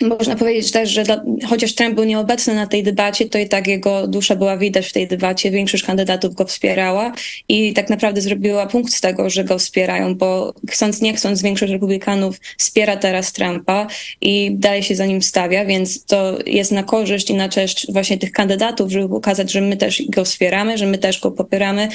Można 0.00 0.36
powiedzieć 0.36 0.70
też, 0.70 0.90
że 0.90 1.04
dla, 1.04 1.24
chociaż 1.48 1.74
Trump 1.74 1.94
był 1.94 2.04
nieobecny 2.04 2.54
na 2.54 2.66
tej 2.66 2.82
debacie, 2.82 3.28
to 3.28 3.38
i 3.38 3.48
tak 3.48 3.66
jego 3.66 4.06
dusza 4.06 4.36
była 4.36 4.58
widać 4.58 4.86
w 4.86 4.92
tej 4.92 5.08
debacie. 5.08 5.50
Większość 5.50 5.84
kandydatów 5.84 6.34
go 6.34 6.44
wspierała 6.44 7.12
i 7.48 7.72
tak 7.72 7.90
naprawdę 7.90 8.20
zrobiła 8.20 8.66
punkt 8.66 8.92
z 8.92 9.00
tego, 9.00 9.30
że 9.30 9.44
go 9.44 9.58
wspierają, 9.58 10.14
bo 10.14 10.54
chcąc 10.70 11.02
nie 11.02 11.14
chcąc, 11.14 11.42
większość 11.42 11.72
republikanów 11.72 12.40
wspiera 12.58 12.96
teraz 12.96 13.32
Trumpa 13.32 13.86
i 14.20 14.50
dalej 14.54 14.82
się 14.82 14.94
za 14.94 15.06
nim 15.06 15.22
stawia, 15.22 15.64
więc 15.64 16.04
to 16.04 16.38
jest 16.46 16.72
na 16.72 16.82
korzyść 16.82 17.30
i 17.30 17.34
na 17.34 17.48
cześć 17.48 17.92
właśnie 17.92 18.18
tych 18.18 18.32
kandydatów, 18.32 18.92
żeby 18.92 19.08
pokazać, 19.08 19.52
że 19.52 19.60
my 19.60 19.76
też 19.76 20.02
go 20.08 20.24
wspieramy, 20.24 20.78
że 20.78 20.86
my 20.86 20.98
też 20.98 21.20
go 21.20 21.30
popieramy. 21.30 21.88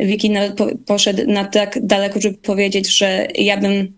Wiki 0.00 0.30
poszedł 0.86 1.22
na 1.26 1.44
tak 1.44 1.86
daleko, 1.86 2.20
żeby 2.20 2.38
powiedzieć, 2.38 2.96
że 2.98 3.28
ja 3.34 3.56
bym 3.56 3.95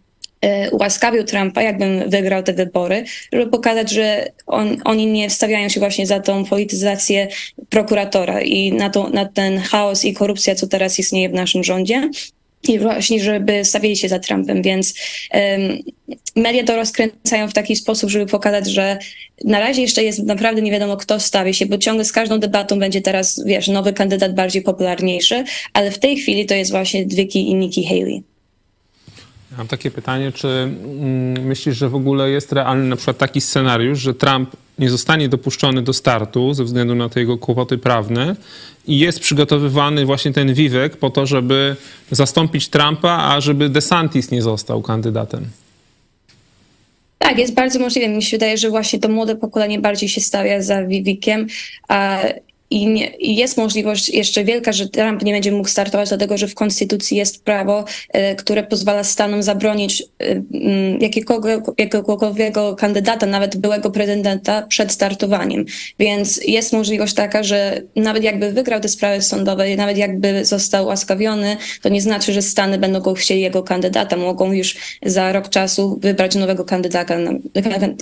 ułaskawił 0.72 1.24
Trumpa, 1.24 1.62
jakbym 1.62 2.10
wygrał 2.10 2.42
te 2.42 2.52
wybory, 2.52 3.04
żeby 3.32 3.50
pokazać, 3.50 3.90
że 3.90 4.26
on, 4.46 4.76
oni 4.84 5.06
nie 5.06 5.30
wstawiają 5.30 5.68
się 5.68 5.80
właśnie 5.80 6.06
za 6.06 6.20
tą 6.20 6.44
polityzację 6.44 7.28
prokuratora 7.68 8.42
i 8.42 8.72
na, 8.72 8.90
to, 8.90 9.08
na 9.08 9.24
ten 9.24 9.58
chaos 9.58 10.04
i 10.04 10.14
korupcja, 10.14 10.54
co 10.54 10.66
teraz 10.66 10.98
istnieje 10.98 11.28
w 11.28 11.34
naszym 11.34 11.64
rządzie. 11.64 12.10
I 12.68 12.78
właśnie, 12.78 13.20
żeby 13.20 13.64
stawili 13.64 13.96
się 13.96 14.08
za 14.08 14.18
Trumpem, 14.18 14.62
więc 14.62 14.94
um, 15.34 15.78
media 16.36 16.64
to 16.64 16.76
rozkręcają 16.76 17.48
w 17.48 17.52
taki 17.52 17.76
sposób, 17.76 18.10
żeby 18.10 18.26
pokazać, 18.26 18.70
że 18.70 18.98
na 19.44 19.60
razie 19.60 19.82
jeszcze 19.82 20.04
jest 20.04 20.22
naprawdę 20.24 20.62
nie 20.62 20.72
wiadomo, 20.72 20.96
kto 20.96 21.20
stawi 21.20 21.54
się, 21.54 21.66
bo 21.66 21.78
ciągle 21.78 22.04
z 22.04 22.12
każdą 22.12 22.38
debatą 22.38 22.78
będzie 22.78 23.00
teraz, 23.00 23.44
wiesz, 23.46 23.68
nowy 23.68 23.92
kandydat 23.92 24.34
bardziej 24.34 24.62
popularniejszy, 24.62 25.44
ale 25.72 25.90
w 25.90 25.98
tej 25.98 26.16
chwili 26.16 26.46
to 26.46 26.54
jest 26.54 26.70
właśnie 26.70 27.06
Vicky 27.06 27.38
i 27.38 27.54
Nikki 27.54 27.84
Haley. 27.84 28.22
Mam 29.56 29.68
takie 29.68 29.90
pytanie, 29.90 30.32
czy 30.32 30.48
mm, 30.48 31.46
myślisz, 31.46 31.76
że 31.76 31.88
w 31.88 31.94
ogóle 31.94 32.30
jest 32.30 32.52
realny 32.52 32.88
na 32.88 32.96
przykład 32.96 33.18
taki 33.18 33.40
scenariusz, 33.40 33.98
że 33.98 34.14
Trump 34.14 34.56
nie 34.78 34.90
zostanie 34.90 35.28
dopuszczony 35.28 35.82
do 35.82 35.92
startu 35.92 36.54
ze 36.54 36.64
względu 36.64 36.94
na 36.94 37.08
te 37.08 37.20
jego 37.20 37.38
kłopoty 37.38 37.78
prawne 37.78 38.36
i 38.86 38.98
jest 38.98 39.20
przygotowywany 39.20 40.06
właśnie 40.06 40.32
ten 40.32 40.54
Vivek 40.54 40.96
po 40.96 41.10
to, 41.10 41.26
żeby 41.26 41.76
zastąpić 42.10 42.68
Trumpa, 42.68 43.28
a 43.30 43.40
żeby 43.40 43.68
DeSantis 43.68 44.30
nie 44.30 44.42
został 44.42 44.82
kandydatem? 44.82 45.46
Tak, 47.18 47.38
jest 47.38 47.54
bardzo 47.54 47.78
możliwe. 47.78 48.08
Mi 48.08 48.22
się 48.22 48.36
wydaje, 48.36 48.58
że 48.58 48.70
właśnie 48.70 48.98
to 48.98 49.08
młode 49.08 49.36
pokolenie 49.36 49.78
bardziej 49.78 50.08
się 50.08 50.20
stawia 50.20 50.62
za 50.62 50.84
Vivikiem, 50.84 51.46
a 51.88 52.18
i, 52.70 52.86
nie, 52.86 53.06
I, 53.06 53.36
jest 53.36 53.56
możliwość 53.56 54.08
jeszcze 54.08 54.44
wielka, 54.44 54.72
że 54.72 54.88
Trump 54.88 55.22
nie 55.22 55.32
będzie 55.32 55.52
mógł 55.52 55.68
startować, 55.68 56.08
dlatego 56.08 56.38
że 56.38 56.48
w 56.48 56.54
konstytucji 56.54 57.16
jest 57.16 57.44
prawo, 57.44 57.84
e, 58.08 58.34
które 58.34 58.62
pozwala 58.62 59.04
Stanom 59.04 59.42
zabronić 59.42 60.02
e, 60.02 60.42
jakiegokolwiek, 61.00 61.64
jakiegokolwiek 61.78 62.54
kandydata, 62.78 63.26
nawet 63.26 63.56
byłego 63.56 63.90
prezydenta, 63.90 64.62
przed 64.62 64.92
startowaniem. 64.92 65.64
Więc 65.98 66.40
jest 66.46 66.72
możliwość 66.72 67.14
taka, 67.14 67.42
że 67.42 67.82
nawet 67.96 68.22
jakby 68.22 68.52
wygrał 68.52 68.80
te 68.80 68.88
sprawy 68.88 69.22
sądowe, 69.22 69.76
nawet 69.76 69.96
jakby 69.96 70.44
został 70.44 70.86
łaskawiony, 70.86 71.56
to 71.82 71.88
nie 71.88 72.00
znaczy, 72.00 72.32
że 72.32 72.42
Stany 72.42 72.78
będą 72.78 73.00
go 73.00 73.14
chcieli 73.14 73.40
jego 73.40 73.62
kandydata. 73.62 74.16
Mogą 74.16 74.52
już 74.52 74.76
za 75.02 75.32
rok 75.32 75.48
czasu 75.48 75.98
wybrać 76.02 76.34
nowego 76.34 76.64
kandydata, 76.64 77.16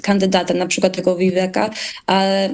kandydata 0.02 0.54
na 0.54 0.66
przykład 0.66 0.96
tego 0.96 1.16
Viveka, 1.16 1.70
ale 2.06 2.50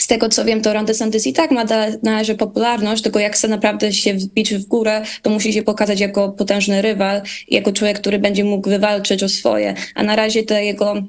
z 0.00 0.06
tego 0.06 0.28
co 0.28 0.44
wiem, 0.44 0.62
to 0.62 0.72
Ron 0.72 0.84
DeSantis 0.84 1.26
i 1.26 1.32
tak 1.32 1.50
ma 1.50 1.64
na 2.02 2.12
razie 2.12 2.34
popularność, 2.34 3.02
tylko 3.02 3.18
jak 3.18 3.34
chce 3.34 3.48
naprawdę 3.48 3.92
się 3.92 4.14
wbić 4.14 4.54
w 4.54 4.66
górę, 4.66 5.02
to 5.22 5.30
musi 5.30 5.52
się 5.52 5.62
pokazać 5.62 6.00
jako 6.00 6.28
potężny 6.28 6.82
rywal, 6.82 7.22
jako 7.48 7.72
człowiek, 7.72 7.98
który 7.98 8.18
będzie 8.18 8.44
mógł 8.44 8.70
wywalczyć 8.70 9.22
o 9.22 9.28
swoje. 9.28 9.74
A 9.94 10.02
na 10.02 10.16
razie 10.16 10.42
te 10.42 10.64
jego 10.64 11.02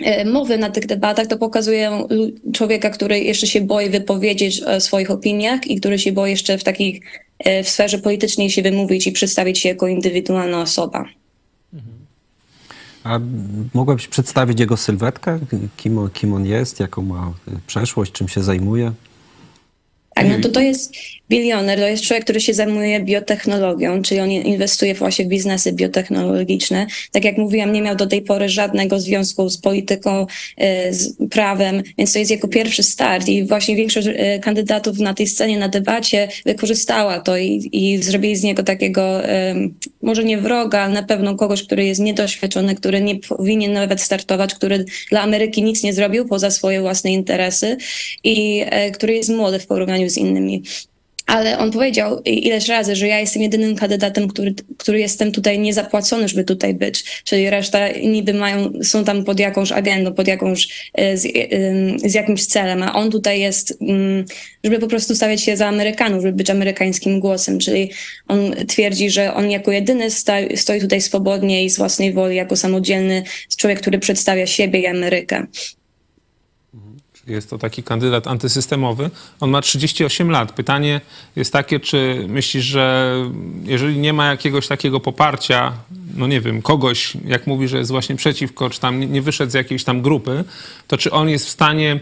e, 0.00 0.24
mowy 0.24 0.58
na 0.58 0.70
tych 0.70 0.86
debatach 0.86 1.26
to 1.26 1.38
pokazują 1.38 2.08
człowieka, 2.52 2.90
który 2.90 3.20
jeszcze 3.20 3.46
się 3.46 3.60
boi 3.60 3.90
wypowiedzieć 3.90 4.62
o 4.62 4.80
swoich 4.80 5.10
opiniach 5.10 5.66
i 5.66 5.80
który 5.80 5.98
się 5.98 6.12
boi 6.12 6.30
jeszcze 6.30 6.58
w 6.58 6.64
takich 6.64 7.00
e, 7.38 7.62
w 7.62 7.68
sferze 7.68 7.98
politycznej 7.98 8.50
się 8.50 8.62
wymówić 8.62 9.06
i 9.06 9.12
przedstawić 9.12 9.58
się 9.58 9.68
jako 9.68 9.88
indywidualna 9.88 10.60
osoba. 10.60 11.04
A 13.06 13.20
mogłabyś 13.74 14.08
przedstawić 14.08 14.60
jego 14.60 14.76
sylwetkę? 14.76 15.38
Kim 15.76 16.10
kim 16.14 16.32
on 16.32 16.46
jest, 16.46 16.80
jaką 16.80 17.02
ma 17.02 17.32
przeszłość, 17.66 18.12
czym 18.12 18.28
się 18.28 18.42
zajmuje? 18.42 18.92
Tak, 20.14 20.26
no 20.28 20.40
to 20.42 20.48
to 20.48 20.60
jest 20.60 20.94
bilioner, 21.28 21.78
to 21.78 21.86
jest 21.86 22.02
człowiek, 22.02 22.24
który 22.24 22.40
się 22.40 22.54
zajmuje 22.54 23.00
biotechnologią, 23.00 24.02
czyli 24.02 24.20
on 24.20 24.30
inwestuje 24.30 24.94
właśnie 24.94 25.24
w 25.24 25.28
biznesy 25.28 25.72
biotechnologiczne. 25.72 26.86
Tak 27.12 27.24
jak 27.24 27.38
mówiłam, 27.38 27.72
nie 27.72 27.82
miał 27.82 27.96
do 27.96 28.06
tej 28.06 28.22
pory 28.22 28.48
żadnego 28.48 29.00
związku 29.00 29.48
z 29.48 29.58
polityką, 29.58 30.26
e, 30.56 30.92
z 30.92 31.16
prawem, 31.30 31.82
więc 31.98 32.12
to 32.12 32.18
jest 32.18 32.30
jego 32.30 32.48
pierwszy 32.48 32.82
start 32.82 33.28
i 33.28 33.44
właśnie 33.44 33.76
większość 33.76 34.08
e, 34.10 34.38
kandydatów 34.38 34.98
na 34.98 35.14
tej 35.14 35.26
scenie, 35.26 35.58
na 35.58 35.68
debacie 35.68 36.28
wykorzystała 36.46 37.20
to 37.20 37.36
i, 37.36 37.68
i 37.72 38.02
zrobili 38.02 38.36
z 38.36 38.42
niego 38.42 38.62
takiego, 38.62 39.22
może 40.02 40.24
nie 40.24 40.38
wroga, 40.38 40.80
ale 40.80 40.94
na 40.94 41.02
pewno 41.02 41.34
kogoś, 41.34 41.62
który 41.62 41.84
jest 41.84 42.00
niedoświadczony, 42.00 42.74
który 42.74 43.00
nie 43.00 43.16
powinien 43.16 43.72
nawet 43.72 44.00
startować, 44.00 44.54
który 44.54 44.84
dla 45.10 45.22
Ameryki 45.22 45.62
nic 45.62 45.82
nie 45.82 45.92
zrobił 45.92 46.28
poza 46.28 46.50
swoje 46.50 46.80
własne 46.80 47.12
interesy 47.12 47.76
i 48.24 48.64
e, 48.66 48.90
który 48.90 49.14
jest 49.14 49.30
młody 49.30 49.58
w 49.58 49.66
porównaniu 49.66 50.10
z 50.10 50.16
innymi 50.16 50.62
ale 51.26 51.58
on 51.58 51.70
powiedział 51.70 52.22
ileś 52.24 52.68
razy, 52.68 52.96
że 52.96 53.08
ja 53.08 53.20
jestem 53.20 53.42
jedynym 53.42 53.76
kandydatem, 53.76 54.28
który, 54.28 54.54
który 54.76 55.00
jestem 55.00 55.32
tutaj 55.32 55.58
niezapłacony, 55.58 56.28
żeby 56.28 56.44
tutaj 56.44 56.74
być. 56.74 57.22
Czyli 57.24 57.50
reszta 57.50 57.88
niby 57.88 58.34
mają, 58.34 58.72
są 58.82 59.04
tam 59.04 59.24
pod 59.24 59.40
jakąś 59.40 59.72
agendą, 59.72 60.14
pod 60.14 60.28
jakąś, 60.28 60.90
e, 60.94 61.16
z, 61.16 61.26
e, 61.26 61.30
z 62.08 62.14
jakimś 62.14 62.46
celem, 62.46 62.82
a 62.82 62.94
on 62.94 63.10
tutaj 63.10 63.40
jest, 63.40 63.78
mm, 63.80 64.24
żeby 64.64 64.78
po 64.78 64.86
prostu 64.86 65.14
stawiać 65.14 65.42
się 65.42 65.56
za 65.56 65.66
Amerykanów, 65.66 66.22
żeby 66.22 66.36
być 66.36 66.50
amerykańskim 66.50 67.20
głosem. 67.20 67.58
Czyli 67.58 67.90
on 68.28 68.54
twierdzi, 68.68 69.10
że 69.10 69.34
on 69.34 69.50
jako 69.50 69.72
jedyny 69.72 70.10
stoi 70.54 70.80
tutaj 70.80 71.00
swobodnie 71.00 71.64
i 71.64 71.70
z 71.70 71.76
własnej 71.76 72.12
woli, 72.12 72.36
jako 72.36 72.56
samodzielny 72.56 73.22
człowiek, 73.56 73.80
który 73.80 73.98
przedstawia 73.98 74.46
siebie 74.46 74.80
i 74.80 74.86
Amerykę. 74.86 75.46
Jest 77.26 77.50
to 77.50 77.58
taki 77.58 77.82
kandydat 77.82 78.26
antysystemowy. 78.26 79.10
On 79.40 79.50
ma 79.50 79.60
38 79.60 80.30
lat. 80.30 80.52
Pytanie 80.52 81.00
jest 81.36 81.52
takie, 81.52 81.80
czy 81.80 82.24
myślisz, 82.28 82.64
że 82.64 83.14
jeżeli 83.64 83.98
nie 83.98 84.12
ma 84.12 84.26
jakiegoś 84.26 84.68
takiego 84.68 85.00
poparcia, 85.00 85.72
no 86.16 86.26
nie 86.26 86.40
wiem, 86.40 86.62
kogoś, 86.62 87.12
jak 87.26 87.46
mówi, 87.46 87.68
że 87.68 87.78
jest 87.78 87.90
właśnie 87.90 88.16
przeciwko, 88.16 88.70
czy 88.70 88.80
tam 88.80 89.00
nie 89.00 89.22
wyszedł 89.22 89.52
z 89.52 89.54
jakiejś 89.54 89.84
tam 89.84 90.02
grupy, 90.02 90.44
to 90.86 90.98
czy 90.98 91.10
on 91.10 91.28
jest 91.28 91.46
w 91.46 91.50
stanie 91.50 92.00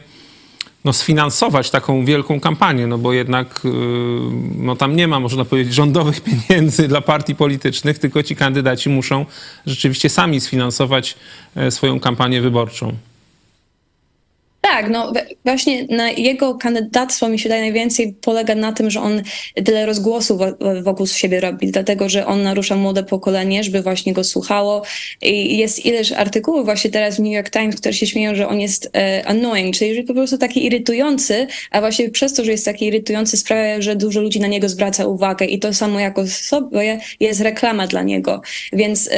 no, 0.84 0.92
sfinansować 0.92 1.70
taką 1.70 2.04
wielką 2.04 2.40
kampanię, 2.40 2.86
no 2.86 2.98
bo 2.98 3.12
jednak 3.12 3.60
yy, 3.64 3.70
no, 4.58 4.76
tam 4.76 4.96
nie 4.96 5.08
ma, 5.08 5.20
można 5.20 5.44
powiedzieć, 5.44 5.74
rządowych 5.74 6.20
pieniędzy 6.48 6.88
dla 6.88 7.00
partii 7.00 7.34
politycznych, 7.34 7.98
tylko 7.98 8.22
ci 8.22 8.36
kandydaci 8.36 8.90
muszą 8.90 9.26
rzeczywiście 9.66 10.08
sami 10.08 10.40
sfinansować 10.40 11.14
e, 11.56 11.70
swoją 11.70 12.00
kampanię 12.00 12.40
wyborczą. 12.40 12.92
Tak, 14.64 14.90
no 14.90 15.12
właśnie 15.44 15.86
na 15.90 16.10
jego 16.10 16.54
kandydatstwo 16.54 17.28
mi 17.28 17.38
się 17.38 17.48
daje 17.48 17.62
najwięcej 17.62 18.14
polega 18.20 18.54
na 18.54 18.72
tym, 18.72 18.90
że 18.90 19.00
on 19.00 19.22
tyle 19.64 19.86
rozgłosu 19.86 20.38
wokół 20.82 21.06
siebie 21.06 21.40
robi, 21.40 21.70
dlatego 21.70 22.08
że 22.08 22.26
on 22.26 22.42
narusza 22.42 22.76
młode 22.76 23.04
pokolenie, 23.04 23.64
żeby 23.64 23.82
właśnie 23.82 24.12
go 24.12 24.24
słuchało. 24.24 24.82
I 25.22 25.58
jest 25.58 25.86
ileś 25.86 26.12
artykułów 26.12 26.64
właśnie 26.64 26.90
teraz 26.90 27.16
w 27.16 27.18
New 27.18 27.32
York 27.32 27.50
Times, 27.50 27.76
które 27.76 27.94
się 27.94 28.06
śmieją, 28.06 28.34
że 28.34 28.48
on 28.48 28.60
jest 28.60 28.90
e, 28.96 29.26
annoying, 29.26 29.76
czyli 29.76 30.02
po 30.02 30.14
prostu 30.14 30.38
taki 30.38 30.66
irytujący, 30.66 31.46
a 31.70 31.80
właśnie 31.80 32.10
przez 32.10 32.34
to, 32.34 32.44
że 32.44 32.50
jest 32.50 32.64
taki 32.64 32.86
irytujący 32.86 33.36
sprawia, 33.36 33.82
że 33.82 33.96
dużo 33.96 34.20
ludzi 34.20 34.40
na 34.40 34.46
niego 34.46 34.68
zwraca 34.68 35.06
uwagę 35.06 35.46
i 35.46 35.58
to 35.58 35.74
samo 35.74 36.00
jako 36.00 36.26
sobie 36.26 37.00
jest 37.20 37.40
reklama 37.40 37.86
dla 37.86 38.02
niego. 38.02 38.42
Więc... 38.72 39.10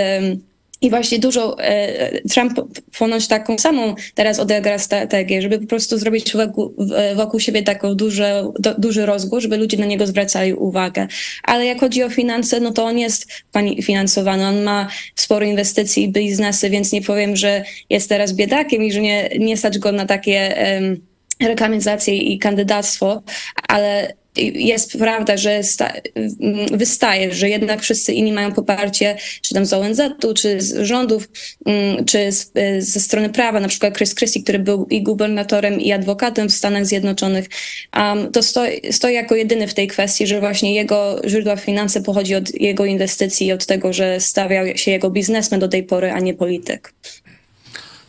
I 0.86 0.90
właśnie 0.90 1.18
dużo 1.18 1.60
e, 1.60 2.20
Trump 2.28 2.52
ponoć 2.98 3.28
taką 3.28 3.58
samą 3.58 3.94
teraz 4.14 4.38
odegra 4.38 4.78
strategię, 4.78 5.42
żeby 5.42 5.58
po 5.58 5.66
prostu 5.66 5.98
zrobić 5.98 6.32
wokół, 6.32 6.74
wokół 7.16 7.40
siebie 7.40 7.62
taką 7.62 7.94
duże, 7.94 8.52
do, 8.58 8.74
duży 8.74 9.06
rozgłos, 9.06 9.42
żeby 9.42 9.56
ludzie 9.56 9.76
na 9.76 9.86
niego 9.86 10.06
zwracali 10.06 10.54
uwagę. 10.54 11.06
Ale 11.42 11.66
jak 11.66 11.80
chodzi 11.80 12.02
o 12.02 12.10
finanse, 12.10 12.60
no 12.60 12.72
to 12.72 12.84
on 12.84 12.98
jest 12.98 13.26
finansowany, 13.82 14.46
on 14.46 14.62
ma 14.62 14.88
sporo 15.14 15.46
inwestycji 15.46 16.04
i 16.04 16.12
biznesy, 16.12 16.70
więc 16.70 16.92
nie 16.92 17.02
powiem, 17.02 17.36
że 17.36 17.64
jest 17.90 18.08
teraz 18.08 18.32
biedakiem 18.32 18.84
i 18.84 18.92
że 18.92 19.00
nie, 19.00 19.28
nie 19.38 19.56
stać 19.56 19.78
go 19.78 19.92
na 19.92 20.06
takie 20.06 20.56
um, 20.80 21.00
reklamizacje 21.48 22.16
i 22.16 22.38
kandydactwo, 22.38 23.22
ale 23.68 24.14
jest 24.54 24.98
prawda, 24.98 25.36
że 25.36 25.60
wystaje, 26.72 27.34
że 27.34 27.48
jednak 27.48 27.82
wszyscy 27.82 28.12
inni 28.12 28.32
mają 28.32 28.52
poparcie, 28.52 29.16
czy 29.42 29.54
tam 29.54 29.66
z 29.66 29.72
ONZ-u, 29.72 30.34
czy 30.34 30.60
z 30.60 30.86
rządów, 30.86 31.28
mm, 31.66 32.04
czy 32.04 32.32
z, 32.32 32.52
ze 32.78 33.00
strony 33.00 33.28
prawa, 33.28 33.60
na 33.60 33.68
przykład 33.68 33.96
Chris 33.96 34.14
Christie, 34.14 34.42
który 34.42 34.58
był 34.58 34.86
i 34.90 35.02
gubernatorem, 35.02 35.80
i 35.80 35.92
adwokatem 35.92 36.48
w 36.48 36.52
Stanach 36.52 36.86
Zjednoczonych, 36.86 37.46
um, 37.96 38.32
to 38.32 38.42
stoi, 38.42 38.92
stoi 38.92 39.14
jako 39.14 39.34
jedyny 39.34 39.68
w 39.68 39.74
tej 39.74 39.88
kwestii, 39.88 40.26
że 40.26 40.40
właśnie 40.40 40.74
jego 40.74 41.20
źródła 41.26 41.56
finanse 41.56 42.02
pochodzi 42.02 42.34
od 42.34 42.60
jego 42.60 42.84
inwestycji 42.84 43.46
i 43.46 43.52
od 43.52 43.66
tego, 43.66 43.92
że 43.92 44.20
stawiał 44.20 44.76
się 44.76 44.90
jego 44.90 45.10
biznesmen 45.10 45.60
do 45.60 45.68
tej 45.68 45.82
pory, 45.82 46.10
a 46.10 46.20
nie 46.20 46.34
polityk. 46.34 46.92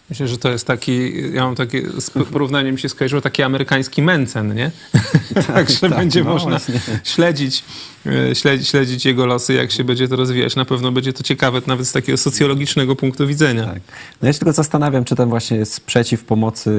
Myślę, 0.10 0.28
że 0.28 0.38
to 0.38 0.50
jest 0.50 0.68
taki, 0.68 1.14
ja 1.34 1.46
mam 1.46 1.56
takie, 1.56 1.84
z 2.00 2.10
porównaniem 2.10 2.74
mi 2.74 2.80
się 2.80 2.90
skojarzyło, 2.90 3.22
taki 3.22 3.44
amerykański 3.44 4.02
Mencen, 4.02 4.56
nie? 4.56 4.72
Także 5.54 5.80
tak, 5.80 5.90
będzie 5.90 6.24
no, 6.24 6.34
można 6.34 6.60
śledzić, 7.04 7.64
e, 8.06 8.36
śledzić, 8.36 8.68
śledzić 8.68 9.06
jego 9.06 9.26
losy, 9.26 9.54
jak 9.54 9.72
się 9.72 9.84
będzie 9.84 10.08
to 10.08 10.16
rozwijać. 10.16 10.56
Na 10.56 10.66
pewno 10.66 10.92
będzie 10.92 11.14
to 11.14 11.24
ciekawe 11.24 11.62
nawet 11.68 11.88
z 11.88 11.92
takiego 11.92 12.18
socjologicznego 12.18 12.96
punktu 12.96 13.28
widzenia. 13.28 13.66
Tak. 13.66 13.82
No 14.22 14.28
ja 14.28 14.34
się 14.34 14.40
tylko 14.40 14.54
zastanawiam, 14.54 15.06
czy 15.06 15.16
ten 15.16 15.30
właśnie 15.30 15.58
jest 15.58 15.74
sprzeciw 15.74 16.24
pomocy 16.24 16.70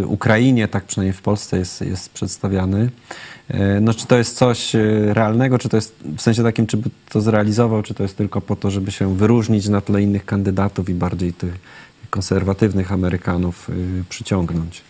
y, 0.00 0.06
Ukrainie, 0.06 0.68
tak 0.68 0.84
przynajmniej 0.84 1.12
w 1.12 1.22
Polsce 1.22 1.58
jest, 1.58 1.80
jest 1.80 2.12
przedstawiany. 2.12 2.90
E, 3.48 3.80
no, 3.80 3.94
czy 3.94 4.06
to 4.06 4.18
jest 4.18 4.36
coś 4.36 4.74
y, 4.74 5.14
realnego, 5.14 5.58
czy 5.58 5.68
to 5.68 5.76
jest 5.76 5.94
w 6.16 6.22
sensie 6.22 6.42
takim, 6.42 6.66
czy 6.66 6.76
by 6.76 6.90
to 7.08 7.20
zrealizował, 7.20 7.82
czy 7.82 7.94
to 7.94 8.02
jest 8.02 8.16
tylko 8.16 8.40
po 8.40 8.56
to, 8.56 8.70
żeby 8.70 8.92
się 8.92 9.16
wyróżnić 9.16 9.68
na 9.68 9.80
tle 9.80 10.02
innych 10.02 10.24
kandydatów 10.24 10.88
i 10.88 10.94
bardziej 10.94 11.32
tych 11.32 11.54
konserwatywnych 12.18 12.92
Amerykanów 12.92 13.70
y, 13.70 14.04
przyciągnąć. 14.08 14.82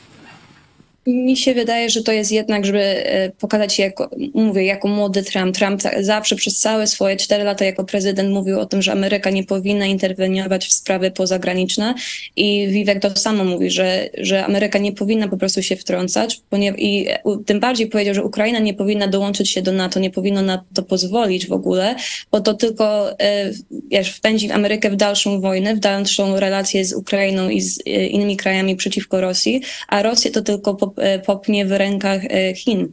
Mi 1.08 1.36
się 1.36 1.54
wydaje, 1.54 1.90
że 1.90 2.02
to 2.02 2.12
jest 2.12 2.32
jednak, 2.32 2.66
żeby 2.66 2.80
e, 2.80 3.30
pokazać 3.30 3.74
się, 3.74 3.92
mówię, 4.34 4.64
jako 4.64 4.88
młody 4.88 5.22
Trump. 5.22 5.56
Trump 5.56 5.82
zawsze 6.00 6.36
przez 6.36 6.58
całe 6.58 6.86
swoje 6.86 7.16
cztery 7.16 7.44
lata 7.44 7.64
jako 7.64 7.84
prezydent 7.84 8.30
mówił 8.30 8.60
o 8.60 8.66
tym, 8.66 8.82
że 8.82 8.92
Ameryka 8.92 9.30
nie 9.30 9.44
powinna 9.44 9.86
interweniować 9.86 10.66
w 10.66 10.72
sprawy 10.72 11.10
pozagraniczne 11.10 11.94
i 12.36 12.68
Vivek 12.68 13.02
to 13.02 13.16
samo 13.16 13.44
mówi, 13.44 13.70
że, 13.70 14.08
że 14.18 14.44
Ameryka 14.44 14.78
nie 14.78 14.92
powinna 14.92 15.28
po 15.28 15.36
prostu 15.36 15.62
się 15.62 15.76
wtrącać 15.76 16.40
i 16.78 17.06
tym 17.46 17.60
bardziej 17.60 17.86
powiedział, 17.86 18.14
że 18.14 18.24
Ukraina 18.24 18.58
nie 18.58 18.74
powinna 18.74 19.06
dołączyć 19.06 19.50
się 19.50 19.62
do 19.62 19.72
NATO, 19.72 20.00
nie 20.00 20.10
powinno 20.10 20.42
na 20.42 20.64
to 20.74 20.82
pozwolić 20.82 21.46
w 21.46 21.52
ogóle, 21.52 21.94
bo 22.30 22.40
to 22.40 22.54
tylko 22.54 23.18
e, 23.20 23.50
wiesz, 23.90 24.10
wpędzi 24.10 24.50
Amerykę 24.50 24.90
w 24.90 24.96
dalszą 24.96 25.40
wojnę, 25.40 25.74
w 25.74 25.78
dalszą 25.78 26.40
relację 26.40 26.84
z 26.84 26.92
Ukrainą 26.92 27.48
i 27.48 27.60
z 27.60 27.78
e, 27.86 28.06
innymi 28.06 28.36
krajami 28.36 28.76
przeciwko 28.76 29.20
Rosji, 29.20 29.62
a 29.88 30.02
Rosję 30.02 30.30
to 30.30 30.42
tylko 30.42 30.74
po 30.74 30.97
E, 30.97 30.97
popnie 31.26 31.66
w 31.66 31.72
rękach 31.72 32.24
e, 32.24 32.54
Chin. 32.54 32.88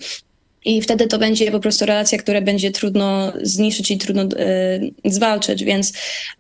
I 0.66 0.82
wtedy 0.82 1.08
to 1.08 1.18
będzie 1.18 1.52
po 1.52 1.60
prostu 1.60 1.86
relacja, 1.86 2.18
która 2.18 2.42
będzie 2.42 2.72
trudno 2.72 3.34
zniszczyć 3.42 3.92
i 3.92 3.98
trudno 3.98 4.24
e, 4.24 4.80
zwalczyć. 5.06 5.64
Więc 5.64 5.94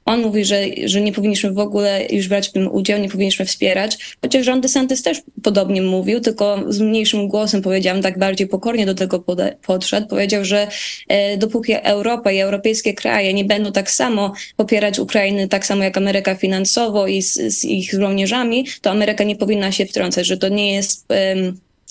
on 0.05 0.21
mówi, 0.21 0.45
że, 0.45 0.61
że 0.85 1.01
nie 1.01 1.11
powinniśmy 1.11 1.51
w 1.51 1.59
ogóle 1.59 2.05
już 2.09 2.27
brać 2.27 2.49
w 2.49 2.51
tym 2.51 2.71
udział, 2.71 2.99
nie 2.99 3.09
powinniśmy 3.09 3.45
wspierać. 3.45 3.97
Chociaż 4.21 4.45
rząd 4.45 4.63
DeSantis 4.63 5.01
też 5.01 5.21
podobnie 5.43 5.81
mówił, 5.81 6.21
tylko 6.21 6.63
z 6.67 6.79
mniejszym 6.79 7.27
głosem 7.27 7.61
powiedziałam, 7.61 8.01
tak 8.01 8.19
bardziej 8.19 8.47
pokornie 8.47 8.85
do 8.85 8.95
tego 8.95 9.23
podszedł. 9.61 10.07
Powiedział, 10.07 10.45
że 10.45 10.67
e, 11.07 11.37
dopóki 11.37 11.73
Europa 11.83 12.31
i 12.31 12.39
europejskie 12.39 12.93
kraje 12.93 13.33
nie 13.33 13.45
będą 13.45 13.71
tak 13.71 13.91
samo 13.91 14.33
popierać 14.55 14.99
Ukrainy, 14.99 15.47
tak 15.47 15.65
samo 15.65 15.83
jak 15.83 15.97
Ameryka 15.97 16.35
finansowo 16.35 17.07
i 17.07 17.21
z, 17.21 17.33
z 17.33 17.65
ich 17.65 17.91
żołnierzami, 17.91 18.65
to 18.81 18.91
Ameryka 18.91 19.23
nie 19.23 19.35
powinna 19.35 19.71
się 19.71 19.85
wtrącać, 19.85 20.27
że 20.27 20.37
to 20.37 20.49
nie 20.49 20.73
jest 20.73 21.07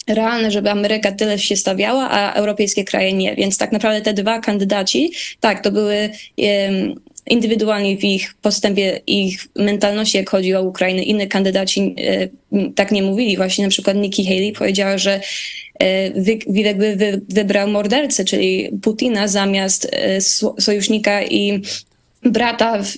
realne, 0.09 0.51
żeby 0.51 0.71
Ameryka 0.71 1.13
tyle 1.13 1.39
się 1.39 1.57
stawiała, 1.57 2.11
a 2.11 2.33
europejskie 2.33 2.85
kraje 2.85 3.13
nie. 3.13 3.35
Więc 3.35 3.59
tak 3.59 3.73
naprawdę 3.73 4.01
te 4.01 4.13
dwa 4.13 4.41
kandydaci, 4.41 5.13
tak, 5.41 5.63
to 5.63 5.73
były 5.73 6.11
um, 6.37 6.95
indywidualnie 7.27 7.97
w 7.97 8.05
ich 8.05 8.35
postępie, 8.35 9.01
ich 9.07 9.49
mentalności, 9.57 10.19
jak 10.19 10.31
chodzi 10.31 10.55
o 10.55 10.63
Ukrainę. 10.63 11.03
Inni 11.03 11.29
kandydaci 11.29 11.95
e, 11.99 12.29
tak 12.75 12.93
nie 12.93 13.03
mówili. 13.03 13.37
Właśnie 13.37 13.65
na 13.65 13.71
przykład 13.71 13.97
Nikki 13.97 14.27
Haley 14.27 14.53
powiedziała, 14.53 14.99
że 14.99 15.21
e, 15.79 16.11
Wivek 16.49 16.79
by 16.79 16.97
wy, 16.97 17.21
wybrał 17.29 17.69
mordercę, 17.69 18.25
czyli 18.25 18.71
Putina 18.83 19.29
zamiast 19.29 19.89
e, 19.93 20.21
sojusznika 20.61 21.23
i 21.23 21.63
brata 22.23 22.83
w, 22.83 22.97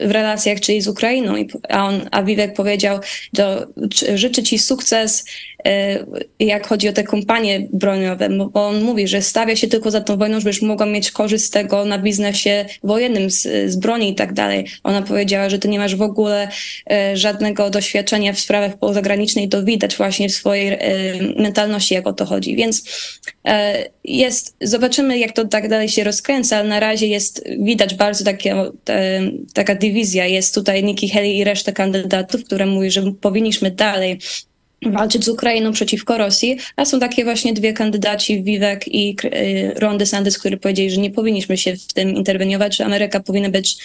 w 0.00 0.10
relacjach, 0.10 0.60
czyli 0.60 0.80
z 0.80 0.88
Ukrainą, 0.88 1.34
a, 1.68 1.84
on, 1.86 2.08
a 2.10 2.22
Vivek 2.22 2.54
powiedział, 2.54 2.98
to 3.36 3.66
życzę 4.14 4.42
ci 4.42 4.58
sukces, 4.58 5.24
jak 6.40 6.66
chodzi 6.66 6.88
o 6.88 6.92
te 6.92 7.04
kompanie 7.04 7.66
bronione, 7.72 8.28
bo 8.28 8.66
on 8.66 8.82
mówi, 8.82 9.08
że 9.08 9.22
stawia 9.22 9.56
się 9.56 9.68
tylko 9.68 9.90
za 9.90 10.00
tą 10.00 10.16
wojną, 10.16 10.40
żebyś 10.40 10.62
mogła 10.62 10.86
mieć 10.86 11.10
korzyść 11.10 11.44
z 11.44 11.50
tego 11.50 11.84
na 11.84 11.98
biznesie 11.98 12.64
wojennym, 12.82 13.30
z, 13.30 13.70
z 13.72 13.76
broni 13.76 14.10
i 14.10 14.14
tak 14.14 14.32
dalej. 14.32 14.64
Ona 14.84 15.02
powiedziała, 15.02 15.50
że 15.50 15.58
ty 15.58 15.68
nie 15.68 15.78
masz 15.78 15.96
w 15.96 16.02
ogóle 16.02 16.48
żadnego 17.14 17.70
doświadczenia 17.70 18.32
w 18.32 18.40
sprawach 18.40 18.78
pozagranicznej, 18.78 19.48
to 19.48 19.64
widać 19.64 19.96
właśnie 19.96 20.28
w 20.28 20.32
swojej 20.32 20.78
mentalności, 21.36 21.94
jak 21.94 22.06
o 22.06 22.12
to 22.12 22.24
chodzi. 22.24 22.56
Więc 22.56 22.84
jest, 24.04 24.56
zobaczymy, 24.60 25.18
jak 25.18 25.32
to 25.32 25.44
tak 25.44 25.68
dalej 25.68 25.88
się 25.88 26.04
rozkręca, 26.04 26.56
ale 26.56 26.68
na 26.68 26.80
razie 26.80 27.06
jest, 27.06 27.44
widać 27.58 27.94
bardzo 27.94 28.24
takie, 28.24 28.56
taka 29.54 29.74
dywizja. 29.74 30.26
Jest 30.26 30.54
tutaj 30.54 30.84
Nikki 30.84 31.08
Haley 31.08 31.38
i 31.38 31.44
reszta 31.44 31.72
kandydatów, 31.72 32.44
które 32.44 32.66
mówi, 32.66 32.90
że 32.90 33.12
powinniśmy 33.20 33.70
dalej 33.70 34.18
walczyć 34.86 35.24
z 35.24 35.28
Ukrainą 35.28 35.72
przeciwko 35.72 36.18
Rosji, 36.18 36.58
a 36.76 36.84
są 36.84 37.00
takie 37.00 37.24
właśnie 37.24 37.52
dwie 37.52 37.72
kandydaci, 37.72 38.42
Vivek 38.42 38.94
i 38.94 39.16
Ron 39.76 39.98
DeSantis, 39.98 40.38
którzy 40.38 40.56
powiedzieli, 40.56 40.90
że 40.90 41.00
nie 41.00 41.10
powinniśmy 41.10 41.56
się 41.56 41.76
w 41.76 41.92
tym 41.92 42.14
interweniować, 42.14 42.76
że 42.76 42.84
Ameryka 42.84 43.20
powinna 43.20 43.50
być 43.50 43.76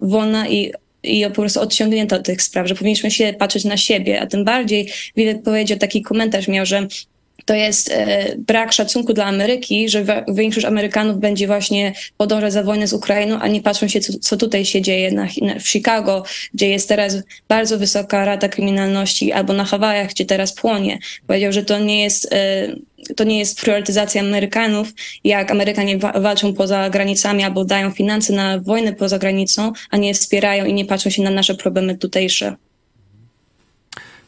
wolna 0.00 0.48
i 0.48 0.72
i 1.04 1.24
po 1.24 1.30
prostu 1.30 1.60
odciągnięta 1.60 2.16
od 2.16 2.26
tych 2.26 2.42
spraw, 2.42 2.68
że 2.68 2.74
powinniśmy 2.74 3.10
się 3.10 3.34
patrzeć 3.38 3.64
na 3.64 3.76
siebie, 3.76 4.20
a 4.20 4.26
tym 4.26 4.44
bardziej 4.44 4.88
Vivek 5.16 5.42
powiedział 5.42 5.78
taki 5.78 6.02
komentarz 6.02 6.48
miał, 6.48 6.66
że 6.66 6.86
to 7.44 7.54
jest 7.54 7.90
e, 7.90 8.34
brak 8.38 8.72
szacunku 8.72 9.12
dla 9.12 9.24
Ameryki, 9.24 9.88
że 9.88 10.24
większość 10.28 10.66
Amerykanów 10.66 11.18
będzie 11.18 11.46
właśnie 11.46 11.92
podążać 12.16 12.52
za 12.52 12.62
wojnę 12.62 12.86
z 12.86 12.92
Ukrainą, 12.92 13.38
a 13.38 13.48
nie 13.48 13.62
patrzą 13.62 13.88
się, 13.88 14.00
co, 14.00 14.12
co 14.18 14.36
tutaj 14.36 14.64
się 14.64 14.82
dzieje 14.82 15.12
na, 15.12 15.28
na, 15.42 15.58
w 15.58 15.68
Chicago, 15.68 16.24
gdzie 16.54 16.68
jest 16.68 16.88
teraz 16.88 17.16
bardzo 17.48 17.78
wysoka 17.78 18.24
rata 18.24 18.48
kryminalności, 18.48 19.32
albo 19.32 19.52
na 19.52 19.64
Hawajach, 19.64 20.10
gdzie 20.10 20.24
teraz 20.24 20.52
płonie. 20.52 20.98
Powiedział, 21.26 21.52
że 21.52 21.64
to 21.64 21.78
nie 21.78 22.02
jest 22.02 22.32
e, 22.32 22.68
to 23.16 23.24
nie 23.24 23.38
jest 23.38 23.62
Amerykanów, 24.20 24.88
jak 25.24 25.50
Amerykanie 25.50 25.98
wa 25.98 26.12
walczą 26.12 26.54
poza 26.54 26.90
granicami 26.90 27.44
albo 27.44 27.64
dają 27.64 27.90
finanse 27.90 28.32
na 28.32 28.58
wojnę 28.58 28.92
poza 28.92 29.18
granicą, 29.18 29.72
a 29.90 29.96
nie 29.96 30.14
wspierają 30.14 30.64
i 30.64 30.74
nie 30.74 30.84
patrzą 30.84 31.10
się 31.10 31.22
na 31.22 31.30
nasze 31.30 31.54
problemy 31.54 31.98
tutejsze. 31.98 32.56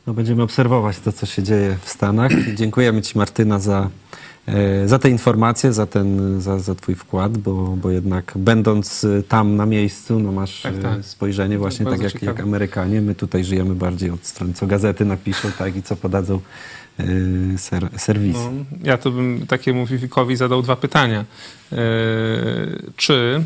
No, 0.06 0.14
będziemy 0.14 0.42
obserwować 0.42 0.98
to, 0.98 1.12
co 1.12 1.26
się 1.26 1.42
dzieje 1.42 1.76
w 1.82 1.88
Stanach. 1.88 2.32
Dziękujemy 2.60 3.02
Ci, 3.02 3.18
Martyna, 3.18 3.58
za, 3.58 3.90
e, 4.46 4.88
za 4.88 4.98
te 4.98 5.10
informacje, 5.10 5.72
za, 5.72 5.86
ten, 5.86 6.40
za, 6.40 6.58
za 6.58 6.74
Twój 6.74 6.94
wkład, 6.94 7.38
bo, 7.38 7.54
bo 7.54 7.90
jednak 7.90 8.32
będąc 8.36 9.04
e, 9.04 9.22
tam 9.22 9.56
na 9.56 9.66
miejscu, 9.66 10.18
no 10.18 10.32
masz 10.32 10.62
tak, 10.62 10.78
tak. 10.78 11.00
E, 11.00 11.02
spojrzenie 11.02 11.58
właśnie 11.58 11.86
tak 11.86 12.02
jak, 12.02 12.22
jak 12.22 12.40
Amerykanie. 12.40 13.00
My 13.00 13.14
tutaj 13.14 13.44
żyjemy 13.44 13.74
bardziej 13.74 14.10
od 14.10 14.26
strony, 14.26 14.54
co 14.54 14.66
gazety 14.66 15.04
napiszą, 15.04 15.52
tak 15.58 15.76
i 15.76 15.82
co 15.82 15.96
podadzą 15.96 16.40
ser, 17.56 17.88
serwisy. 17.96 18.38
No, 18.38 18.50
ja 18.82 18.98
to 18.98 19.10
bym 19.10 19.46
takiemu 19.46 19.86
Vivikowi 19.86 20.36
zadał 20.36 20.62
dwa 20.62 20.76
pytania. 20.76 21.24
czy, 22.96 23.44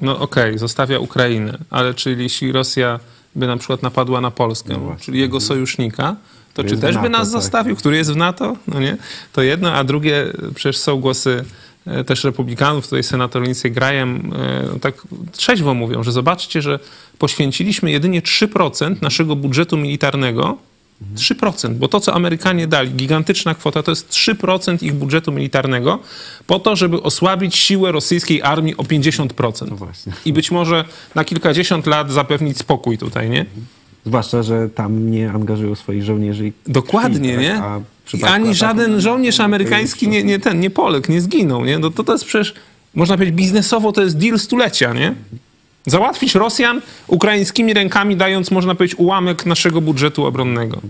no 0.00 0.18
okej, 0.18 0.44
okay, 0.44 0.58
zostawia 0.58 0.98
Ukrainę, 0.98 1.58
ale 1.70 1.94
czy 1.94 2.12
jeśli 2.12 2.52
Rosja 2.52 3.00
by 3.36 3.46
na 3.46 3.56
przykład 3.56 3.82
napadła 3.82 4.20
na 4.20 4.30
Polskę, 4.30 4.72
no 4.72 4.96
czyli 5.00 5.20
jego 5.20 5.40
sojusznika, 5.40 6.16
to 6.54 6.62
który 6.62 6.76
czy 6.76 6.82
też 6.82 6.98
by 6.98 7.08
nas 7.08 7.32
tak. 7.32 7.42
zostawił, 7.42 7.76
który 7.76 7.96
jest 7.96 8.12
w 8.12 8.16
NATO? 8.16 8.56
No 8.68 8.80
nie? 8.80 8.96
To 9.32 9.42
jedno, 9.42 9.72
a 9.72 9.84
drugie, 9.84 10.32
przecież 10.54 10.78
są 10.78 11.00
głosy 11.00 11.44
e, 11.86 12.04
też 12.04 12.24
republikanów, 12.24 12.84
tutaj 12.84 13.02
senator 13.02 13.42
Lindsey 13.42 13.70
Graham 13.70 14.32
e, 14.74 14.78
tak 14.80 14.94
trzeźwo 15.32 15.74
mówią, 15.74 16.02
że 16.02 16.12
zobaczcie, 16.12 16.62
że 16.62 16.78
poświęciliśmy 17.18 17.90
jedynie 17.90 18.22
3% 18.22 19.02
naszego 19.02 19.36
budżetu 19.36 19.76
militarnego 19.76 20.58
3%, 21.16 21.74
bo 21.74 21.88
to, 21.88 22.00
co 22.00 22.14
Amerykanie 22.14 22.66
dali, 22.66 22.90
gigantyczna 22.90 23.54
kwota, 23.54 23.82
to 23.82 23.90
jest 23.90 24.10
3% 24.10 24.84
ich 24.84 24.94
budżetu 24.94 25.32
militarnego, 25.32 25.98
po 26.46 26.58
to, 26.58 26.76
żeby 26.76 27.02
osłabić 27.02 27.56
siłę 27.56 27.92
rosyjskiej 27.92 28.42
armii 28.42 28.76
o 28.76 28.82
50%. 28.82 29.66
No 29.70 29.86
I 30.24 30.32
być 30.32 30.50
może 30.50 30.84
na 31.14 31.24
kilkadziesiąt 31.24 31.86
lat 31.86 32.12
zapewnić 32.12 32.58
spokój 32.58 32.98
tutaj, 32.98 33.30
nie? 33.30 33.46
Zwłaszcza, 34.06 34.42
że 34.42 34.68
tam 34.68 35.10
nie 35.10 35.30
angażują 35.30 35.74
swoich 35.74 36.04
żołnierzy. 36.04 36.52
Dokładnie, 36.66 37.32
krwi, 37.32 37.44
nie? 37.44 37.62
Ani 38.26 38.54
żaden 38.54 39.00
żołnierz 39.00 39.40
amerykański 39.40 40.08
nie, 40.08 40.24
nie 40.24 40.38
ten, 40.38 40.60
nie 40.60 40.70
Polek, 40.70 41.08
nie 41.08 41.20
zginął, 41.20 41.64
nie? 41.64 41.78
No 41.78 41.90
to, 41.90 42.04
to 42.04 42.12
jest 42.12 42.24
przecież, 42.24 42.54
można 42.94 43.16
powiedzieć, 43.16 43.36
biznesowo 43.36 43.92
to 43.92 44.02
jest 44.02 44.18
deal 44.18 44.38
stulecia, 44.38 44.92
nie? 44.92 45.14
Załatwić 45.86 46.34
Rosjan 46.34 46.82
ukraińskimi 47.06 47.74
rękami, 47.74 48.16
dając, 48.16 48.50
można 48.50 48.74
powiedzieć, 48.74 48.98
ułamek 48.98 49.46
naszego 49.46 49.80
budżetu 49.80 50.26
obronnego. 50.26 50.80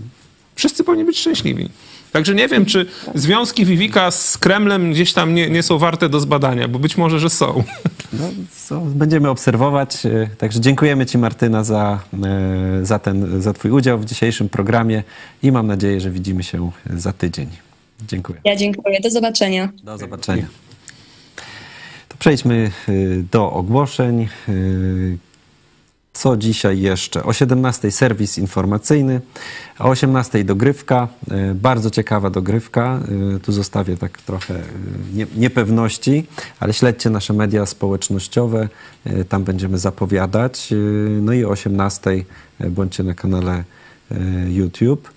Wszyscy 0.55 0.83
powinni 0.83 1.05
być 1.05 1.19
szczęśliwi. 1.19 1.69
Także 2.11 2.35
nie 2.35 2.47
wiem, 2.47 2.65
czy 2.65 2.85
związki 3.15 3.65
Vivika 3.65 4.11
z 4.11 4.37
Kremlem 4.37 4.91
gdzieś 4.91 5.13
tam 5.13 5.35
nie, 5.35 5.49
nie 5.49 5.63
są 5.63 5.77
warte 5.77 6.09
do 6.09 6.19
zbadania, 6.19 6.67
bo 6.67 6.79
być 6.79 6.97
może, 6.97 7.19
że 7.19 7.29
są. 7.29 7.63
No, 8.13 8.29
co, 8.67 8.79
będziemy 8.79 9.29
obserwować. 9.29 10.05
E, 10.05 10.29
także 10.37 10.59
dziękujemy 10.59 11.05
Ci, 11.05 11.17
Martyna, 11.17 11.63
za, 11.63 11.99
e, 12.23 12.85
za, 12.85 12.99
ten, 12.99 13.41
za 13.41 13.53
Twój 13.53 13.71
udział 13.71 13.99
w 13.99 14.05
dzisiejszym 14.05 14.49
programie 14.49 15.03
i 15.43 15.51
mam 15.51 15.67
nadzieję, 15.67 16.01
że 16.01 16.11
widzimy 16.11 16.43
się 16.43 16.71
za 16.93 17.13
tydzień. 17.13 17.47
Dziękuję. 18.07 18.39
Ja 18.43 18.55
dziękuję. 18.55 18.99
Do 19.01 19.09
zobaczenia. 19.09 19.69
Do 19.83 19.97
zobaczenia. 19.97 20.45
Przejdźmy 22.19 22.71
y, 22.89 23.23
do 23.31 23.51
ogłoszeń. 23.51 24.27
Y, 24.49 25.17
co 26.13 26.37
dzisiaj 26.37 26.79
jeszcze? 26.79 27.23
O 27.23 27.33
17 27.33 27.91
serwis 27.91 28.37
informacyjny, 28.37 29.21
o 29.79 29.89
18 29.89 30.43
dogrywka, 30.43 31.07
y, 31.51 31.55
bardzo 31.55 31.89
ciekawa 31.89 32.29
dogrywka. 32.29 32.99
Tu 33.41 33.51
zostawię 33.51 33.97
tak 33.97 34.21
trochę 34.21 34.61
niepewności, 35.35 36.25
ale 36.59 36.73
śledźcie 36.73 37.09
nasze 37.09 37.33
media 37.33 37.65
społecznościowe, 37.65 38.69
tam 39.29 39.43
będziemy 39.43 39.77
zapowiadać. 39.77 40.73
No 41.21 41.33
i 41.33 41.45
o 41.45 41.49
18 41.49 42.25
bądźcie 42.69 43.03
na 43.03 43.13
kanale 43.13 43.63
YouTube. 44.47 45.11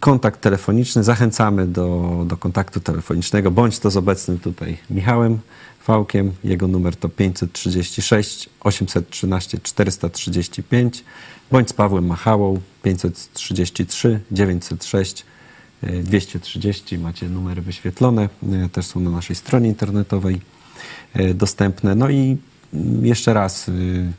Kontakt 0.00 0.40
telefoniczny, 0.40 1.04
zachęcamy 1.04 1.66
do, 1.66 2.18
do 2.26 2.36
kontaktu 2.36 2.80
telefonicznego, 2.80 3.50
bądź 3.50 3.78
to 3.78 3.90
z 3.90 3.96
obecnym 3.96 4.38
tutaj 4.38 4.78
Michałem 4.90 5.38
Fałkiem. 5.88 6.32
Jego 6.44 6.68
numer 6.68 6.96
to 6.96 7.08
536 7.08 8.48
813 8.60 9.58
435 9.62 11.04
bądź 11.50 11.68
z 11.68 11.72
Pawłem 11.72 12.06
Machałą 12.06 12.60
533 12.82 14.20
906 14.30 15.24
230. 16.02 16.98
Macie 16.98 17.28
numery 17.28 17.62
wyświetlone, 17.62 18.28
e, 18.52 18.68
też 18.68 18.86
są 18.86 19.00
na 19.00 19.10
naszej 19.10 19.36
stronie 19.36 19.68
internetowej 19.68 20.40
e, 21.14 21.34
dostępne. 21.34 21.94
No 21.94 22.10
i 22.10 22.36
mm, 22.74 23.06
jeszcze 23.06 23.34
raz 23.34 23.68
y, 23.68 24.12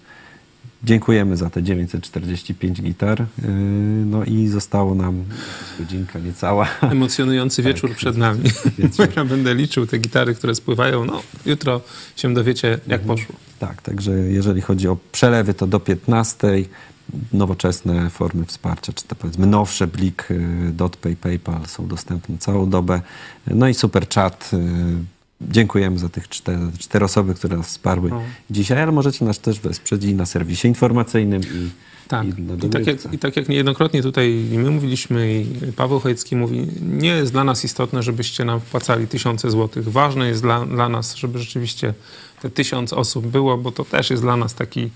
Dziękujemy 0.84 1.38
za 1.38 1.50
te 1.50 1.64
945 1.64 2.82
gitar. 2.82 3.22
Y, 3.22 3.26
no 4.06 4.24
i 4.24 4.48
zostało 4.48 4.96
nam 4.96 5.24
godzinka 5.80 6.20
niecała. 6.20 6.68
Emocjonujący 6.82 7.56
tak, 7.64 7.74
wieczór 7.74 7.96
przed 7.96 8.18
nami. 8.18 8.44
Wieczór. 8.78 9.08
Ja 9.16 9.26
będę 9.26 9.56
liczył 9.56 9.88
te 9.88 9.98
gitary, 9.98 10.36
które 10.36 10.56
spływają. 10.56 11.06
No, 11.06 11.22
jutro 11.46 11.82
się 12.16 12.34
dowiecie, 12.34 12.68
jak 12.88 13.02
mhm. 13.02 13.18
poszło. 13.18 13.36
Tak, 13.60 13.82
także 13.82 14.12
jeżeli 14.12 14.62
chodzi 14.62 14.88
o 14.88 14.98
przelewy, 15.12 15.54
to 15.54 15.68
do 15.68 15.80
15 15.80 16.48
nowoczesne 17.34 18.10
formy 18.10 18.46
wsparcia, 18.46 18.94
czy 18.94 19.04
to 19.04 19.16
powiedzmy 19.16 19.48
nowsze 19.48 19.88
Blik, 19.88 20.32
y, 20.32 20.72
DotPay, 20.74 21.16
PayPal 21.16 21.66
są 21.66 21.88
dostępne 21.88 22.38
całą 22.38 22.70
dobę. 22.70 23.02
No 23.48 23.68
i 23.68 23.74
super 23.74 24.10
chat 24.10 24.52
y, 24.54 25.19
Dziękujemy 25.42 26.00
za 26.00 26.10
tych 26.10 26.30
cztery, 26.30 26.60
cztery 26.80 27.06
osoby, 27.06 27.34
które 27.34 27.58
nas 27.58 27.68
wsparły 27.68 28.10
no. 28.10 28.22
dzisiaj, 28.50 28.82
ale 28.82 28.92
możecie 28.92 29.26
nas 29.26 29.40
też 29.40 29.60
wesprzeć 29.60 30.04
i 30.04 30.16
na 30.16 30.26
serwisie 30.26 30.68
informacyjnym 30.68 31.42
i 31.42 31.70
tak. 32.10 32.26
I, 32.26 32.30
I, 32.66 32.70
tak 32.70 32.88
jak, 32.88 33.14
I 33.14 33.20
tak 33.20 33.36
jak 33.36 33.50
niejednokrotnie 33.50 34.02
tutaj 34.02 34.46
my 34.52 34.72
mówiliśmy 34.72 35.42
i 35.42 35.72
Paweł 35.76 36.00
Chojecki 36.00 36.36
mówi, 36.36 36.68
nie 36.82 37.10
jest 37.10 37.32
dla 37.32 37.44
nas 37.44 37.66
istotne, 37.66 38.04
żebyście 38.04 38.46
nam 38.46 38.60
wpłacali 38.60 39.08
tysiące 39.08 39.52
złotych. 39.52 39.92
Ważne 39.92 40.28
jest 40.28 40.42
dla, 40.42 40.66
dla 40.66 40.90
nas, 40.90 41.16
żeby 41.16 41.40
rzeczywiście 41.40 41.94
te 42.42 42.50
tysiąc 42.50 42.94
osób 42.94 43.28
było, 43.28 43.58
bo 43.58 43.72
to 43.72 43.86
też 43.86 44.10
jest 44.10 44.24
dla 44.24 44.38
nas 44.38 44.54
taki 44.54 44.90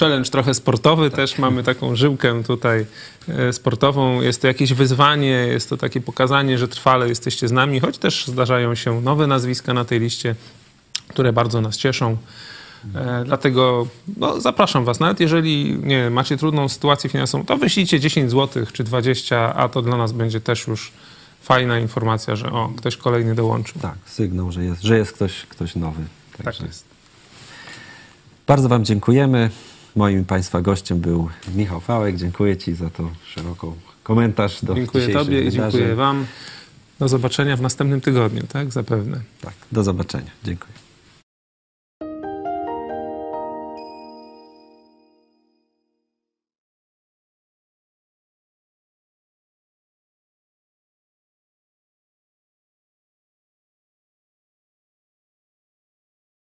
challenge 0.00 0.30
trochę 0.30 0.54
sportowy. 0.54 1.10
Tak. 1.10 1.16
Też 1.16 1.38
mamy 1.38 1.62
taką 1.62 1.96
żyłkę 1.96 2.42
tutaj 2.42 2.86
e, 3.28 3.52
sportową. 3.52 4.22
Jest 4.22 4.42
to 4.42 4.46
jakieś 4.46 4.72
wyzwanie, 4.72 5.28
jest 5.28 5.68
to 5.68 5.76
takie 5.76 6.00
pokazanie, 6.00 6.58
że 6.58 6.68
trwale 6.68 7.08
jesteście 7.08 7.48
z 7.48 7.52
nami, 7.52 7.80
choć 7.80 7.98
też 7.98 8.26
zdarzają 8.26 8.74
się 8.74 9.00
nowe 9.00 9.26
nazwiska 9.26 9.74
na 9.74 9.84
tej 9.84 10.00
liście, 10.00 10.34
które 11.08 11.32
bardzo 11.32 11.60
nas 11.60 11.76
cieszą. 11.76 12.16
E, 12.94 13.22
dlatego 13.24 13.86
no, 14.16 14.40
zapraszam 14.40 14.84
Was, 14.84 15.00
nawet 15.00 15.20
jeżeli 15.20 15.78
nie, 15.82 16.10
macie 16.10 16.36
trudną 16.36 16.68
sytuację 16.68 17.10
finansową, 17.10 17.44
to 17.44 17.56
wyślijcie 17.56 18.00
10 18.00 18.30
zł 18.30 18.66
czy 18.72 18.84
20, 18.84 19.54
a 19.54 19.68
to 19.68 19.82
dla 19.82 19.96
nas 19.96 20.12
będzie 20.12 20.40
też 20.40 20.66
już 20.66 20.92
fajna 21.42 21.78
informacja, 21.78 22.36
że 22.36 22.52
o, 22.52 22.72
ktoś 22.76 22.96
kolejny 22.96 23.34
dołączył. 23.34 23.80
Tak, 23.80 23.96
sygnał, 24.06 24.52
że 24.52 24.64
jest, 24.64 24.82
że 24.82 24.98
jest 24.98 25.12
ktoś, 25.12 25.46
ktoś 25.46 25.76
nowy. 25.76 26.02
Także. 26.44 26.58
Tak 26.58 26.68
jest. 26.68 26.84
Bardzo 28.46 28.68
Wam 28.68 28.84
dziękujemy. 28.84 29.50
Moim 29.96 30.24
Państwa 30.24 30.62
gościem 30.62 31.00
był 31.00 31.28
Michał 31.54 31.80
Fałek. 31.80 32.16
Dziękuję 32.16 32.56
Ci 32.56 32.74
za 32.74 32.90
to 32.90 33.10
szeroką 33.24 33.76
komentarz 34.02 34.64
do 34.64 34.74
Dziękuję 34.74 35.08
Tobie 35.08 35.42
i 35.42 35.50
wydarzeń. 35.50 35.72
dziękuję 35.72 35.94
Wam. 35.94 36.26
Do 36.98 37.08
zobaczenia 37.08 37.56
w 37.56 37.60
następnym 37.60 38.00
tygodniu, 38.00 38.42
tak? 38.48 38.72
Zapewne. 38.72 39.20
Tak, 39.40 39.54
do 39.72 39.84
zobaczenia. 39.84 40.30
Dziękuję. 40.44 40.79